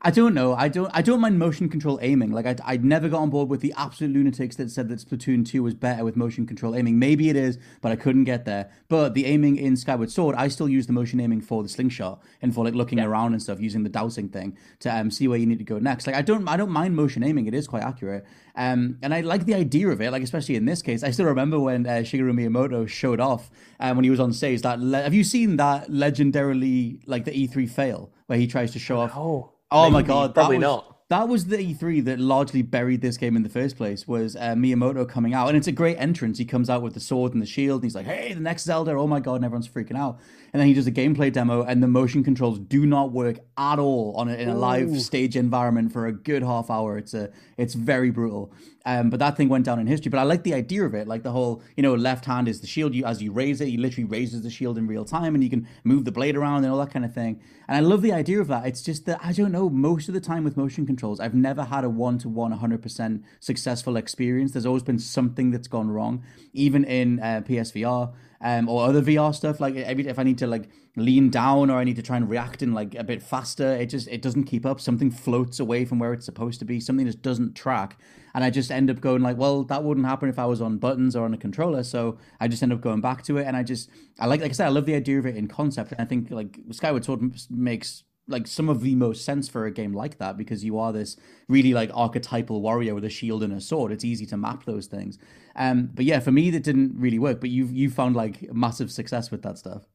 I 0.06 0.10
don't 0.10 0.34
know. 0.34 0.52
I 0.54 0.68
don't. 0.68 0.90
I 0.92 1.00
don't 1.00 1.20
mind 1.20 1.38
motion 1.38 1.70
control 1.70 1.98
aiming. 2.02 2.30
Like 2.30 2.44
I, 2.44 2.56
I 2.62 2.76
never 2.76 3.08
got 3.08 3.22
on 3.22 3.30
board 3.30 3.48
with 3.48 3.62
the 3.62 3.72
absolute 3.74 4.12
lunatics 4.12 4.56
that 4.56 4.70
said 4.70 4.90
that 4.90 4.98
Splatoon 4.98 5.46
two 5.46 5.62
was 5.62 5.72
better 5.72 6.04
with 6.04 6.14
motion 6.14 6.46
control 6.46 6.76
aiming. 6.76 6.98
Maybe 6.98 7.30
it 7.30 7.36
is, 7.36 7.58
but 7.80 7.90
I 7.90 7.96
couldn't 7.96 8.24
get 8.24 8.44
there. 8.44 8.70
But 8.88 9.14
the 9.14 9.24
aiming 9.24 9.56
in 9.56 9.78
Skyward 9.78 10.10
Sword, 10.10 10.36
I 10.36 10.48
still 10.48 10.68
use 10.68 10.86
the 10.86 10.92
motion 10.92 11.20
aiming 11.20 11.40
for 11.40 11.62
the 11.62 11.70
slingshot 11.70 12.22
and 12.42 12.54
for 12.54 12.66
like 12.66 12.74
looking 12.74 13.00
around 13.00 13.32
and 13.32 13.42
stuff, 13.42 13.60
using 13.60 13.82
the 13.82 13.88
dowsing 13.88 14.28
thing 14.28 14.58
to 14.80 14.94
um 14.94 15.10
see 15.10 15.26
where 15.26 15.38
you 15.38 15.46
need 15.46 15.56
to 15.58 15.64
go 15.64 15.78
next. 15.78 16.06
Like 16.06 16.16
I 16.16 16.20
don't. 16.20 16.46
I 16.46 16.58
don't 16.58 16.70
mind 16.70 16.94
motion 16.94 17.22
aiming. 17.22 17.46
It 17.46 17.54
is 17.54 17.66
quite 17.66 17.82
accurate. 17.82 18.26
Um, 18.56 18.98
and 19.00 19.14
I 19.14 19.22
like 19.22 19.46
the 19.46 19.54
idea 19.54 19.88
of 19.88 20.02
it. 20.02 20.10
Like 20.10 20.22
especially 20.22 20.56
in 20.56 20.66
this 20.66 20.82
case, 20.82 21.02
I 21.02 21.12
still 21.12 21.24
remember 21.24 21.58
when 21.58 21.86
uh, 21.86 22.02
Shigeru 22.02 22.34
Miyamoto 22.34 22.86
showed 22.86 23.20
off 23.20 23.50
um, 23.80 23.96
when 23.96 24.04
he 24.04 24.10
was 24.10 24.20
on 24.20 24.34
stage. 24.34 24.60
That 24.60 24.80
le- 24.80 25.00
have 25.00 25.14
you 25.14 25.24
seen 25.24 25.56
that 25.56 25.88
legendarily 25.88 27.00
like 27.06 27.24
the 27.24 27.30
E3 27.30 27.70
fail 27.70 28.12
where 28.26 28.38
he 28.38 28.46
tries 28.46 28.72
to 28.72 28.78
show 28.78 29.00
off? 29.00 29.12
oh 29.16 29.53
Oh 29.74 29.90
my 29.90 30.02
god, 30.02 30.34
probably 30.34 30.58
that 30.58 30.66
was, 30.68 30.84
not 30.84 31.08
That 31.08 31.28
was 31.28 31.46
the 31.46 31.56
E3 31.56 32.04
that 32.04 32.20
largely 32.20 32.62
buried 32.62 33.00
this 33.00 33.16
game 33.16 33.36
in 33.36 33.42
the 33.42 33.48
first 33.48 33.76
place. 33.76 34.06
Was 34.06 34.36
uh, 34.36 34.54
Miyamoto 34.54 35.08
coming 35.08 35.34
out, 35.34 35.48
and 35.48 35.56
it's 35.56 35.66
a 35.66 35.72
great 35.72 35.96
entrance. 35.96 36.38
He 36.38 36.44
comes 36.44 36.70
out 36.70 36.80
with 36.80 36.94
the 36.94 37.00
sword 37.00 37.32
and 37.32 37.42
the 37.42 37.46
shield, 37.46 37.82
and 37.82 37.84
he's 37.84 37.94
like, 37.94 38.06
"Hey, 38.06 38.32
the 38.32 38.40
next 38.40 38.64
Zelda! 38.64 38.92
Oh 38.92 39.08
my 39.08 39.20
god!" 39.20 39.36
And 39.36 39.44
everyone's 39.44 39.68
freaking 39.68 39.98
out. 39.98 40.20
And 40.54 40.60
then 40.60 40.68
he 40.68 40.74
does 40.74 40.86
a 40.86 40.92
gameplay 40.92 41.32
demo, 41.32 41.64
and 41.64 41.82
the 41.82 41.88
motion 41.88 42.22
controls 42.22 42.60
do 42.60 42.86
not 42.86 43.10
work 43.10 43.40
at 43.58 43.80
all 43.80 44.14
on 44.16 44.28
a, 44.28 44.34
in 44.34 44.48
a 44.48 44.54
live 44.54 45.00
stage 45.00 45.34
environment 45.36 45.92
for 45.92 46.06
a 46.06 46.12
good 46.12 46.44
half 46.44 46.70
hour. 46.70 46.96
It's 46.96 47.12
a 47.12 47.32
it's 47.56 47.74
very 47.74 48.10
brutal. 48.10 48.52
Um, 48.86 49.10
but 49.10 49.18
that 49.18 49.36
thing 49.36 49.48
went 49.48 49.64
down 49.64 49.80
in 49.80 49.88
history. 49.88 50.10
But 50.10 50.18
I 50.18 50.22
like 50.22 50.44
the 50.44 50.54
idea 50.54 50.84
of 50.84 50.94
it, 50.94 51.08
like 51.08 51.24
the 51.24 51.32
whole, 51.32 51.60
you 51.76 51.82
know, 51.82 51.94
left 51.94 52.26
hand 52.26 52.46
is 52.46 52.60
the 52.60 52.68
shield. 52.68 52.94
You 52.94 53.04
as 53.04 53.20
you 53.20 53.32
raise 53.32 53.60
it, 53.60 53.68
you 53.68 53.80
literally 53.80 54.04
raises 54.04 54.42
the 54.42 54.50
shield 54.50 54.78
in 54.78 54.86
real 54.86 55.04
time, 55.04 55.34
and 55.34 55.42
you 55.42 55.50
can 55.50 55.66
move 55.82 56.04
the 56.04 56.12
blade 56.12 56.36
around 56.36 56.62
and 56.62 56.72
all 56.72 56.78
that 56.78 56.92
kind 56.92 57.04
of 57.04 57.12
thing. 57.12 57.40
And 57.66 57.76
I 57.76 57.80
love 57.80 58.02
the 58.02 58.12
idea 58.12 58.40
of 58.40 58.46
that. 58.46 58.64
It's 58.64 58.82
just 58.82 59.06
that 59.06 59.18
I 59.24 59.32
don't 59.32 59.50
know. 59.50 59.68
Most 59.68 60.06
of 60.06 60.14
the 60.14 60.20
time 60.20 60.44
with 60.44 60.56
motion 60.56 60.86
controls, 60.86 61.18
I've 61.18 61.34
never 61.34 61.64
had 61.64 61.82
a 61.82 61.90
one 61.90 62.16
to 62.18 62.28
one, 62.28 62.52
one, 62.52 62.60
hundred 62.60 62.80
percent 62.80 63.24
successful 63.40 63.96
experience. 63.96 64.52
There's 64.52 64.66
always 64.66 64.84
been 64.84 65.00
something 65.00 65.50
that's 65.50 65.66
gone 65.66 65.90
wrong, 65.90 66.22
even 66.52 66.84
in 66.84 67.18
uh, 67.18 67.42
PSVR. 67.44 68.12
Um, 68.40 68.68
or 68.68 68.86
other 68.86 69.00
VR 69.00 69.34
stuff, 69.34 69.60
like 69.60 69.74
every 69.76 70.06
if 70.06 70.18
I 70.18 70.22
need 70.22 70.38
to 70.38 70.46
like 70.46 70.68
lean 70.96 71.30
down 71.30 71.70
or 71.70 71.78
I 71.78 71.84
need 71.84 71.96
to 71.96 72.02
try 72.02 72.16
and 72.16 72.28
react 72.28 72.62
in 72.62 72.72
like 72.72 72.94
a 72.94 73.04
bit 73.04 73.22
faster, 73.22 73.74
it 73.74 73.86
just 73.86 74.08
it 74.08 74.22
doesn't 74.22 74.44
keep 74.44 74.66
up. 74.66 74.80
Something 74.80 75.10
floats 75.10 75.60
away 75.60 75.84
from 75.84 75.98
where 75.98 76.12
it's 76.12 76.26
supposed 76.26 76.58
to 76.58 76.64
be. 76.64 76.80
Something 76.80 77.06
just 77.06 77.22
doesn't 77.22 77.54
track, 77.54 77.98
and 78.34 78.44
I 78.44 78.50
just 78.50 78.70
end 78.70 78.90
up 78.90 79.00
going 79.00 79.22
like, 79.22 79.36
well, 79.36 79.64
that 79.64 79.82
wouldn't 79.82 80.06
happen 80.06 80.28
if 80.28 80.38
I 80.38 80.46
was 80.46 80.60
on 80.60 80.78
buttons 80.78 81.16
or 81.16 81.24
on 81.24 81.34
a 81.34 81.38
controller. 81.38 81.82
So 81.82 82.18
I 82.40 82.48
just 82.48 82.62
end 82.62 82.72
up 82.72 82.80
going 82.80 83.00
back 83.00 83.22
to 83.24 83.38
it, 83.38 83.46
and 83.46 83.56
I 83.56 83.62
just 83.62 83.88
I 84.18 84.26
like 84.26 84.40
like 84.40 84.50
I 84.50 84.54
said, 84.54 84.66
I 84.66 84.70
love 84.70 84.86
the 84.86 84.94
idea 84.94 85.18
of 85.18 85.26
it 85.26 85.36
in 85.36 85.48
concept, 85.48 85.92
and 85.92 86.00
I 86.00 86.04
think 86.04 86.30
like 86.30 86.58
Skyward 86.70 87.04
Sword 87.04 87.22
makes 87.50 88.04
like 88.26 88.46
some 88.46 88.68
of 88.68 88.80
the 88.80 88.94
most 88.94 89.24
sense 89.24 89.48
for 89.48 89.66
a 89.66 89.70
game 89.70 89.92
like 89.92 90.18
that 90.18 90.36
because 90.36 90.64
you 90.64 90.78
are 90.78 90.92
this 90.92 91.16
really 91.48 91.74
like 91.74 91.90
archetypal 91.92 92.60
warrior 92.62 92.94
with 92.94 93.04
a 93.04 93.10
shield 93.10 93.42
and 93.42 93.52
a 93.52 93.60
sword. 93.60 93.92
It's 93.92 94.04
easy 94.04 94.26
to 94.26 94.36
map 94.36 94.64
those 94.64 94.86
things. 94.86 95.18
Um, 95.56 95.90
but 95.94 96.04
yeah, 96.04 96.20
for 96.20 96.32
me 96.32 96.50
that 96.50 96.62
didn't 96.62 96.94
really 96.98 97.18
work. 97.18 97.40
But 97.40 97.50
you've 97.50 97.72
you 97.72 97.90
found 97.90 98.16
like 98.16 98.52
massive 98.52 98.90
success 98.90 99.30
with 99.30 99.42
that 99.42 99.58
stuff. 99.58 99.86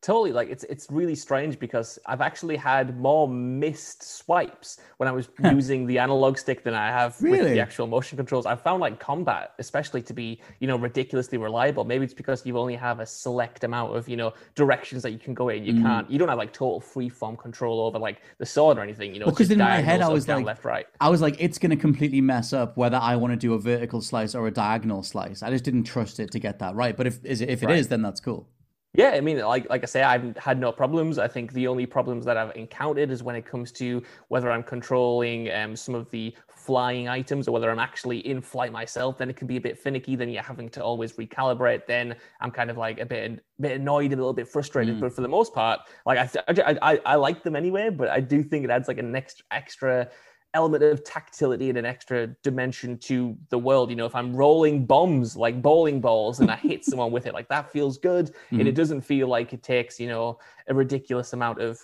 Totally, 0.00 0.30
like 0.30 0.48
it's 0.48 0.62
it's 0.64 0.86
really 0.90 1.16
strange 1.16 1.58
because 1.58 1.98
I've 2.06 2.20
actually 2.20 2.54
had 2.56 2.96
more 3.00 3.26
missed 3.26 4.00
swipes 4.04 4.78
when 4.98 5.08
I 5.08 5.12
was 5.12 5.28
using 5.52 5.86
the 5.86 5.98
analog 5.98 6.38
stick 6.38 6.62
than 6.62 6.72
I 6.72 6.86
have 6.86 7.20
with 7.20 7.42
the 7.42 7.58
actual 7.58 7.88
motion 7.88 8.16
controls. 8.16 8.46
I 8.46 8.54
found 8.54 8.80
like 8.80 9.00
combat, 9.00 9.54
especially 9.58 10.00
to 10.02 10.12
be 10.14 10.40
you 10.60 10.68
know 10.68 10.76
ridiculously 10.78 11.36
reliable. 11.36 11.82
Maybe 11.84 12.04
it's 12.04 12.14
because 12.14 12.46
you 12.46 12.56
only 12.58 12.76
have 12.76 13.00
a 13.00 13.06
select 13.06 13.64
amount 13.64 13.96
of 13.96 14.08
you 14.08 14.16
know 14.16 14.34
directions 14.54 15.02
that 15.02 15.10
you 15.10 15.18
can 15.18 15.34
go 15.34 15.48
in. 15.48 15.64
Mm. 15.64 15.66
You 15.66 15.82
can't, 15.82 16.10
you 16.10 16.16
don't 16.16 16.28
have 16.28 16.38
like 16.38 16.52
total 16.52 16.80
free 16.80 17.08
form 17.08 17.36
control 17.36 17.80
over 17.80 17.98
like 17.98 18.22
the 18.38 18.46
sword 18.46 18.78
or 18.78 18.82
anything. 18.82 19.12
You 19.14 19.18
know, 19.20 19.26
Well, 19.26 19.30
it's 19.32 19.38
just 19.38 19.48
'cause 19.50 19.52
in 19.54 19.58
my 19.58 19.80
head 19.80 20.00
I 20.00 20.08
was 20.10 20.24
down, 20.24 20.38
like- 20.38 20.46
left, 20.46 20.64
right. 20.64 20.86
I 21.00 21.08
was 21.08 21.20
like, 21.20 21.34
it's 21.40 21.58
going 21.58 21.70
to 21.70 21.76
completely 21.76 22.20
mess 22.20 22.52
up 22.52 22.76
whether 22.76 22.98
I 22.98 23.16
want 23.16 23.32
to 23.32 23.36
do 23.36 23.54
a 23.54 23.58
vertical 23.58 24.00
slice 24.00 24.36
or 24.36 24.46
a 24.46 24.52
diagonal 24.52 25.02
slice. 25.02 25.42
I 25.42 25.50
just 25.50 25.64
didn't 25.64 25.84
trust 25.84 26.20
it 26.20 26.30
to 26.30 26.38
get 26.38 26.60
that 26.60 26.76
right. 26.76 26.96
But 26.96 27.08
if 27.08 27.24
is 27.24 27.40
it- 27.40 27.50
if 27.50 27.64
it 27.64 27.70
is, 27.70 27.86
Right. 27.86 27.90
then 27.90 28.02
that's 28.02 28.20
cool. 28.20 28.46
Yeah, 28.94 29.10
I 29.10 29.20
mean, 29.20 29.38
like 29.40 29.68
like 29.68 29.82
I 29.82 29.86
say, 29.86 30.02
I've 30.02 30.36
had 30.38 30.58
no 30.58 30.72
problems. 30.72 31.18
I 31.18 31.28
think 31.28 31.52
the 31.52 31.66
only 31.68 31.84
problems 31.84 32.24
that 32.24 32.38
I've 32.38 32.56
encountered 32.56 33.10
is 33.10 33.22
when 33.22 33.36
it 33.36 33.44
comes 33.44 33.70
to 33.72 34.02
whether 34.28 34.50
I'm 34.50 34.62
controlling 34.62 35.52
um, 35.52 35.76
some 35.76 35.94
of 35.94 36.10
the 36.10 36.34
flying 36.48 37.06
items 37.06 37.48
or 37.48 37.52
whether 37.52 37.70
I'm 37.70 37.78
actually 37.78 38.26
in 38.26 38.40
flight 38.40 38.72
myself. 38.72 39.18
Then 39.18 39.28
it 39.28 39.36
can 39.36 39.46
be 39.46 39.56
a 39.56 39.60
bit 39.60 39.78
finicky. 39.78 40.16
Then 40.16 40.30
you're 40.30 40.42
having 40.42 40.70
to 40.70 40.82
always 40.82 41.12
recalibrate. 41.12 41.86
Then 41.86 42.16
I'm 42.40 42.50
kind 42.50 42.70
of 42.70 42.78
like 42.78 42.98
a 42.98 43.06
bit 43.06 43.44
bit 43.60 43.72
annoyed, 43.72 44.12
a 44.14 44.16
little 44.16 44.32
bit 44.32 44.48
frustrated. 44.48 44.98
But 44.98 45.12
for 45.12 45.20
the 45.20 45.28
most 45.28 45.52
part, 45.52 45.80
like 46.06 46.18
I, 46.18 46.42
I 46.48 46.78
I 46.80 47.00
I 47.04 47.14
like 47.16 47.42
them 47.42 47.56
anyway. 47.56 47.90
But 47.90 48.08
I 48.08 48.20
do 48.20 48.42
think 48.42 48.64
it 48.64 48.70
adds 48.70 48.88
like 48.88 48.98
an 48.98 49.14
extra 49.14 49.44
extra 49.50 50.08
element 50.54 50.82
of 50.82 51.04
tactility 51.04 51.68
and 51.68 51.78
an 51.78 51.84
extra 51.84 52.28
dimension 52.42 52.96
to 52.98 53.36
the 53.50 53.58
world. 53.58 53.90
You 53.90 53.96
know, 53.96 54.06
if 54.06 54.14
I'm 54.14 54.34
rolling 54.34 54.86
bombs 54.86 55.36
like 55.36 55.60
bowling 55.60 56.00
balls 56.00 56.40
and 56.40 56.50
I 56.50 56.56
hit 56.56 56.84
someone 56.90 57.12
with 57.12 57.26
it, 57.26 57.34
like 57.34 57.48
that 57.48 57.70
feels 57.70 57.98
good. 57.98 58.34
And 58.50 58.66
it 58.66 58.74
doesn't 58.74 59.02
feel 59.02 59.28
like 59.28 59.52
it 59.52 59.62
takes, 59.62 60.00
you 60.00 60.08
know, 60.08 60.38
a 60.68 60.74
ridiculous 60.74 61.32
amount 61.32 61.60
of 61.60 61.80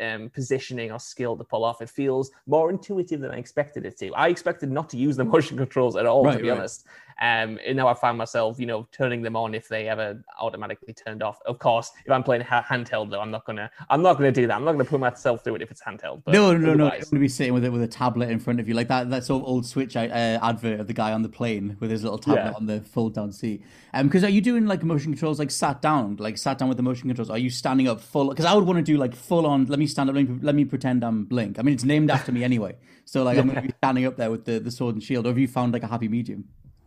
um, 0.00 0.30
positioning 0.30 0.92
or 0.92 0.98
skill 0.98 1.36
to 1.36 1.44
pull 1.44 1.64
off. 1.64 1.80
It 1.82 1.90
feels 1.90 2.30
more 2.46 2.70
intuitive 2.70 3.20
than 3.20 3.30
I 3.30 3.36
expected 3.36 3.84
it 3.86 3.98
to. 3.98 4.12
I 4.14 4.28
expected 4.28 4.70
not 4.70 4.88
to 4.90 4.96
use 4.96 5.16
the 5.16 5.24
motion 5.34 5.56
controls 5.56 5.96
at 5.96 6.06
all, 6.06 6.24
Right, 6.24 6.36
to 6.36 6.42
be 6.42 6.48
right. 6.50 6.58
honest. 6.58 6.86
Um, 7.20 7.58
and 7.66 7.76
now 7.76 7.88
I 7.88 7.94
find 7.94 8.18
myself, 8.18 8.60
you 8.60 8.66
know, 8.66 8.86
turning 8.92 9.22
them 9.22 9.36
on 9.36 9.54
if 9.54 9.68
they 9.68 9.88
ever 9.88 10.22
automatically 10.38 10.92
turned 10.92 11.22
off. 11.22 11.38
Of 11.46 11.58
course, 11.58 11.90
if 12.04 12.10
I'm 12.12 12.22
playing 12.22 12.42
ha- 12.42 12.64
handheld, 12.68 13.10
though, 13.10 13.20
I'm 13.20 13.30
not 13.30 13.46
gonna, 13.46 13.70
I'm 13.88 14.02
not 14.02 14.14
gonna 14.18 14.32
do 14.32 14.46
that. 14.46 14.54
I'm 14.54 14.64
not 14.64 14.72
gonna 14.72 14.84
put 14.84 15.00
myself 15.00 15.42
through 15.42 15.54
it 15.56 15.62
if 15.62 15.70
it's 15.70 15.82
handheld. 15.82 16.22
But 16.24 16.32
no, 16.32 16.52
no, 16.52 16.74
no. 16.74 16.86
Otherwise- 16.86 16.90
don't 16.90 16.98
want 16.98 17.10
to 17.14 17.18
be 17.20 17.28
sitting 17.28 17.54
with 17.54 17.64
it 17.64 17.72
with 17.72 17.82
a 17.82 17.88
tablet 17.88 18.30
in 18.30 18.38
front 18.38 18.60
of 18.60 18.68
you 18.68 18.74
like 18.74 18.88
that. 18.88 19.08
That 19.10 19.24
sort 19.24 19.42
of 19.42 19.48
old 19.48 19.64
Switch 19.64 19.96
uh, 19.96 20.00
advert 20.00 20.78
of 20.80 20.88
the 20.88 20.92
guy 20.92 21.12
on 21.12 21.22
the 21.22 21.28
plane 21.30 21.76
with 21.80 21.90
his 21.90 22.02
little 22.02 22.18
tablet 22.18 22.42
Yeah. 22.50 22.52
on 22.52 22.66
the 22.66 22.80
fold 22.82 23.14
down 23.14 23.32
seat. 23.32 23.62
Um, 23.94 24.08
because 24.08 24.22
are 24.22 24.28
you 24.28 24.42
doing 24.42 24.66
like 24.66 24.82
motion 24.82 25.12
controls 25.12 25.38
like 25.38 25.50
sat 25.50 25.80
down, 25.80 26.16
like 26.16 26.36
sat 26.36 26.58
down 26.58 26.68
with 26.68 26.76
the 26.76 26.82
motion 26.82 27.08
controls? 27.08 27.30
Are 27.30 27.38
you 27.38 27.48
standing 27.48 27.88
up 27.88 28.00
full? 28.00 28.28
Because 28.28 28.44
I 28.44 28.52
would 28.54 28.64
want 28.64 28.76
to 28.78 28.82
do 28.82 28.98
like 28.98 29.14
full 29.14 29.46
on. 29.46 29.64
Let 29.66 29.78
me 29.78 29.86
stand 29.86 30.10
up. 30.10 30.16
Let 30.16 30.28
me, 30.28 30.38
let 30.42 30.54
me 30.54 30.64
pretend 30.66 31.02
I'm 31.02 31.24
Blink. 31.24 31.58
I 31.58 31.62
mean, 31.62 31.74
it's 31.74 31.84
named 31.84 32.10
after 32.10 32.30
me 32.30 32.44
anyway. 32.44 32.76
So 33.06 33.22
like 33.22 33.38
I'm 33.38 33.48
to 33.54 33.62
be 33.62 33.72
standing 33.78 34.04
up 34.04 34.16
there 34.16 34.30
with 34.30 34.44
the 34.44 34.58
the 34.58 34.70
sword 34.70 34.96
and 34.96 35.02
shield. 35.02 35.24
Or 35.26 35.30
have 35.30 35.38
you 35.38 35.48
found 35.48 35.72
like 35.72 35.82
a 35.82 35.86
happy 35.86 36.08
medium? 36.08 36.44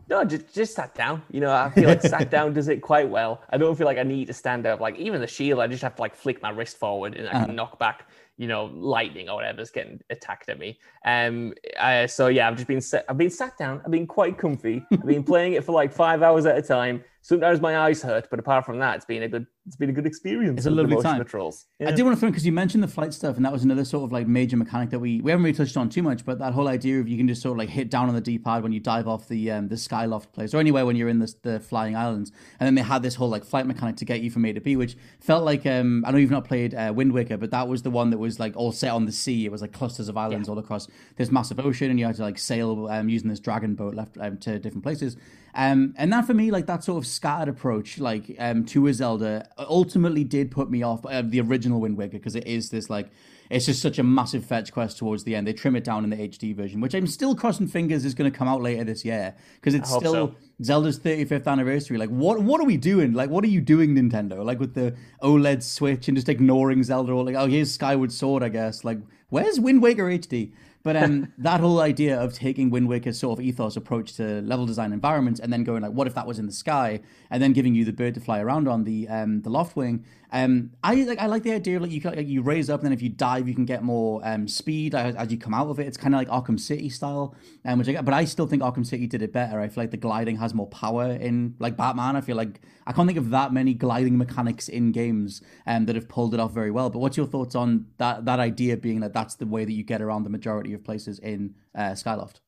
No, 0.10 0.24
just 0.24 0.54
just 0.54 0.74
sat 0.74 0.96
down. 0.96 1.22
You 1.32 1.40
know, 1.40 1.52
I 1.52 1.70
feel 1.70 1.88
like 1.88 2.02
sat 2.02 2.30
down 2.36 2.54
does 2.54 2.68
it 2.68 2.82
quite 2.82 3.08
well. 3.08 3.44
I 3.52 3.58
don't 3.58 3.76
feel 3.76 3.86
like 3.86 4.00
I 4.00 4.04
need 4.04 4.26
to 4.26 4.34
stand 4.34 4.66
up. 4.66 4.80
Like 4.80 4.98
even 4.98 5.22
the 5.22 5.28
shield, 5.28 5.60
I 5.60 5.68
just 5.68 5.84
have 5.84 5.96
to 5.96 6.02
like 6.02 6.16
flick 6.16 6.42
my 6.42 6.50
wrist 6.50 6.78
forward 6.78 7.16
and 7.16 7.28
I 7.28 7.32
can 7.32 7.44
uh-huh. 7.44 7.52
knock 7.54 7.80
back. 7.80 8.10
You 8.40 8.48
know, 8.48 8.72
lightning 8.74 9.28
or 9.30 9.36
whatever's 9.36 9.70
getting 9.70 10.00
attacked 10.10 10.48
at 10.48 10.58
me. 10.58 10.80
Um, 11.06 11.54
uh, 11.78 12.08
so 12.08 12.28
yeah, 12.28 12.48
I've 12.48 12.56
just 12.56 12.70
been 12.70 12.80
set, 12.80 13.04
I've 13.10 13.18
been 13.18 13.30
sat 13.30 13.58
down, 13.58 13.82
I've 13.84 13.92
been 13.92 14.08
quite 14.08 14.38
comfy, 14.38 14.82
I've 14.94 15.06
been 15.06 15.24
playing 15.26 15.54
it 15.54 15.66
for 15.66 15.74
like 15.74 15.92
five 15.92 16.24
hours 16.24 16.46
at 16.46 16.58
a 16.58 16.62
time. 16.62 17.04
Sometimes 17.22 17.60
my 17.60 17.78
eyes 17.78 18.02
hurt, 18.02 18.30
but 18.32 18.40
apart 18.40 18.66
from 18.66 18.80
that, 18.80 18.96
it's 18.96 19.04
been 19.06 19.24
a 19.24 19.28
good, 19.28 19.46
it's 19.68 19.76
been 19.76 19.90
a 19.90 19.94
good 19.94 20.06
experience. 20.06 20.58
It's 20.58 20.68
a 20.68 20.72
lovely 20.72 20.96
time. 21.02 21.20
Patrols. 21.22 21.66
I 21.82 21.84
Yeah. 21.84 21.92
did 21.92 22.04
want 22.04 22.16
to 22.16 22.20
throw 22.20 22.30
because 22.30 22.46
you 22.46 22.54
mentioned 22.54 22.82
the 22.82 22.88
flight 22.88 23.14
stuff, 23.14 23.36
and 23.36 23.46
that 23.46 23.52
was 23.52 23.66
another 23.66 23.84
sort 23.84 24.06
of 24.06 24.14
like 24.14 24.26
major 24.26 24.56
mechanic 24.56 24.90
that 24.92 25.00
we 25.00 25.20
we 25.20 25.30
haven't 25.30 25.44
really 25.44 25.56
touched 25.56 25.76
on 25.76 25.90
too 25.90 26.02
much. 26.02 26.24
But 26.24 26.40
that 26.40 26.54
whole 26.54 26.70
idea 26.70 26.98
of 27.02 27.10
you 27.10 27.18
can 27.18 27.28
just 27.28 27.42
sort 27.42 27.52
of 27.52 27.58
like 27.58 27.70
hit 27.70 27.92
down 27.92 28.08
on 28.08 28.16
the 28.16 28.22
D 28.22 28.40
pad 28.40 28.64
when 28.64 28.72
you 28.72 28.80
dive 28.80 29.06
off 29.06 29.28
the 29.28 29.52
um, 29.52 29.68
the 29.68 29.76
skyloft 29.76 30.32
place 30.32 30.54
or 30.54 30.60
anywhere 30.60 30.86
when 30.86 30.96
you're 30.96 31.10
in 31.10 31.20
the 31.20 31.32
the 31.44 31.60
flying 31.60 31.96
islands, 31.96 32.32
and 32.60 32.66
then 32.66 32.76
they 32.76 32.82
had 32.82 33.04
this 33.04 33.16
whole 33.16 33.28
like 33.30 33.44
flight 33.44 33.68
mechanic 33.68 33.98
to 33.98 34.06
get 34.06 34.22
you 34.22 34.32
from 34.32 34.46
A 34.46 34.54
to 34.54 34.62
B, 34.62 34.78
which 34.78 34.96
felt 35.20 35.44
like 35.44 35.66
um, 35.66 36.06
I 36.08 36.12
know 36.12 36.18
you've 36.20 36.32
not 36.32 36.46
played 36.46 36.74
uh, 36.74 36.94
Wind 36.96 37.12
Waker, 37.12 37.36
but 37.36 37.52
that 37.52 37.68
was 37.68 37.82
the 37.82 37.92
one 37.92 38.12
that 38.12 38.18
was 38.18 38.29
like 38.38 38.58
all 38.58 38.74
set 38.74 38.92
on 38.92 39.06
the 39.06 39.14
sea. 39.14 39.46
It 39.46 39.52
was 39.52 39.62
like 39.62 39.72
clusters 39.72 40.10
of 40.10 40.18
islands 40.18 40.50
all 40.50 40.60
across 40.60 40.90
this 41.16 41.32
massive 41.32 41.58
ocean, 41.62 41.90
and 41.90 41.98
you 41.98 42.06
had 42.06 42.18
to 42.18 42.24
like 42.24 42.38
sail 42.38 42.90
um, 42.90 43.08
using 43.08 43.30
this 43.30 43.40
dragon 43.40 43.76
boat 43.76 43.96
left 43.96 44.18
um, 44.20 44.38
to 44.40 44.60
different 44.60 44.84
places. 44.84 45.16
Um, 45.56 45.94
and 45.98 46.12
that 46.12 46.26
for 46.26 46.34
me, 46.34 46.52
like 46.52 46.66
that 46.66 46.84
sort 46.84 47.02
of 47.02 47.08
scattered 47.08 47.48
approach, 47.48 47.98
like 47.98 48.36
um, 48.38 48.66
to 48.66 48.88
a 48.88 48.94
Zelda, 48.94 49.48
ultimately 49.58 50.24
did 50.24 50.52
put 50.52 50.70
me 50.70 50.84
off 50.84 51.06
uh, 51.06 51.24
the 51.26 51.40
original 51.40 51.80
Wind 51.80 51.98
Waker 51.98 52.18
because 52.18 52.36
it 52.36 52.46
is 52.46 52.70
this 52.70 52.90
like 52.90 53.10
it's 53.50 53.66
just 53.66 53.82
such 53.82 53.98
a 53.98 54.04
massive 54.04 54.46
fetch 54.46 54.72
quest 54.72 54.98
towards 54.98 55.24
the 55.24 55.36
end. 55.36 55.48
They 55.48 55.54
trim 55.54 55.76
it 55.76 55.84
down 55.84 56.04
in 56.04 56.12
the 56.12 56.18
HD 56.18 56.56
version, 56.56 56.82
which 56.82 56.94
I'm 56.94 57.08
still 57.08 57.36
crossing 57.36 57.68
fingers 57.68 58.06
is 58.06 58.14
going 58.14 58.32
to 58.32 58.38
come 58.38 58.48
out 58.48 58.62
later 58.62 58.84
this 58.84 59.04
year 59.04 59.36
because 59.56 59.74
it's 59.74 59.90
still 59.90 60.14
so. 60.14 60.36
Zelda's 60.64 61.00
35th 61.00 61.48
anniversary. 61.48 61.98
Like, 61.98 62.10
what 62.10 62.42
what 62.42 62.62
are 62.62 62.66
we 62.66 62.78
doing? 62.78 63.14
Like, 63.14 63.30
what 63.30 63.44
are 63.44 63.48
you 63.48 63.62
doing, 63.62 63.96
Nintendo? 63.96 64.46
Like 64.46 64.60
with 64.60 64.76
the 64.76 64.96
OLED 65.24 65.64
Switch 65.64 66.08
and 66.08 66.16
just 66.16 66.30
ignoring 66.30 66.84
Zelda? 66.84 67.12
Or 67.12 67.24
like, 67.24 67.36
oh, 67.36 67.48
here's 67.48 67.72
Skyward 67.72 68.12
Sword, 68.12 68.44
I 68.44 68.50
guess. 68.50 68.84
Like, 68.84 69.00
where's 69.30 69.60
Wind 69.60 69.82
Waker 69.82 70.06
HD? 70.06 70.52
But 70.84 70.96
um, 70.96 71.34
that 71.38 71.60
whole 71.60 71.80
idea 71.80 72.20
of 72.20 72.34
taking 72.34 72.70
Wind 72.70 72.88
Waker's 72.88 73.20
sort 73.20 73.40
of 73.40 73.46
ethos 73.46 73.76
approach 73.76 74.14
to 74.16 74.42
level 74.42 74.66
design 74.66 74.94
environments, 74.94 75.40
and 75.40 75.52
then 75.52 75.64
going 75.64 75.82
like, 75.82 75.92
what 75.92 76.08
if 76.08 76.16
that 76.16 76.28
was 76.28 76.40
in 76.40 76.46
the 76.46 76.52
sky, 76.52 77.02
and 77.30 77.42
then 77.42 77.54
giving 77.54 77.76
you 77.76 77.86
the 77.86 77.94
bird 77.94 78.14
to 78.16 78.20
fly 78.20 78.40
around 78.40 78.68
on 78.68 78.84
the 78.84 79.08
um, 79.08 79.42
the 79.42 79.50
loft 79.50 79.76
wing. 79.76 80.06
Um, 80.32 80.72
I 80.84 80.94
like 80.96 81.20
I 81.20 81.26
like 81.26 81.44
the 81.44 81.54
idea 81.54 81.78
of 81.78 81.82
like 81.82 81.92
you 81.92 82.02
like, 82.02 82.28
you 82.28 82.42
raise 82.42 82.70
up, 82.70 82.82
and 82.82 82.86
then 82.86 82.94
if 82.94 83.02
you 83.02 83.10
dive, 83.10 83.48
you 83.48 83.56
can 83.56 83.66
get 83.66 83.84
more 83.84 84.22
um, 84.24 84.48
speed 84.48 84.94
as, 84.94 85.16
as 85.16 85.32
you 85.32 85.38
come 85.38 85.54
out 85.54 85.68
of 85.70 85.80
it. 85.80 85.88
It's 85.88 85.98
kind 85.98 86.14
of 86.14 86.20
like 86.20 86.28
Arkham 86.28 86.60
City 86.60 86.90
style, 86.90 87.36
um, 87.66 87.80
which 87.80 87.88
I 87.88 87.94
get, 87.94 88.06
but 88.06 88.14
I 88.14 88.26
still 88.26 88.46
think 88.46 88.62
Arkham 88.62 88.86
City 88.86 89.08
did 89.08 89.24
it 89.24 89.34
better. 89.34 89.60
I 89.60 89.68
feel 89.70 89.84
like 89.84 89.92
the 89.92 89.98
gliding 89.98 90.38
has 90.38 90.54
more 90.54 90.68
power 90.68 91.12
in 91.12 91.56
like 91.60 91.76
Batman. 91.76 92.16
I 92.16 92.22
feel 92.22 92.36
like 92.36 92.62
I 92.86 92.92
can't 92.92 93.08
think 93.08 93.18
of 93.18 93.32
that 93.32 93.54
many 93.54 93.74
gliding 93.74 94.18
mechanics 94.18 94.70
in 94.70 94.92
games 94.92 95.42
um, 95.66 95.88
that 95.88 95.96
have 95.96 96.08
pulled 96.08 96.36
it 96.36 96.40
off 96.40 96.54
very 96.54 96.72
well. 96.72 96.92
But 96.92 97.00
what's 97.00 97.18
your 97.18 97.28
thoughts 97.28 97.56
on 97.56 97.88
that 97.98 98.26
that 98.26 98.40
idea 98.40 98.78
being 98.78 99.00
that 99.00 99.14
that's 99.14 99.36
the 99.36 99.48
way 99.48 99.66
that 99.66 99.74
you 99.74 99.84
get 99.84 100.02
around 100.02 100.24
the 100.24 100.30
majority 100.30 100.69
of 100.76 100.84
places 100.84 101.20
in 101.20 101.56
uh, 101.76 101.92
Skyloft? 101.92 102.40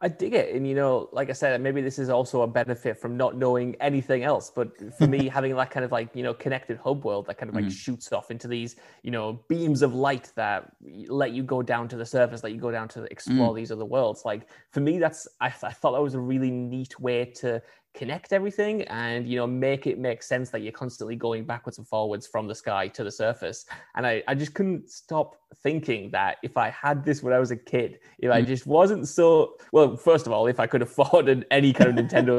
I 0.00 0.06
dig 0.06 0.32
it. 0.34 0.54
And, 0.54 0.66
you 0.66 0.76
know, 0.76 1.08
like 1.12 1.28
I 1.28 1.32
said, 1.32 1.60
maybe 1.60 1.80
this 1.80 1.98
is 1.98 2.08
also 2.08 2.42
a 2.42 2.46
benefit 2.46 3.00
from 3.00 3.16
not 3.16 3.36
knowing 3.36 3.74
anything 3.80 4.22
else. 4.22 4.50
But 4.54 4.96
for 4.96 5.08
me, 5.08 5.28
having 5.34 5.56
that 5.56 5.70
kind 5.70 5.84
of 5.84 5.90
like, 5.90 6.14
you 6.14 6.22
know, 6.22 6.32
connected 6.32 6.78
hub 6.78 7.04
world 7.04 7.26
that 7.26 7.36
kind 7.36 7.48
of 7.48 7.56
like 7.56 7.70
shoots 7.70 8.12
off 8.12 8.30
into 8.30 8.46
these, 8.46 8.76
you 9.02 9.10
know, 9.10 9.40
beams 9.48 9.82
of 9.82 9.94
light 9.94 10.30
that 10.36 10.70
let 11.08 11.32
you 11.32 11.42
go 11.42 11.62
down 11.62 11.88
to 11.88 11.96
the 11.96 12.06
surface, 12.06 12.44
let 12.44 12.52
you 12.52 12.60
go 12.60 12.70
down 12.70 12.86
to 12.88 13.04
explore 13.04 13.54
these 13.54 13.72
other 13.72 13.84
worlds. 13.84 14.24
Like 14.24 14.48
for 14.70 14.80
me, 14.80 14.98
that's, 14.98 15.26
I, 15.40 15.46
I 15.46 15.72
thought 15.72 15.92
that 15.92 16.02
was 16.02 16.14
a 16.14 16.20
really 16.20 16.50
neat 16.50 17.00
way 17.00 17.24
to 17.36 17.60
connect 17.94 18.32
everything 18.32 18.82
and 18.82 19.26
you 19.26 19.36
know 19.36 19.46
make 19.46 19.86
it 19.86 19.98
make 19.98 20.22
sense 20.22 20.50
that 20.50 20.62
you're 20.62 20.72
constantly 20.72 21.16
going 21.16 21.44
backwards 21.44 21.78
and 21.78 21.88
forwards 21.88 22.26
from 22.26 22.46
the 22.46 22.54
sky 22.54 22.86
to 22.86 23.02
the 23.02 23.10
surface 23.10 23.66
and 23.96 24.06
i, 24.06 24.22
I 24.28 24.34
just 24.34 24.54
couldn't 24.54 24.88
stop 24.88 25.36
thinking 25.62 26.10
that 26.12 26.36
if 26.42 26.56
i 26.56 26.70
had 26.70 27.04
this 27.04 27.22
when 27.22 27.32
i 27.32 27.38
was 27.38 27.50
a 27.50 27.56
kid 27.56 27.98
if 28.18 28.30
i 28.30 28.42
just 28.42 28.66
wasn't 28.66 29.08
so 29.08 29.54
well 29.72 29.96
first 29.96 30.26
of 30.26 30.32
all 30.32 30.46
if 30.46 30.60
i 30.60 30.66
could 30.66 30.82
afford 30.82 31.28
an, 31.28 31.44
any 31.50 31.72
kind 31.72 31.98
of 31.98 32.04
nintendo 32.04 32.38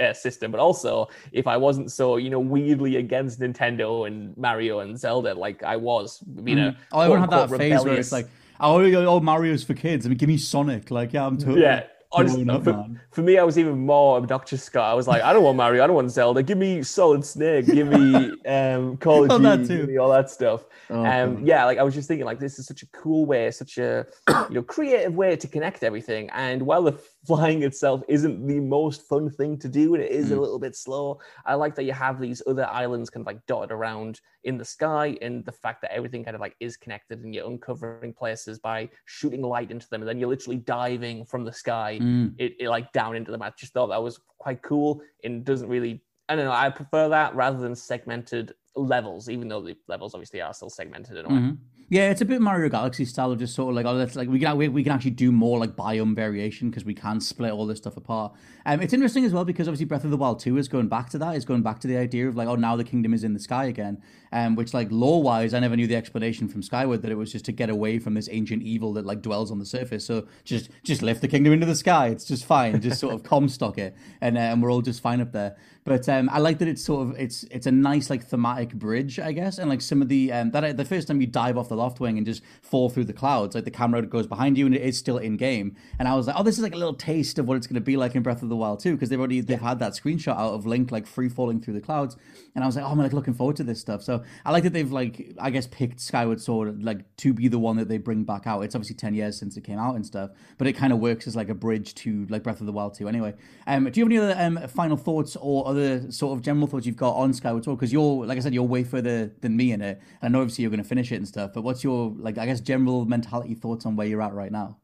uh, 0.00 0.12
system 0.12 0.50
but 0.50 0.60
also 0.60 1.08
if 1.32 1.46
i 1.46 1.56
wasn't 1.56 1.90
so 1.90 2.16
you 2.16 2.28
know 2.28 2.40
weirdly 2.40 2.96
against 2.96 3.40
nintendo 3.40 4.06
and 4.06 4.36
mario 4.36 4.80
and 4.80 4.98
zelda 4.98 5.32
like 5.32 5.62
i 5.62 5.76
was 5.76 6.18
being 6.18 6.58
a 6.58 6.76
Oh, 6.92 7.00
everyone 7.00 7.20
had 7.20 7.30
that 7.30 7.48
quote-unquote 7.48 7.60
phase 7.60 7.84
where 7.84 7.98
it's 7.98 8.12
like, 8.12 8.28
oh, 8.60 8.80
oh, 8.80 9.20
Mario's 9.20 9.64
for 9.64 9.74
kids. 9.74 10.06
I 10.06 10.08
mean, 10.08 10.18
give 10.18 10.28
me 10.28 10.38
Sonic. 10.38 10.90
Like, 10.90 11.12
yeah, 11.12 11.26
I'm 11.26 11.36
totally 11.36 11.62
Yeah. 11.62 11.84
Honestly, 12.10 12.48
up, 12.48 12.64
for, 12.64 12.86
for 13.10 13.22
me, 13.22 13.36
I 13.36 13.42
was 13.42 13.58
even 13.58 13.84
more 13.84 14.16
obnoxious, 14.16 14.62
Scott. 14.62 14.90
I 14.90 14.94
was 14.94 15.06
like, 15.06 15.22
I 15.22 15.34
don't 15.34 15.42
want 15.42 15.58
Mario, 15.58 15.84
I 15.84 15.86
don't 15.86 15.96
want 15.96 16.10
Zelda. 16.10 16.42
Give 16.42 16.56
me 16.56 16.82
Solid 16.82 17.22
Snake, 17.22 17.66
give 17.66 17.86
me 17.86 18.32
um, 18.46 18.96
Call 18.96 19.24
of 19.24 19.32
Oh, 19.32 19.56
Duty, 19.56 19.76
give 19.76 19.88
me 19.88 19.98
all 19.98 20.10
that 20.10 20.30
stuff. 20.30 20.64
Oh, 20.88 21.04
um, 21.04 21.44
yeah, 21.44 21.66
like 21.66 21.76
I 21.76 21.82
was 21.82 21.94
just 21.94 22.08
thinking, 22.08 22.24
like 22.24 22.38
this 22.38 22.58
is 22.58 22.66
such 22.66 22.82
a 22.82 22.86
cool 22.88 23.26
way, 23.26 23.50
such 23.50 23.76
a 23.76 24.06
you 24.48 24.54
know 24.54 24.62
creative 24.62 25.14
way 25.14 25.36
to 25.36 25.46
connect 25.46 25.82
everything. 25.82 26.30
And 26.30 26.62
while 26.62 26.82
the 26.82 26.98
flying 27.26 27.62
itself 27.62 28.02
isn't 28.08 28.46
the 28.46 28.60
most 28.60 29.02
fun 29.08 29.28
thing 29.30 29.58
to 29.58 29.68
do, 29.68 29.94
and 29.94 30.02
it 30.02 30.12
is 30.12 30.30
a 30.30 30.34
Mm. 30.34 30.40
little 30.40 30.58
bit 30.58 30.76
slow, 30.76 31.18
I 31.44 31.54
like 31.54 31.74
that 31.74 31.84
you 31.84 31.92
have 31.92 32.20
these 32.20 32.42
other 32.46 32.66
islands 32.66 33.10
kind 33.10 33.22
of 33.22 33.26
like 33.26 33.44
dotted 33.46 33.72
around 33.72 34.20
in 34.44 34.56
the 34.56 34.64
sky, 34.64 35.18
and 35.20 35.44
the 35.44 35.52
fact 35.52 35.82
that 35.82 35.92
everything 35.92 36.24
kind 36.24 36.34
of 36.34 36.40
like 36.40 36.56
is 36.60 36.76
connected, 36.76 37.22
and 37.24 37.34
you're 37.34 37.46
uncovering 37.46 38.12
places 38.14 38.58
by 38.58 38.88
shooting 39.04 39.42
light 39.42 39.70
into 39.70 39.88
them, 39.90 40.00
and 40.02 40.08
then 40.08 40.18
you're 40.18 40.28
literally 40.28 40.58
diving 40.58 41.24
from 41.24 41.44
the 41.44 41.52
sky 41.52 41.98
Mm. 42.00 42.34
it, 42.38 42.54
it 42.60 42.68
like 42.68 42.92
down 42.92 43.16
into 43.16 43.30
them. 43.32 43.42
I 43.42 43.50
just 43.58 43.72
thought 43.72 43.88
that 43.88 44.02
was 44.02 44.20
quite 44.38 44.62
cool 44.62 45.02
and 45.24 45.44
doesn't 45.44 45.68
really. 45.68 46.04
I 46.30 46.36
don't 46.36 46.44
know. 46.44 46.52
I 46.52 46.68
prefer 46.70 47.08
that 47.08 47.34
rather 47.34 47.58
than 47.58 47.74
segmented 47.74 48.54
levels, 48.76 49.28
even 49.30 49.48
though 49.48 49.62
the 49.62 49.76
levels 49.88 50.14
obviously 50.14 50.40
are 50.42 50.52
still 50.54 50.68
segmented 50.70 51.16
in 51.16 51.24
a 51.24 51.28
way. 51.30 51.40
Mhm. 51.40 51.58
Yeah, 51.90 52.10
it's 52.10 52.20
a 52.20 52.26
bit 52.26 52.42
Mario 52.42 52.68
Galaxy 52.68 53.06
style 53.06 53.32
of 53.32 53.38
just 53.38 53.54
sort 53.54 53.70
of 53.70 53.76
like, 53.76 53.86
oh, 53.86 53.94
let's 53.94 54.14
like 54.14 54.28
we 54.28 54.38
can 54.38 54.58
we, 54.58 54.68
we 54.68 54.82
can 54.82 54.92
actually 54.92 55.12
do 55.12 55.32
more 55.32 55.58
like 55.58 55.74
biome 55.74 56.14
variation 56.14 56.68
because 56.68 56.84
we 56.84 56.92
can 56.92 57.18
split 57.18 57.50
all 57.50 57.66
this 57.66 57.78
stuff 57.78 57.96
apart. 57.96 58.34
Um, 58.66 58.82
it's 58.82 58.92
interesting 58.92 59.24
as 59.24 59.32
well 59.32 59.46
because 59.46 59.68
obviously 59.68 59.86
Breath 59.86 60.04
of 60.04 60.10
the 60.10 60.18
Wild 60.18 60.38
Two 60.38 60.58
is 60.58 60.68
going 60.68 60.88
back 60.88 61.08
to 61.10 61.18
that. 61.18 61.34
Is 61.34 61.46
going 61.46 61.62
back 61.62 61.80
to 61.80 61.88
the 61.88 61.96
idea 61.96 62.28
of 62.28 62.36
like, 62.36 62.46
oh, 62.46 62.56
now 62.56 62.76
the 62.76 62.84
kingdom 62.84 63.14
is 63.14 63.24
in 63.24 63.32
the 63.32 63.40
sky 63.40 63.64
again. 63.64 64.02
Um, 64.32 64.56
which 64.56 64.74
like 64.74 64.88
lore 64.90 65.22
wise, 65.22 65.54
I 65.54 65.60
never 65.60 65.76
knew 65.76 65.86
the 65.86 65.96
explanation 65.96 66.48
from 66.48 66.62
Skyward 66.62 67.02
that 67.02 67.10
it 67.10 67.16
was 67.16 67.32
just 67.32 67.44
to 67.46 67.52
get 67.52 67.70
away 67.70 67.98
from 67.98 68.14
this 68.14 68.28
ancient 68.30 68.62
evil 68.62 68.92
that 68.94 69.06
like 69.06 69.22
dwells 69.22 69.50
on 69.50 69.58
the 69.58 69.66
surface. 69.66 70.04
So 70.04 70.26
just 70.44 70.70
just 70.82 71.02
lift 71.02 71.20
the 71.20 71.28
kingdom 71.28 71.52
into 71.52 71.66
the 71.66 71.74
sky. 71.74 72.08
It's 72.08 72.24
just 72.24 72.44
fine. 72.44 72.80
Just 72.80 73.00
sort 73.00 73.14
of 73.14 73.22
comstock 73.24 73.78
it, 73.78 73.96
and 74.20 74.36
uh, 74.36 74.40
and 74.40 74.62
we're 74.62 74.72
all 74.72 74.82
just 74.82 75.00
fine 75.00 75.20
up 75.20 75.32
there. 75.32 75.56
But 75.88 76.06
um, 76.06 76.28
I 76.30 76.38
like 76.38 76.58
that 76.58 76.68
it's 76.68 76.84
sort 76.84 77.08
of 77.08 77.18
it's 77.18 77.44
it's 77.44 77.66
a 77.66 77.72
nice 77.72 78.10
like 78.10 78.22
thematic 78.22 78.74
bridge, 78.74 79.18
I 79.18 79.32
guess, 79.32 79.56
and 79.56 79.70
like 79.70 79.80
some 79.80 80.02
of 80.02 80.10
the 80.10 80.30
um, 80.30 80.50
that 80.50 80.76
the 80.76 80.84
first 80.84 81.08
time 81.08 81.18
you 81.22 81.26
dive 81.26 81.56
off 81.56 81.70
the 81.70 81.76
Loftwing 81.76 82.18
and 82.18 82.26
just 82.26 82.42
fall 82.60 82.90
through 82.90 83.06
the 83.06 83.14
clouds, 83.14 83.54
like 83.54 83.64
the 83.64 83.70
camera 83.70 84.02
goes 84.02 84.26
behind 84.26 84.58
you 84.58 84.66
and 84.66 84.74
it 84.74 84.82
is 84.82 84.98
still 84.98 85.16
in 85.16 85.38
game, 85.38 85.76
and 85.98 86.06
I 86.06 86.14
was 86.14 86.26
like, 86.26 86.36
oh, 86.38 86.42
this 86.42 86.58
is 86.58 86.62
like 86.62 86.74
a 86.74 86.76
little 86.76 86.92
taste 86.92 87.38
of 87.38 87.48
what 87.48 87.56
it's 87.56 87.66
going 87.66 87.76
to 87.76 87.80
be 87.80 87.96
like 87.96 88.14
in 88.14 88.22
Breath 88.22 88.42
of 88.42 88.50
the 88.50 88.56
Wild 88.56 88.80
too, 88.80 88.92
because 88.92 89.08
they've 89.08 89.18
already 89.18 89.40
they've 89.40 89.58
had 89.58 89.78
that 89.78 89.92
screenshot 89.92 90.36
out 90.36 90.52
of 90.52 90.66
Link 90.66 90.92
like 90.92 91.06
free 91.06 91.30
falling 91.30 91.58
through 91.58 91.72
the 91.72 91.80
clouds, 91.80 92.18
and 92.54 92.62
I 92.62 92.66
was 92.66 92.76
like, 92.76 92.84
oh, 92.84 92.88
I'm 92.88 92.98
like 92.98 93.14
looking 93.14 93.32
forward 93.32 93.56
to 93.56 93.64
this 93.64 93.80
stuff. 93.80 94.02
So 94.02 94.17
I 94.44 94.52
like 94.52 94.64
that 94.64 94.72
they've 94.72 94.90
like 94.90 95.34
I 95.38 95.50
guess 95.50 95.66
picked 95.66 96.00
Skyward 96.00 96.40
Sword 96.40 96.82
like 96.82 97.16
to 97.18 97.32
be 97.32 97.48
the 97.48 97.58
one 97.58 97.76
that 97.76 97.88
they 97.88 97.98
bring 97.98 98.24
back 98.24 98.46
out. 98.46 98.62
It's 98.62 98.74
obviously 98.74 98.96
ten 98.96 99.14
years 99.14 99.38
since 99.38 99.56
it 99.56 99.64
came 99.64 99.78
out 99.78 99.94
and 99.94 100.04
stuff, 100.04 100.30
but 100.56 100.66
it 100.66 100.74
kind 100.74 100.92
of 100.92 100.98
works 100.98 101.26
as 101.26 101.36
like 101.36 101.48
a 101.48 101.54
bridge 101.54 101.94
to 101.96 102.26
like 102.28 102.42
Breath 102.42 102.60
of 102.60 102.66
the 102.66 102.72
Wild 102.72 102.94
2 102.94 103.08
anyway. 103.08 103.34
Um, 103.66 103.90
do 103.90 104.00
you 104.00 104.04
have 104.04 104.12
any 104.12 104.18
other 104.18 104.40
um, 104.40 104.68
final 104.68 104.96
thoughts 104.96 105.36
or 105.40 105.66
other 105.66 106.10
sort 106.10 106.36
of 106.36 106.42
general 106.42 106.66
thoughts 106.66 106.86
you've 106.86 106.96
got 106.96 107.14
on 107.14 107.32
Skyward 107.32 107.64
Sword? 107.64 107.78
Because 107.78 107.92
you're, 107.92 108.24
like 108.26 108.38
I 108.38 108.40
said, 108.40 108.54
you're 108.54 108.64
way 108.64 108.84
further 108.84 109.32
than 109.40 109.56
me 109.56 109.72
in 109.72 109.82
it. 109.82 110.00
And 110.22 110.28
I 110.34 110.36
know 110.36 110.42
obviously 110.42 110.62
you're 110.62 110.70
going 110.70 110.82
to 110.82 110.88
finish 110.88 111.12
it 111.12 111.16
and 111.16 111.28
stuff, 111.28 111.52
but 111.52 111.62
what's 111.62 111.84
your, 111.84 112.14
like, 112.18 112.38
I 112.38 112.46
guess, 112.46 112.60
general 112.60 113.04
mentality 113.04 113.54
thoughts 113.54 113.86
on 113.86 113.96
where 113.96 114.06
you're 114.06 114.22
at 114.22 114.32
right 114.34 114.52
now? 114.52 114.78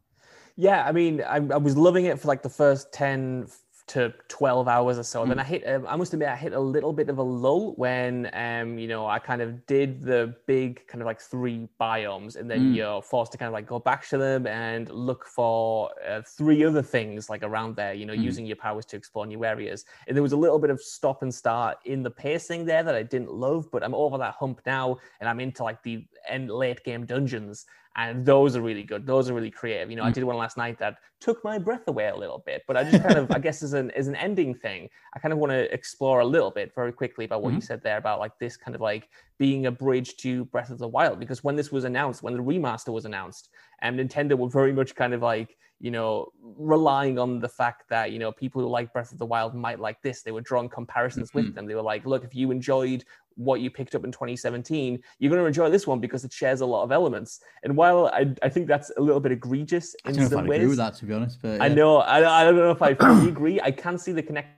Yeah, 0.57 0.85
I 0.85 0.93
mean, 0.93 1.21
I, 1.23 1.37
I 1.37 1.57
was 1.57 1.77
loving 1.77 2.05
it 2.05 2.21
for 2.21 2.29
like 2.29 2.43
the 2.43 2.51
first 2.51 2.93
10 2.93 3.47
f- 3.49 3.64
to 3.87 4.15
12 4.29 4.67
hours 4.67 4.99
or 4.99 5.03
so. 5.03 5.23
And 5.23 5.31
Then 5.31 5.39
I 5.39 5.45
hit, 5.45 5.67
um, 5.69 5.87
I 5.87 5.97
must 5.97 6.13
admit, 6.15 6.29
I 6.29 6.37
hit 6.37 6.55
a 6.55 6.61
little 6.61 6.93
bit 6.93 7.11
of 7.11 7.19
a 7.19 7.23
lull 7.23 7.75
when, 7.77 8.31
um, 8.33 8.79
you 8.79 8.89
know, 8.89 9.07
I 9.07 9.19
kind 9.19 9.43
of 9.43 9.67
did 9.67 10.01
the 10.03 10.35
big 10.47 10.87
kind 10.87 11.03
of 11.03 11.07
like 11.07 11.21
three 11.21 11.69
biomes 11.79 12.37
and 12.37 12.51
then 12.51 12.75
you're 12.75 13.03
forced 13.03 13.33
to 13.33 13.39
kind 13.39 13.47
of 13.49 13.53
like 13.53 13.67
go 13.67 13.79
back 13.79 14.09
to 14.09 14.17
them 14.17 14.47
and 14.47 14.89
look 14.89 15.27
for 15.27 15.91
uh, 16.09 16.23
three 16.27 16.65
other 16.65 16.83
things 16.83 17.29
like 17.29 17.43
around 17.43 17.77
there, 17.77 17.93
you 17.93 18.07
know, 18.07 18.15
using 18.15 18.47
your 18.47 18.57
powers 18.57 18.87
to 18.87 18.97
explore 18.97 19.27
new 19.27 19.45
areas. 19.45 19.85
And 20.07 20.17
there 20.17 20.23
was 20.23 20.33
a 20.33 20.37
little 20.37 20.59
bit 20.59 20.71
of 20.71 20.81
stop 20.81 21.23
and 21.23 21.35
start 21.35 21.79
in 21.85 22.03
the 22.03 22.11
pacing 22.11 22.65
there 22.65 22.83
that 22.83 22.95
I 22.95 23.03
didn't 23.03 23.33
love, 23.33 23.71
but 23.71 23.83
I'm 23.83 23.95
over 23.95 24.17
that 24.19 24.35
hump 24.35 24.63
now 24.65 24.99
and 25.21 25.29
I'm 25.29 25.41
into 25.41 25.63
like 25.63 25.83
the 25.83 26.07
end 26.29 26.51
late 26.51 26.83
game 26.85 27.05
dungeons 27.05 27.67
and 27.97 28.27
those 28.27 28.57
are 28.57 28.61
really 28.61 28.83
good. 28.83 29.07
Those 29.07 29.31
are 29.31 29.35
really 29.35 29.51
creative. 29.51 29.91
You 29.91 29.97
know, 29.97 30.03
I 30.03 30.11
mm. 30.11 30.15
did 30.15 30.25
one 30.25 30.37
last 30.37 30.57
night 30.57 30.79
that 30.79 30.97
took 31.21 31.43
my 31.45 31.59
breath 31.59 31.87
away 31.87 32.09
a 32.09 32.17
little 32.17 32.43
bit, 32.45 32.63
but 32.67 32.77
I 32.77 32.85
just 32.91 33.03
kind 33.05 33.17
of, 33.17 33.31
I 33.31 33.39
guess, 33.39 33.63
as 33.63 33.73
an 33.73 33.91
as 33.93 34.09
an 34.09 34.17
ending 34.17 34.55
thing, 34.55 34.89
I 35.15 35.19
kind 35.21 35.33
of 35.33 35.39
want 35.39 35.53
to 35.53 35.73
explore 35.73 36.21
a 36.21 36.25
little 36.25 36.51
bit 36.51 36.75
very 36.75 36.93
quickly 36.93 37.25
about 37.25 37.43
what 37.43 37.53
you 37.53 37.59
mm-hmm. 37.59 37.65
said 37.65 37.83
there 37.83 37.99
about 37.99 38.19
like 38.19 38.37
this 38.39 38.57
kind 38.57 38.75
of 38.75 38.81
like 38.81 39.09
being 39.39 39.67
a 39.67 39.71
bridge 39.71 40.17
to 40.19 40.45
Breath 40.47 40.71
of 40.71 40.79
the 40.79 40.89
Wild. 40.89 41.21
Because 41.21 41.45
when 41.45 41.57
this 41.57 41.71
was 41.71 41.85
announced, 41.85 42.23
when 42.23 42.35
the 42.35 42.43
remaster 42.43 42.93
was 42.93 43.05
announced, 43.05 43.51
and 43.81 43.99
Nintendo 43.99 44.37
were 44.37 44.49
very 44.49 44.73
much 44.73 44.95
kind 44.95 45.15
of 45.15 45.23
like, 45.23 45.57
you 45.85 45.91
know, 45.91 46.33
relying 46.41 47.19
on 47.19 47.41
the 47.41 47.49
fact 47.49 47.91
that, 47.91 48.11
you 48.11 48.19
know, 48.19 48.33
people 48.33 48.63
who 48.63 48.69
like 48.69 48.91
Breath 48.95 49.13
of 49.13 49.19
the 49.19 49.27
Wild 49.27 49.55
might 49.55 49.79
like 49.79 50.01
this. 50.01 50.23
They 50.23 50.33
were 50.33 50.41
drawing 50.41 50.71
comparisons 50.71 51.29
Mm-hmm. 51.29 51.39
with 51.39 51.55
them. 51.55 51.67
They 51.67 51.75
were 51.75 51.83
like, 51.83 52.07
look, 52.07 52.25
if 52.25 52.35
you 52.35 52.51
enjoyed 52.53 53.05
what 53.35 53.61
you 53.61 53.71
picked 53.71 53.95
up 53.95 54.03
in 54.03 54.11
2017, 54.11 54.99
you're 55.19 55.29
going 55.29 55.43
to 55.43 55.47
enjoy 55.47 55.69
this 55.69 55.87
one 55.87 56.01
because 56.01 56.25
it 56.25 56.33
shares 56.33 56.63
a 56.63 56.67
lot 56.67 56.85
of 56.85 56.91
elements. 56.91 57.41
And 57.65 57.77
while 57.77 58.07
I, 58.07 58.33
I 58.43 58.49
think 58.49 58.67
that's 58.67 58.93
a 58.97 59.01
little 59.03 59.21
bit 59.21 59.33
egregious 59.33 59.95
I 60.07 60.09
in 60.09 60.17
know 60.17 60.23
if 60.25 60.33
I'd 60.35 60.47
agree 60.47 60.67
with 60.69 60.79
that 60.79 60.95
to 60.95 61.05
be 61.05 61.13
honest, 61.13 61.43
but 61.43 61.61
I 61.61 61.69
know. 61.69 61.99
I, 61.99 62.41
I 62.41 62.45
don't 62.45 62.57
know 62.57 62.71
if 62.71 62.81
I 62.81 62.95
fully 63.07 63.29
agree. 63.29 63.61
I 63.61 63.71
can 63.71 63.99
see 63.99 64.13
the 64.13 64.23
connection 64.23 64.57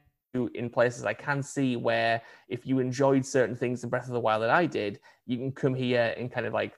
in 0.55 0.71
places. 0.71 1.05
I 1.05 1.15
can 1.15 1.43
see 1.43 1.75
where 1.75 2.23
if 2.49 2.65
you 2.69 2.79
enjoyed 2.79 3.27
certain 3.27 3.57
things 3.57 3.83
in 3.83 3.91
Breath 3.91 4.07
of 4.07 4.13
the 4.13 4.21
Wild 4.21 4.45
that 4.45 4.51
I 4.51 4.67
did, 4.67 5.01
you 5.27 5.39
can 5.39 5.51
come 5.51 5.75
here 5.75 6.15
and 6.17 6.31
kind 6.31 6.47
of 6.47 6.53
like 6.53 6.75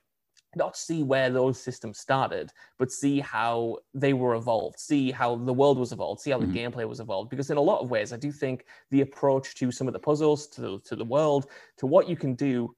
not 0.57 0.77
see 0.77 1.03
where 1.03 1.31
those 1.31 1.61
systems 1.61 1.99
started, 1.99 2.51
but 2.79 2.91
see 2.91 3.21
how 3.21 3.79
they 3.95 4.13
were 4.13 4.35
evolved, 4.35 4.79
see 4.79 5.11
how 5.11 5.37
the 5.37 5.53
world 5.53 5.79
was 5.79 5.93
evolved, 5.93 6.21
see 6.21 6.31
how 6.31 6.39
the 6.39 6.47
mm-hmm. 6.47 6.79
gameplay 6.79 6.89
was 6.89 7.01
evolved. 7.01 7.31
Because 7.31 7.51
in 7.51 7.57
a 7.57 7.63
lot 7.63 7.81
of 7.81 7.91
ways, 7.91 8.13
I 8.13 8.17
do 8.17 8.33
think 8.33 8.65
the 8.91 9.03
approach 9.03 9.55
to 9.57 9.71
some 9.71 9.87
of 9.87 9.93
the 9.93 9.99
puzzles, 9.99 10.47
to 10.49 10.61
the, 10.61 10.81
to 10.85 10.97
the 10.97 11.05
world, 11.05 11.47
to 11.79 11.87
what 11.87 12.09
you 12.09 12.17
can 12.17 12.35
do 12.35 12.75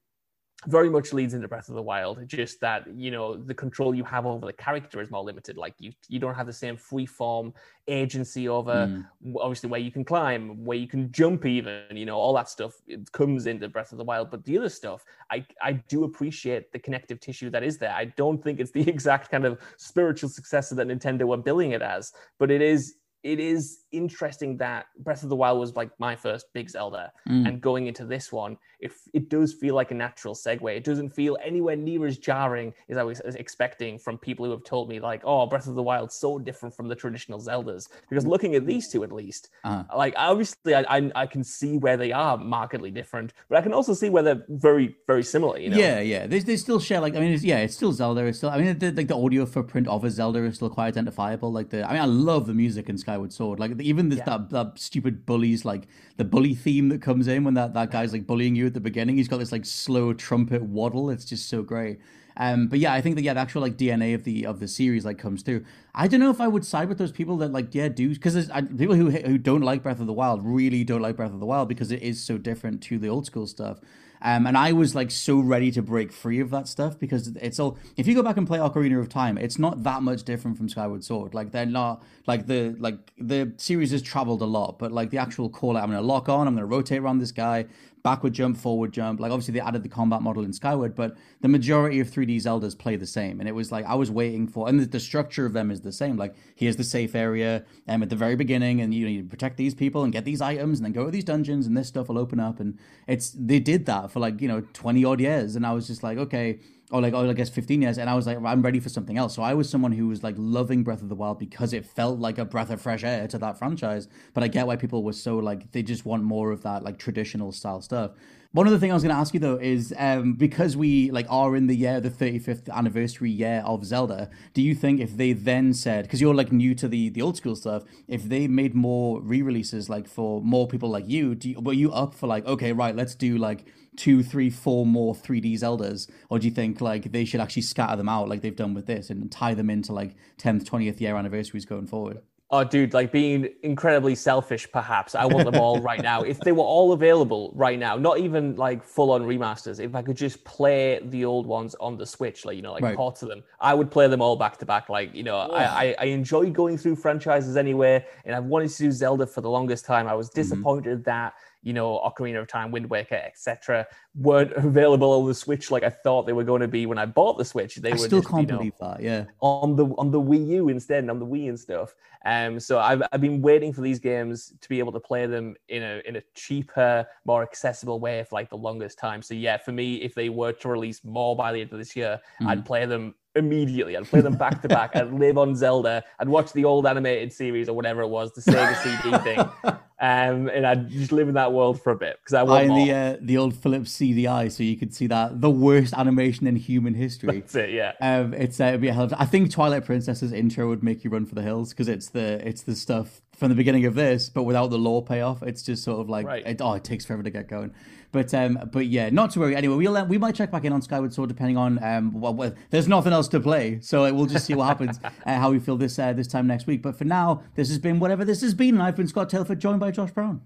very 0.67 0.91
much 0.91 1.15
leads 1.15 1.33
into 1.33 1.49
Breath 1.49 1.71
of 1.71 1.75
the 1.75 1.83
Wild. 1.83 2.27
Just 2.29 2.61
that 2.61 2.87
you 2.95 3.11
know 3.11 3.35
the 3.35 3.55
control 3.55 3.95
you 3.95 4.05
have 4.05 4.27
over 4.27 4.45
the 4.45 4.53
character 4.53 5.01
is 5.01 5.11
more 5.11 5.25
limited. 5.25 5.57
Like 5.57 5.75
you, 5.79 5.93
you 6.09 6.19
don't 6.19 6.35
have 6.35 6.47
the 6.47 6.53
same 6.53 6.77
free 6.77 7.07
form 7.07 7.55
agency 7.89 8.49
over 8.49 8.87
hmm. 8.87 9.01
w- 9.23 9.41
obviously 9.41 9.71
where 9.71 9.81
you 9.81 9.91
can 9.91 10.05
climb, 10.05 10.63
where 10.63 10.77
you 10.77 10.87
can 10.87 11.11
jump, 11.13 11.47
even 11.47 11.85
you 11.97 12.05
know 12.05 12.17
all 12.17 12.35
that 12.35 12.49
stuff. 12.49 12.75
It 12.87 13.11
comes 13.13 13.47
into 13.47 13.69
Breath 13.69 13.93
of 13.93 13.99
the 13.99 14.05
Wild. 14.05 14.31
But 14.31 14.45
the 14.45 14.59
other 14.59 14.69
stuff, 14.69 15.05
I 15.31 15.47
I 15.63 15.73
do 15.73 16.05
appreciate 16.05 16.73
the 16.73 16.79
connective 16.79 17.21
tissue 17.21 17.49
that 17.51 17.63
is 17.63 17.79
there. 17.79 17.93
I 17.93 18.07
don't 18.17 18.43
think 18.43 18.61
it's 18.61 18.73
the 18.73 18.83
exact 18.89 19.31
kind 19.31 19.47
of 19.47 19.61
spiritual 19.79 20.29
successor 20.29 20.75
that 20.75 20.89
Nintendo 20.89 21.23
were 21.23 21.39
billing 21.39 21.73
it 21.73 21.83
as, 21.83 22.13
but 22.39 22.51
it 22.51 22.61
is. 22.61 22.97
It 23.23 23.39
is 23.39 23.85
interesting 23.93 24.57
that 24.57 24.87
Breath 25.01 25.23
of 25.23 25.29
the 25.29 25.37
Wild 25.37 25.61
was 25.61 25.77
like 25.77 25.91
my 25.99 26.17
first 26.17 26.47
big 26.55 26.71
Zelda, 26.71 27.13
hmm. 27.27 27.47
and 27.47 27.61
going 27.61 27.87
into 27.87 28.07
this 28.07 28.33
one, 28.33 28.57
if 28.81 29.03
it 29.13 29.29
does 29.29 29.53
feel 29.53 29.75
like 29.75 29.91
a 29.91 29.95
natural 29.95 30.35
segue, 30.35 30.77
it 30.77 30.85
doesn't 30.85 31.11
feel 31.11 31.37
anywhere 31.45 31.77
near 31.77 32.07
as 32.07 32.19
jarring 32.19 32.73
as 32.89 32.97
I 32.97 33.03
was 33.03 33.21
expecting 33.21 33.99
from 33.99 34.19
people 34.19 34.45
who 34.45 34.51
have 34.53 34.65
told 34.65 34.89
me 34.89 35.01
like, 35.01 35.23
"Oh, 35.25 35.47
Breath 35.47 35.67
of 35.67 35.75
the 35.75 35.83
Wild 35.83 36.11
so 36.13 36.39
different 36.39 36.75
from 36.75 36.89
the 36.89 36.95
traditional 36.95 37.41
Zeldas." 37.41 37.89
Because 38.09 38.27
looking 38.27 38.55
at 38.55 38.67
these 38.67 38.89
two, 38.89 39.05
at 39.05 39.13
least, 39.13 39.51
Uh-huh. 39.65 39.85
like 39.97 40.15
obviously 40.17 40.75
I, 40.75 40.85
I 40.89 41.13
I 41.15 41.27
can 41.27 41.45
see 41.45 41.77
where 41.79 41.97
they 41.97 42.13
are 42.13 42.37
markedly 42.37 42.91
different, 42.91 43.33
but 43.49 43.59
I 43.59 43.63
can 43.63 43.73
also 43.73 43.95
see 43.95 44.11
where 44.11 44.23
they're 44.23 44.45
very 44.49 44.97
very 45.07 45.23
similar. 45.23 45.59
You 45.59 45.71
know? 45.71 45.77
Yeah, 45.77 46.01
yeah. 46.01 46.27
They, 46.27 46.39
they 46.41 46.57
still 46.57 46.81
share 46.81 47.01
like 47.01 47.15
I 47.17 47.21
mean, 47.21 47.33
it's, 47.33 47.45
yeah, 47.45 47.59
it's 47.59 47.75
still 47.75 47.93
Zelda. 47.93 48.25
It's 48.25 48.39
still 48.39 48.51
I 48.51 48.59
mean, 48.59 48.79
the, 48.79 48.93
like 48.93 49.09
the 49.09 49.17
audio 49.17 49.47
footprint 49.47 49.89
of 49.89 50.05
a 50.05 50.11
Zelda 50.11 50.43
is 50.45 50.57
still 50.57 50.71
quite 50.71 50.89
identifiable. 50.89 51.53
Like 51.53 51.71
the 51.71 51.89
I 51.89 51.93
mean, 51.93 52.03
I 52.03 52.07
love 52.07 52.47
the 52.47 52.55
music 52.55 52.89
in 52.89 52.97
Skyward 52.97 53.33
Sword. 53.33 53.61
Like 53.61 53.77
the, 53.77 53.89
even 53.89 54.09
this, 54.09 54.21
that 54.27 54.51
that 54.51 54.79
stupid 54.79 55.27
bullies 55.27 55.65
like 55.65 55.87
the 56.17 56.25
bully 56.25 56.55
theme 56.55 56.89
that 56.89 57.03
comes 57.03 57.29
in 57.29 57.45
when 57.45 57.55
that 57.55 57.75
that 57.75 57.91
guy's 57.91 58.13
like 58.13 58.27
bullying 58.27 58.55
you 58.55 58.70
at 58.71 58.75
the 58.75 58.81
beginning. 58.81 59.17
He's 59.17 59.29
got 59.29 59.39
this 59.39 59.53
like 59.53 59.67
slow 59.67 60.13
trumpet 60.13 60.63
waddle. 60.63 61.11
It's 61.11 61.25
just 61.25 61.49
so 61.49 61.63
great. 61.63 61.99
Um, 62.37 62.69
but 62.69 62.79
yeah, 62.79 62.95
I 62.95 63.01
think 63.01 63.17
that 63.17 63.23
yeah, 63.23 63.35
the 63.35 63.41
actual 63.41 63.61
like 63.61 63.77
DNA 63.77 64.15
of 64.15 64.25
the 64.25 64.47
of 64.47 64.61
the 64.61 64.69
series 64.69 65.05
like 65.05 65.19
comes 65.19 65.43
through. 65.43 65.65
I 65.95 66.09
don't 66.09 66.21
know 66.21 66.31
if 66.31 66.41
I 66.41 66.49
would 66.49 66.65
side 66.65 66.89
with 66.89 66.99
those 66.99 67.13
people 67.13 67.37
that 67.39 67.53
like 67.53 67.75
yeah 67.75 67.89
do 67.89 68.09
because 68.09 68.51
people 68.79 68.95
who 68.95 69.11
who 69.11 69.37
don't 69.37 69.63
like 69.63 69.83
Breath 69.83 70.01
of 70.01 70.07
the 70.07 70.13
Wild 70.13 70.45
really 70.45 70.85
don't 70.85 71.03
like 71.03 71.17
Breath 71.17 71.33
of 71.33 71.41
the 71.41 71.47
Wild 71.47 71.69
because 71.69 71.91
it 71.91 72.03
is 72.03 72.23
so 72.23 72.39
different 72.39 72.83
to 72.85 72.99
the 72.99 73.09
old 73.09 73.27
school 73.27 73.47
stuff. 73.47 73.81
Um, 74.23 74.47
and 74.47 74.57
I 74.57 74.73
was 74.73 74.95
like 74.95 75.11
so 75.11 75.41
ready 75.41 75.71
to 75.73 75.81
break 75.81 76.13
free 76.13 76.41
of 76.41 76.51
that 76.51 76.69
stuff 76.69 76.99
because 76.99 77.29
it's 77.29 77.59
all. 77.59 77.79
If 77.97 78.07
you 78.07 78.15
go 78.15 78.23
back 78.23 78.37
and 78.37 78.47
play 78.47 78.59
Ocarina 78.59 79.01
of 79.01 79.09
Time, 79.09 79.39
it's 79.39 79.59
not 79.59 79.83
that 79.85 80.03
much 80.03 80.25
different 80.25 80.59
from 80.59 80.69
Skyward 80.69 81.05
Sword. 81.05 81.33
Like 81.33 81.53
they're 81.53 81.65
not 81.65 82.03
like 82.27 82.47
the 82.47 82.77
like 82.79 83.13
the 83.17 83.53
series 83.57 83.93
has 83.93 84.03
traveled 84.03 84.43
a 84.43 84.47
lot, 84.47 84.79
but 84.79 84.93
like 84.93 85.11
the 85.11 85.19
actual 85.19 85.49
call 85.49 85.77
out, 85.77 85.83
I'm 85.83 85.91
gonna 85.91 86.03
lock 86.03 86.29
on, 86.29 86.47
I'm 86.47 86.55
gonna 86.55 86.67
rotate 86.67 87.01
around 87.01 87.19
this 87.19 87.33
guy, 87.33 87.67
backward 88.03 88.33
jump, 88.33 88.57
forward 88.57 88.93
jump. 88.93 89.21
Like 89.21 89.31
obviously 89.31 89.55
they 89.55 89.61
added 89.61 89.83
the 89.83 89.89
combat 89.89 90.23
model 90.23 90.45
in 90.45 90.53
Skyward, 90.53 90.95
but 90.95 91.17
the 91.41 91.49
majority 91.49 92.01
of 92.01 92.09
3D 92.09 92.37
Zeldas 92.37 92.77
play 92.77 92.97
the 92.97 93.07
same. 93.07 93.41
And 93.41 93.49
it 93.49 93.53
was 93.53 93.71
like 93.71 93.85
I 93.85 93.95
was 93.95 94.11
waiting 94.11 94.47
for, 94.47 94.69
and 94.69 94.81
the, 94.81 94.87
the 94.87 95.01
structure 95.01 95.47
of 95.47 95.53
them 95.53 95.71
is 95.71 95.83
the 95.83 95.93
same. 95.93 96.17
Like 96.17 96.35
here's 96.55 96.77
the 96.77 96.85
safe 96.85 97.15
area, 97.15 97.65
um, 97.89 98.03
at 98.03 98.11
the 98.11 98.17
very 98.17 98.37
beginning, 98.37 98.81
and 98.81 98.95
you 98.95 99.05
know 99.05 99.11
you 99.11 99.25
protect 99.25 99.57
these 99.57 99.75
people 99.75 100.05
and 100.05 100.13
get 100.13 100.25
these 100.25 100.41
items, 100.41 100.79
and 100.79 100.87
then 100.87 100.93
go 100.93 101.05
to 101.05 101.11
these 101.11 101.25
dungeons, 101.25 101.67
and 101.67 101.77
this 101.77 101.89
stuff 101.89 102.09
will 102.09 102.19
open 102.19 102.41
up. 102.41 102.61
And 102.61 102.79
it's 103.07 103.31
they 103.31 103.61
did 103.61 103.87
that 103.87 104.11
for 104.11 104.21
like 104.21 104.41
you 104.41 104.49
know 104.49 104.63
20 104.73 105.05
odd 105.05 105.21
years, 105.21 105.57
and 105.57 105.67
I 105.67 105.73
was 105.73 105.87
just 105.87 106.03
like 106.03 106.19
okay. 106.19 106.59
Or 106.91 107.01
like, 107.01 107.15
oh, 107.15 107.29
I 107.29 107.33
guess 107.35 107.49
15 107.49 107.83
years, 107.83 107.99
and 107.99 108.11
I 108.11 108.15
was 108.15 108.27
like, 108.27 108.39
I'm 108.45 108.63
ready 108.63 108.81
for 108.81 108.89
something 108.89 109.17
else. 109.17 109.35
So 109.37 109.43
I 109.43 109.55
was 109.55 109.71
someone 109.71 109.93
who 109.93 110.09
was 110.09 110.25
like 110.25 110.35
loving 110.37 110.83
Breath 110.83 111.03
of 111.03 111.09
the 111.09 111.15
Wild 111.15 111.39
because 111.39 111.73
it 111.73 111.85
felt 111.87 112.19
like 112.19 112.37
a 112.39 112.45
breath 112.45 112.71
of 112.71 112.81
fresh 112.81 113.05
air 113.05 113.29
to 113.29 113.39
that 113.39 113.59
franchise. 113.59 114.09
But 114.35 114.43
I 114.43 114.49
get 114.49 114.67
why 114.67 114.77
people 114.77 115.05
were 115.05 115.13
so 115.13 115.37
like 115.37 115.71
they 115.73 115.83
just 115.83 116.05
want 116.05 116.25
more 116.25 116.51
of 116.51 116.63
that 116.63 116.83
like 116.83 116.99
traditional 116.99 117.53
style 117.53 117.81
stuff. 117.81 118.13
One 118.53 118.67
other 118.67 118.79
thing 118.79 118.91
I 118.91 118.95
was 118.95 119.05
going 119.05 119.15
to 119.15 119.21
ask 119.21 119.33
you 119.33 119.39
though 119.39 119.59
is 119.59 119.95
um, 119.97 120.33
because 120.33 120.77
we 120.77 121.13
like 121.13 121.27
are 121.31 121.55
in 121.55 121.69
the 121.69 121.77
year 121.77 122.01
the 122.01 122.11
35th 122.11 122.69
anniversary 122.69 123.31
year 123.31 123.63
of 123.65 123.85
Zelda. 123.85 124.29
Do 124.55 124.63
you 124.63 124.75
think 124.75 124.99
if 125.01 125.17
they 125.17 125.33
then 125.33 125.73
said 125.73 126.03
because 126.03 126.21
you're 126.21 126.35
like 126.35 126.51
new 126.51 126.75
to 126.75 126.89
the 126.89 127.11
the 127.11 127.23
old 127.23 127.37
school 127.37 127.55
stuff, 127.55 127.85
if 128.09 128.25
they 128.25 128.49
made 128.49 128.75
more 128.75 129.21
re-releases 129.21 129.89
like 129.89 130.09
for 130.09 130.43
more 130.43 130.67
people 130.67 130.91
like 130.91 131.09
you, 131.09 131.37
do 131.37 131.51
you, 131.51 131.61
were 131.61 131.73
you 131.73 131.93
up 131.93 132.13
for 132.13 132.27
like 132.27 132.45
okay 132.45 132.73
right 132.73 132.97
let's 132.97 133.15
do 133.15 133.39
like 133.39 133.67
two, 133.97 134.23
three, 134.23 134.51
four 134.51 134.87
more 134.87 135.15
3D 135.15 135.55
Zeldas, 135.55 136.11
or 136.29 136.39
do 136.39 136.47
you 136.47 136.53
think 136.55 136.81
like 136.81 137.13
they 137.13 137.25
should 137.25 137.41
actually 137.41 137.63
scatter 137.63 137.97
them 137.97 138.09
out 138.09 138.29
like 138.29 138.41
they've 138.43 138.57
done 138.57 138.75
with 138.75 138.87
this 138.87 139.11
and 139.11 139.31
tie 139.31 139.55
them 139.55 139.71
into 139.71 139.93
like 139.93 140.17
10th, 140.39 140.65
20th 140.65 141.01
year 141.01 141.17
anniversaries 141.17 141.65
going 141.65 141.87
forward? 141.87 142.21
Oh, 142.53 142.65
dude, 142.65 142.95
like 142.95 143.13
being 143.13 143.49
incredibly 143.63 144.17
selfish, 144.17 144.69
perhaps. 144.73 145.15
I 145.15 145.25
want 145.25 145.45
them 145.45 145.57
all 145.57 145.81
right 145.81 146.03
now. 146.03 146.25
If 146.25 146.43
they 146.43 146.51
were 146.51 146.65
all 146.65 146.93
available 146.93 147.53
right 147.55 147.79
now, 147.79 147.95
not 147.97 148.19
even 148.19 148.57
like 148.57 148.83
full 148.83 149.13
on 149.13 149.23
remasters, 149.23 149.79
if 149.79 149.95
I 149.95 150.03
could 150.03 150.17
just 150.17 150.43
play 150.45 150.99
the 151.01 151.25
old 151.25 151.47
ones 151.47 151.77
on 151.77 151.97
the 151.97 152.05
Switch, 152.05 152.45
like, 152.45 152.57
you 152.57 152.63
know, 152.63 152.73
like 152.73 152.83
Right. 152.83 152.97
ports 152.97 153.23
of 153.23 153.29
them, 153.29 153.45
I 153.61 153.73
would 153.73 153.89
play 153.89 154.09
them 154.09 154.21
all 154.21 154.35
back 154.35 154.57
to 154.59 154.67
back. 154.67 154.89
Like, 154.89 155.15
you 155.15 155.23
know, 155.23 155.37
I, 155.37 155.85
I, 155.91 155.95
I 156.01 156.05
enjoy 156.07 156.51
going 156.51 156.77
through 156.77 156.97
franchises 156.97 157.57
anyway, 157.57 158.05
and 158.25 158.35
I've 158.35 158.47
wanted 158.47 158.71
to 158.71 158.79
do 158.79 158.91
Zelda 158.91 159.29
for 159.29 159.43
the 159.43 159.51
longest 159.51 159.85
time. 159.85 160.09
I 160.09 160.15
was 160.15 160.29
Mm-hmm. 160.37 160.65
disappointed 160.65 161.05
that, 161.05 161.35
you 161.63 161.73
know, 161.73 161.99
Ocarina 161.99 162.41
of 162.41 162.49
Time, 162.49 162.71
Wind 162.71 162.89
Waker, 162.89 163.17
etc., 163.17 163.87
weren't 164.15 164.53
available 164.53 165.13
on 165.13 165.27
the 165.27 165.35
Switch 165.35 165.71
like 165.71 165.83
I 165.83 165.91
thought 165.91 166.27
they 166.27 166.33
were 166.33 166.45
going 166.45 166.63
to 166.63 166.69
be 166.69 166.87
when 166.87 166.99
I 166.99 167.07
bought 167.07 167.39
the 167.39 167.45
Switch. 167.45 167.77
They 167.77 167.91
I 167.91 167.93
were 167.93 167.99
still 167.99 168.21
just, 168.21 168.31
can't 168.31 168.43
you 168.43 168.47
know, 168.49 168.59
believe 168.59 168.73
that. 168.81 169.03
Yeah. 169.03 169.25
on 169.41 169.77
the 169.77 169.87
on 169.99 170.11
the 170.11 170.21
Wii 170.21 170.47
U 170.49 170.69
instead 170.69 170.99
and 171.05 171.11
on 171.11 171.19
the 171.19 171.27
Wii 171.27 171.49
and 171.49 171.61
stuff. 171.61 171.95
Um, 172.25 172.61
so 172.61 172.79
I've 172.79 173.03
I've 173.13 173.21
been 173.21 173.43
waiting 173.43 173.73
for 173.73 173.81
these 173.83 173.99
games 173.99 174.53
to 174.61 174.69
be 174.69 174.79
able 174.79 174.93
to 174.93 175.01
play 175.01 175.27
them 175.27 175.55
in 175.69 175.83
a 175.83 176.03
in 176.07 176.17
a 176.17 176.23
cheaper, 176.35 177.07
more 177.25 177.43
accessible 177.43 178.01
way 178.01 178.25
for 178.25 178.37
like 178.37 178.51
the 178.51 178.57
longest 178.57 178.99
time. 178.99 179.23
So 179.23 179.35
yeah, 179.35 179.57
for 179.59 179.73
me, 179.73 179.97
if 179.97 180.15
they 180.15 180.29
were 180.29 180.53
to 180.53 180.69
release 180.69 181.05
more 181.05 181.37
by 181.37 181.53
the 181.53 181.61
end 181.61 181.73
of 181.73 181.79
this 181.79 181.95
year, 181.95 182.21
I'd 182.47 182.65
play 182.65 182.87
them 182.87 183.15
immediately. 183.37 183.97
I'd 183.97 184.07
play 184.07 184.21
them 184.21 184.37
back 184.37 184.61
to 184.63 184.69
back. 184.69 184.95
I'd 184.97 185.13
live 185.13 185.39
on 185.39 185.55
Zelda. 185.55 186.05
I'd 186.19 186.29
watch 186.29 186.53
the 186.53 186.65
old 186.65 186.87
animated 186.87 187.33
series 187.33 187.69
or 187.69 187.75
whatever 187.75 188.03
it 188.03 188.09
was, 188.09 188.33
the 188.33 188.41
Sega 188.41 188.77
CD 188.83 189.19
thing. 189.19 189.77
Um, 190.03 190.49
and 190.49 190.67
I'd 190.67 190.89
just 190.89 191.13
live 191.13 191.29
in 191.29 191.35
that 191.35 191.53
world 191.53 191.83
for 191.83 191.93
a 191.93 191.97
bit 191.97 192.19
because 192.21 192.33
I 192.33 192.43
want 192.43 192.69
more. 192.69 192.87
the 192.87 192.93
uh, 192.93 193.17
the 193.21 193.37
old 193.37 193.55
Philips 193.55 193.93
CDI 193.99 194.51
so 194.51 194.63
you 194.63 194.77
could 194.79 194.95
see 194.95 195.07
that 195.09 195.43
the 195.43 195.51
worst 195.51 195.93
animation 195.93 196.47
in 196.47 196.57
human 196.57 196.95
history. 196.95 197.41
That's 197.41 197.55
it, 197.55 197.71
yeah. 197.71 197.93
Um, 198.01 198.33
it's 198.33 198.59
uh, 198.59 198.65
it'd 198.65 198.81
be 198.81 198.89
a 198.89 198.95
hell 198.95 199.05
of, 199.05 199.15
I 199.19 199.27
think 199.27 199.51
Twilight 199.51 199.85
Princess's 199.85 200.33
intro 200.33 200.69
would 200.69 200.83
make 200.83 201.05
you 201.05 201.11
run 201.11 201.27
for 201.27 201.35
the 201.35 201.43
hills 201.43 201.71
because 201.71 201.87
it's 201.87 202.09
the 202.09 202.47
it's 202.49 202.63
the 202.63 202.75
stuff 202.75 203.21
from 203.41 203.49
the 203.49 203.55
beginning 203.55 203.87
of 203.87 203.95
this, 203.95 204.29
but 204.29 204.43
without 204.43 204.69
the 204.69 204.77
lore 204.77 205.03
payoff. 205.03 205.43
It's 205.43 205.63
just 205.63 205.83
sort 205.83 205.99
of 205.99 206.11
like 206.11 206.27
Right. 206.27 206.47
it, 206.47 206.61
oh, 206.61 206.75
it 206.75 206.85
takes 206.85 207.07
forever 207.07 207.23
to 207.23 207.31
get 207.31 207.49
going. 207.49 207.73
But 208.13 208.35
um, 208.35 208.69
but 208.71 208.87
yeah, 208.87 209.09
not 209.09 209.31
to 209.31 209.41
worry. 209.41 209.57
Anyway, 209.57 209.77
we'll 209.77 209.97
uh, 209.97 210.05
we 210.05 210.19
might 210.19 210.35
check 210.35 210.51
back 210.51 210.65
in 210.67 210.75
on 210.75 210.83
Skyward 210.83 211.15
Sword 211.15 211.31
depending 211.31 211.57
on 211.57 211.83
um, 211.83 212.21
well, 212.21 212.35
well 212.35 212.55
there's 212.69 212.87
nothing 212.87 213.15
else 213.15 213.29
to 213.29 213.41
play, 213.41 213.81
so 213.81 214.05
uh, 214.05 214.13
we'll 214.13 214.27
just 214.27 214.45
see 214.45 214.55
what 214.55 214.67
happens, 214.67 215.01
uh, 215.05 215.11
how 215.25 215.51
we 215.51 215.59
feel 215.59 215.79
this 215.79 215.99
uh, 215.99 216.13
this 216.13 216.27
time 216.27 216.47
next 216.47 216.67
week. 216.67 216.83
But 216.83 216.97
for 216.97 217.05
now, 217.05 217.43
this 217.55 217.71
has 217.71 217.79
been 217.79 217.99
whatever 217.99 218.25
this 218.25 218.43
has 218.43 218.53
been, 218.53 218.75
and 218.75 218.83
I've 218.83 218.97
been 218.97 219.09
Scott 219.09 219.31
Tailford, 219.31 219.59
joined 219.59 219.81
by 219.81 219.91
Josh 219.91 220.11
Brown. 220.11 220.43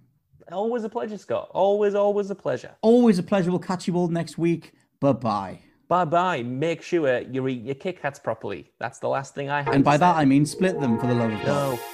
Always 0.53 0.84
a 0.84 0.88
pleasure, 0.88 1.18
Scott. 1.18 1.51
Always, 1.53 1.97
always 1.97 2.30
a 2.30 2.34
pleasure. 2.36 2.76
Always 2.80 3.18
a 3.18 3.22
pleasure. 3.24 3.51
We'll 3.51 3.59
catch 3.59 3.88
you 3.88 3.97
all 3.97 4.09
next 4.09 4.38
week. 4.38 4.72
Bye 5.01 5.12
bye. 5.12 5.59
Bye 5.88 6.05
bye. 6.05 6.42
Make 6.42 6.82
sure 6.82 7.22
you 7.22 7.49
eat 7.49 7.62
your 7.62 7.74
Kit 7.74 8.01
Kats 8.01 8.20
properly. 8.20 8.70
That's 8.78 9.01
the 9.01 9.09
last 9.09 9.34
thing 9.34 9.51
I 9.51 9.62
have. 9.62 9.74
And 9.74 9.82
by 9.82 9.95
say. 9.95 10.01
that 10.01 10.16
I 10.16 10.24
mean 10.24 10.47
split 10.47 10.80
them 10.80 11.01
for 11.01 11.09
the 11.09 11.14
love 11.14 11.32
of 11.32 11.42
God. 11.45 11.78
No. 11.78 11.93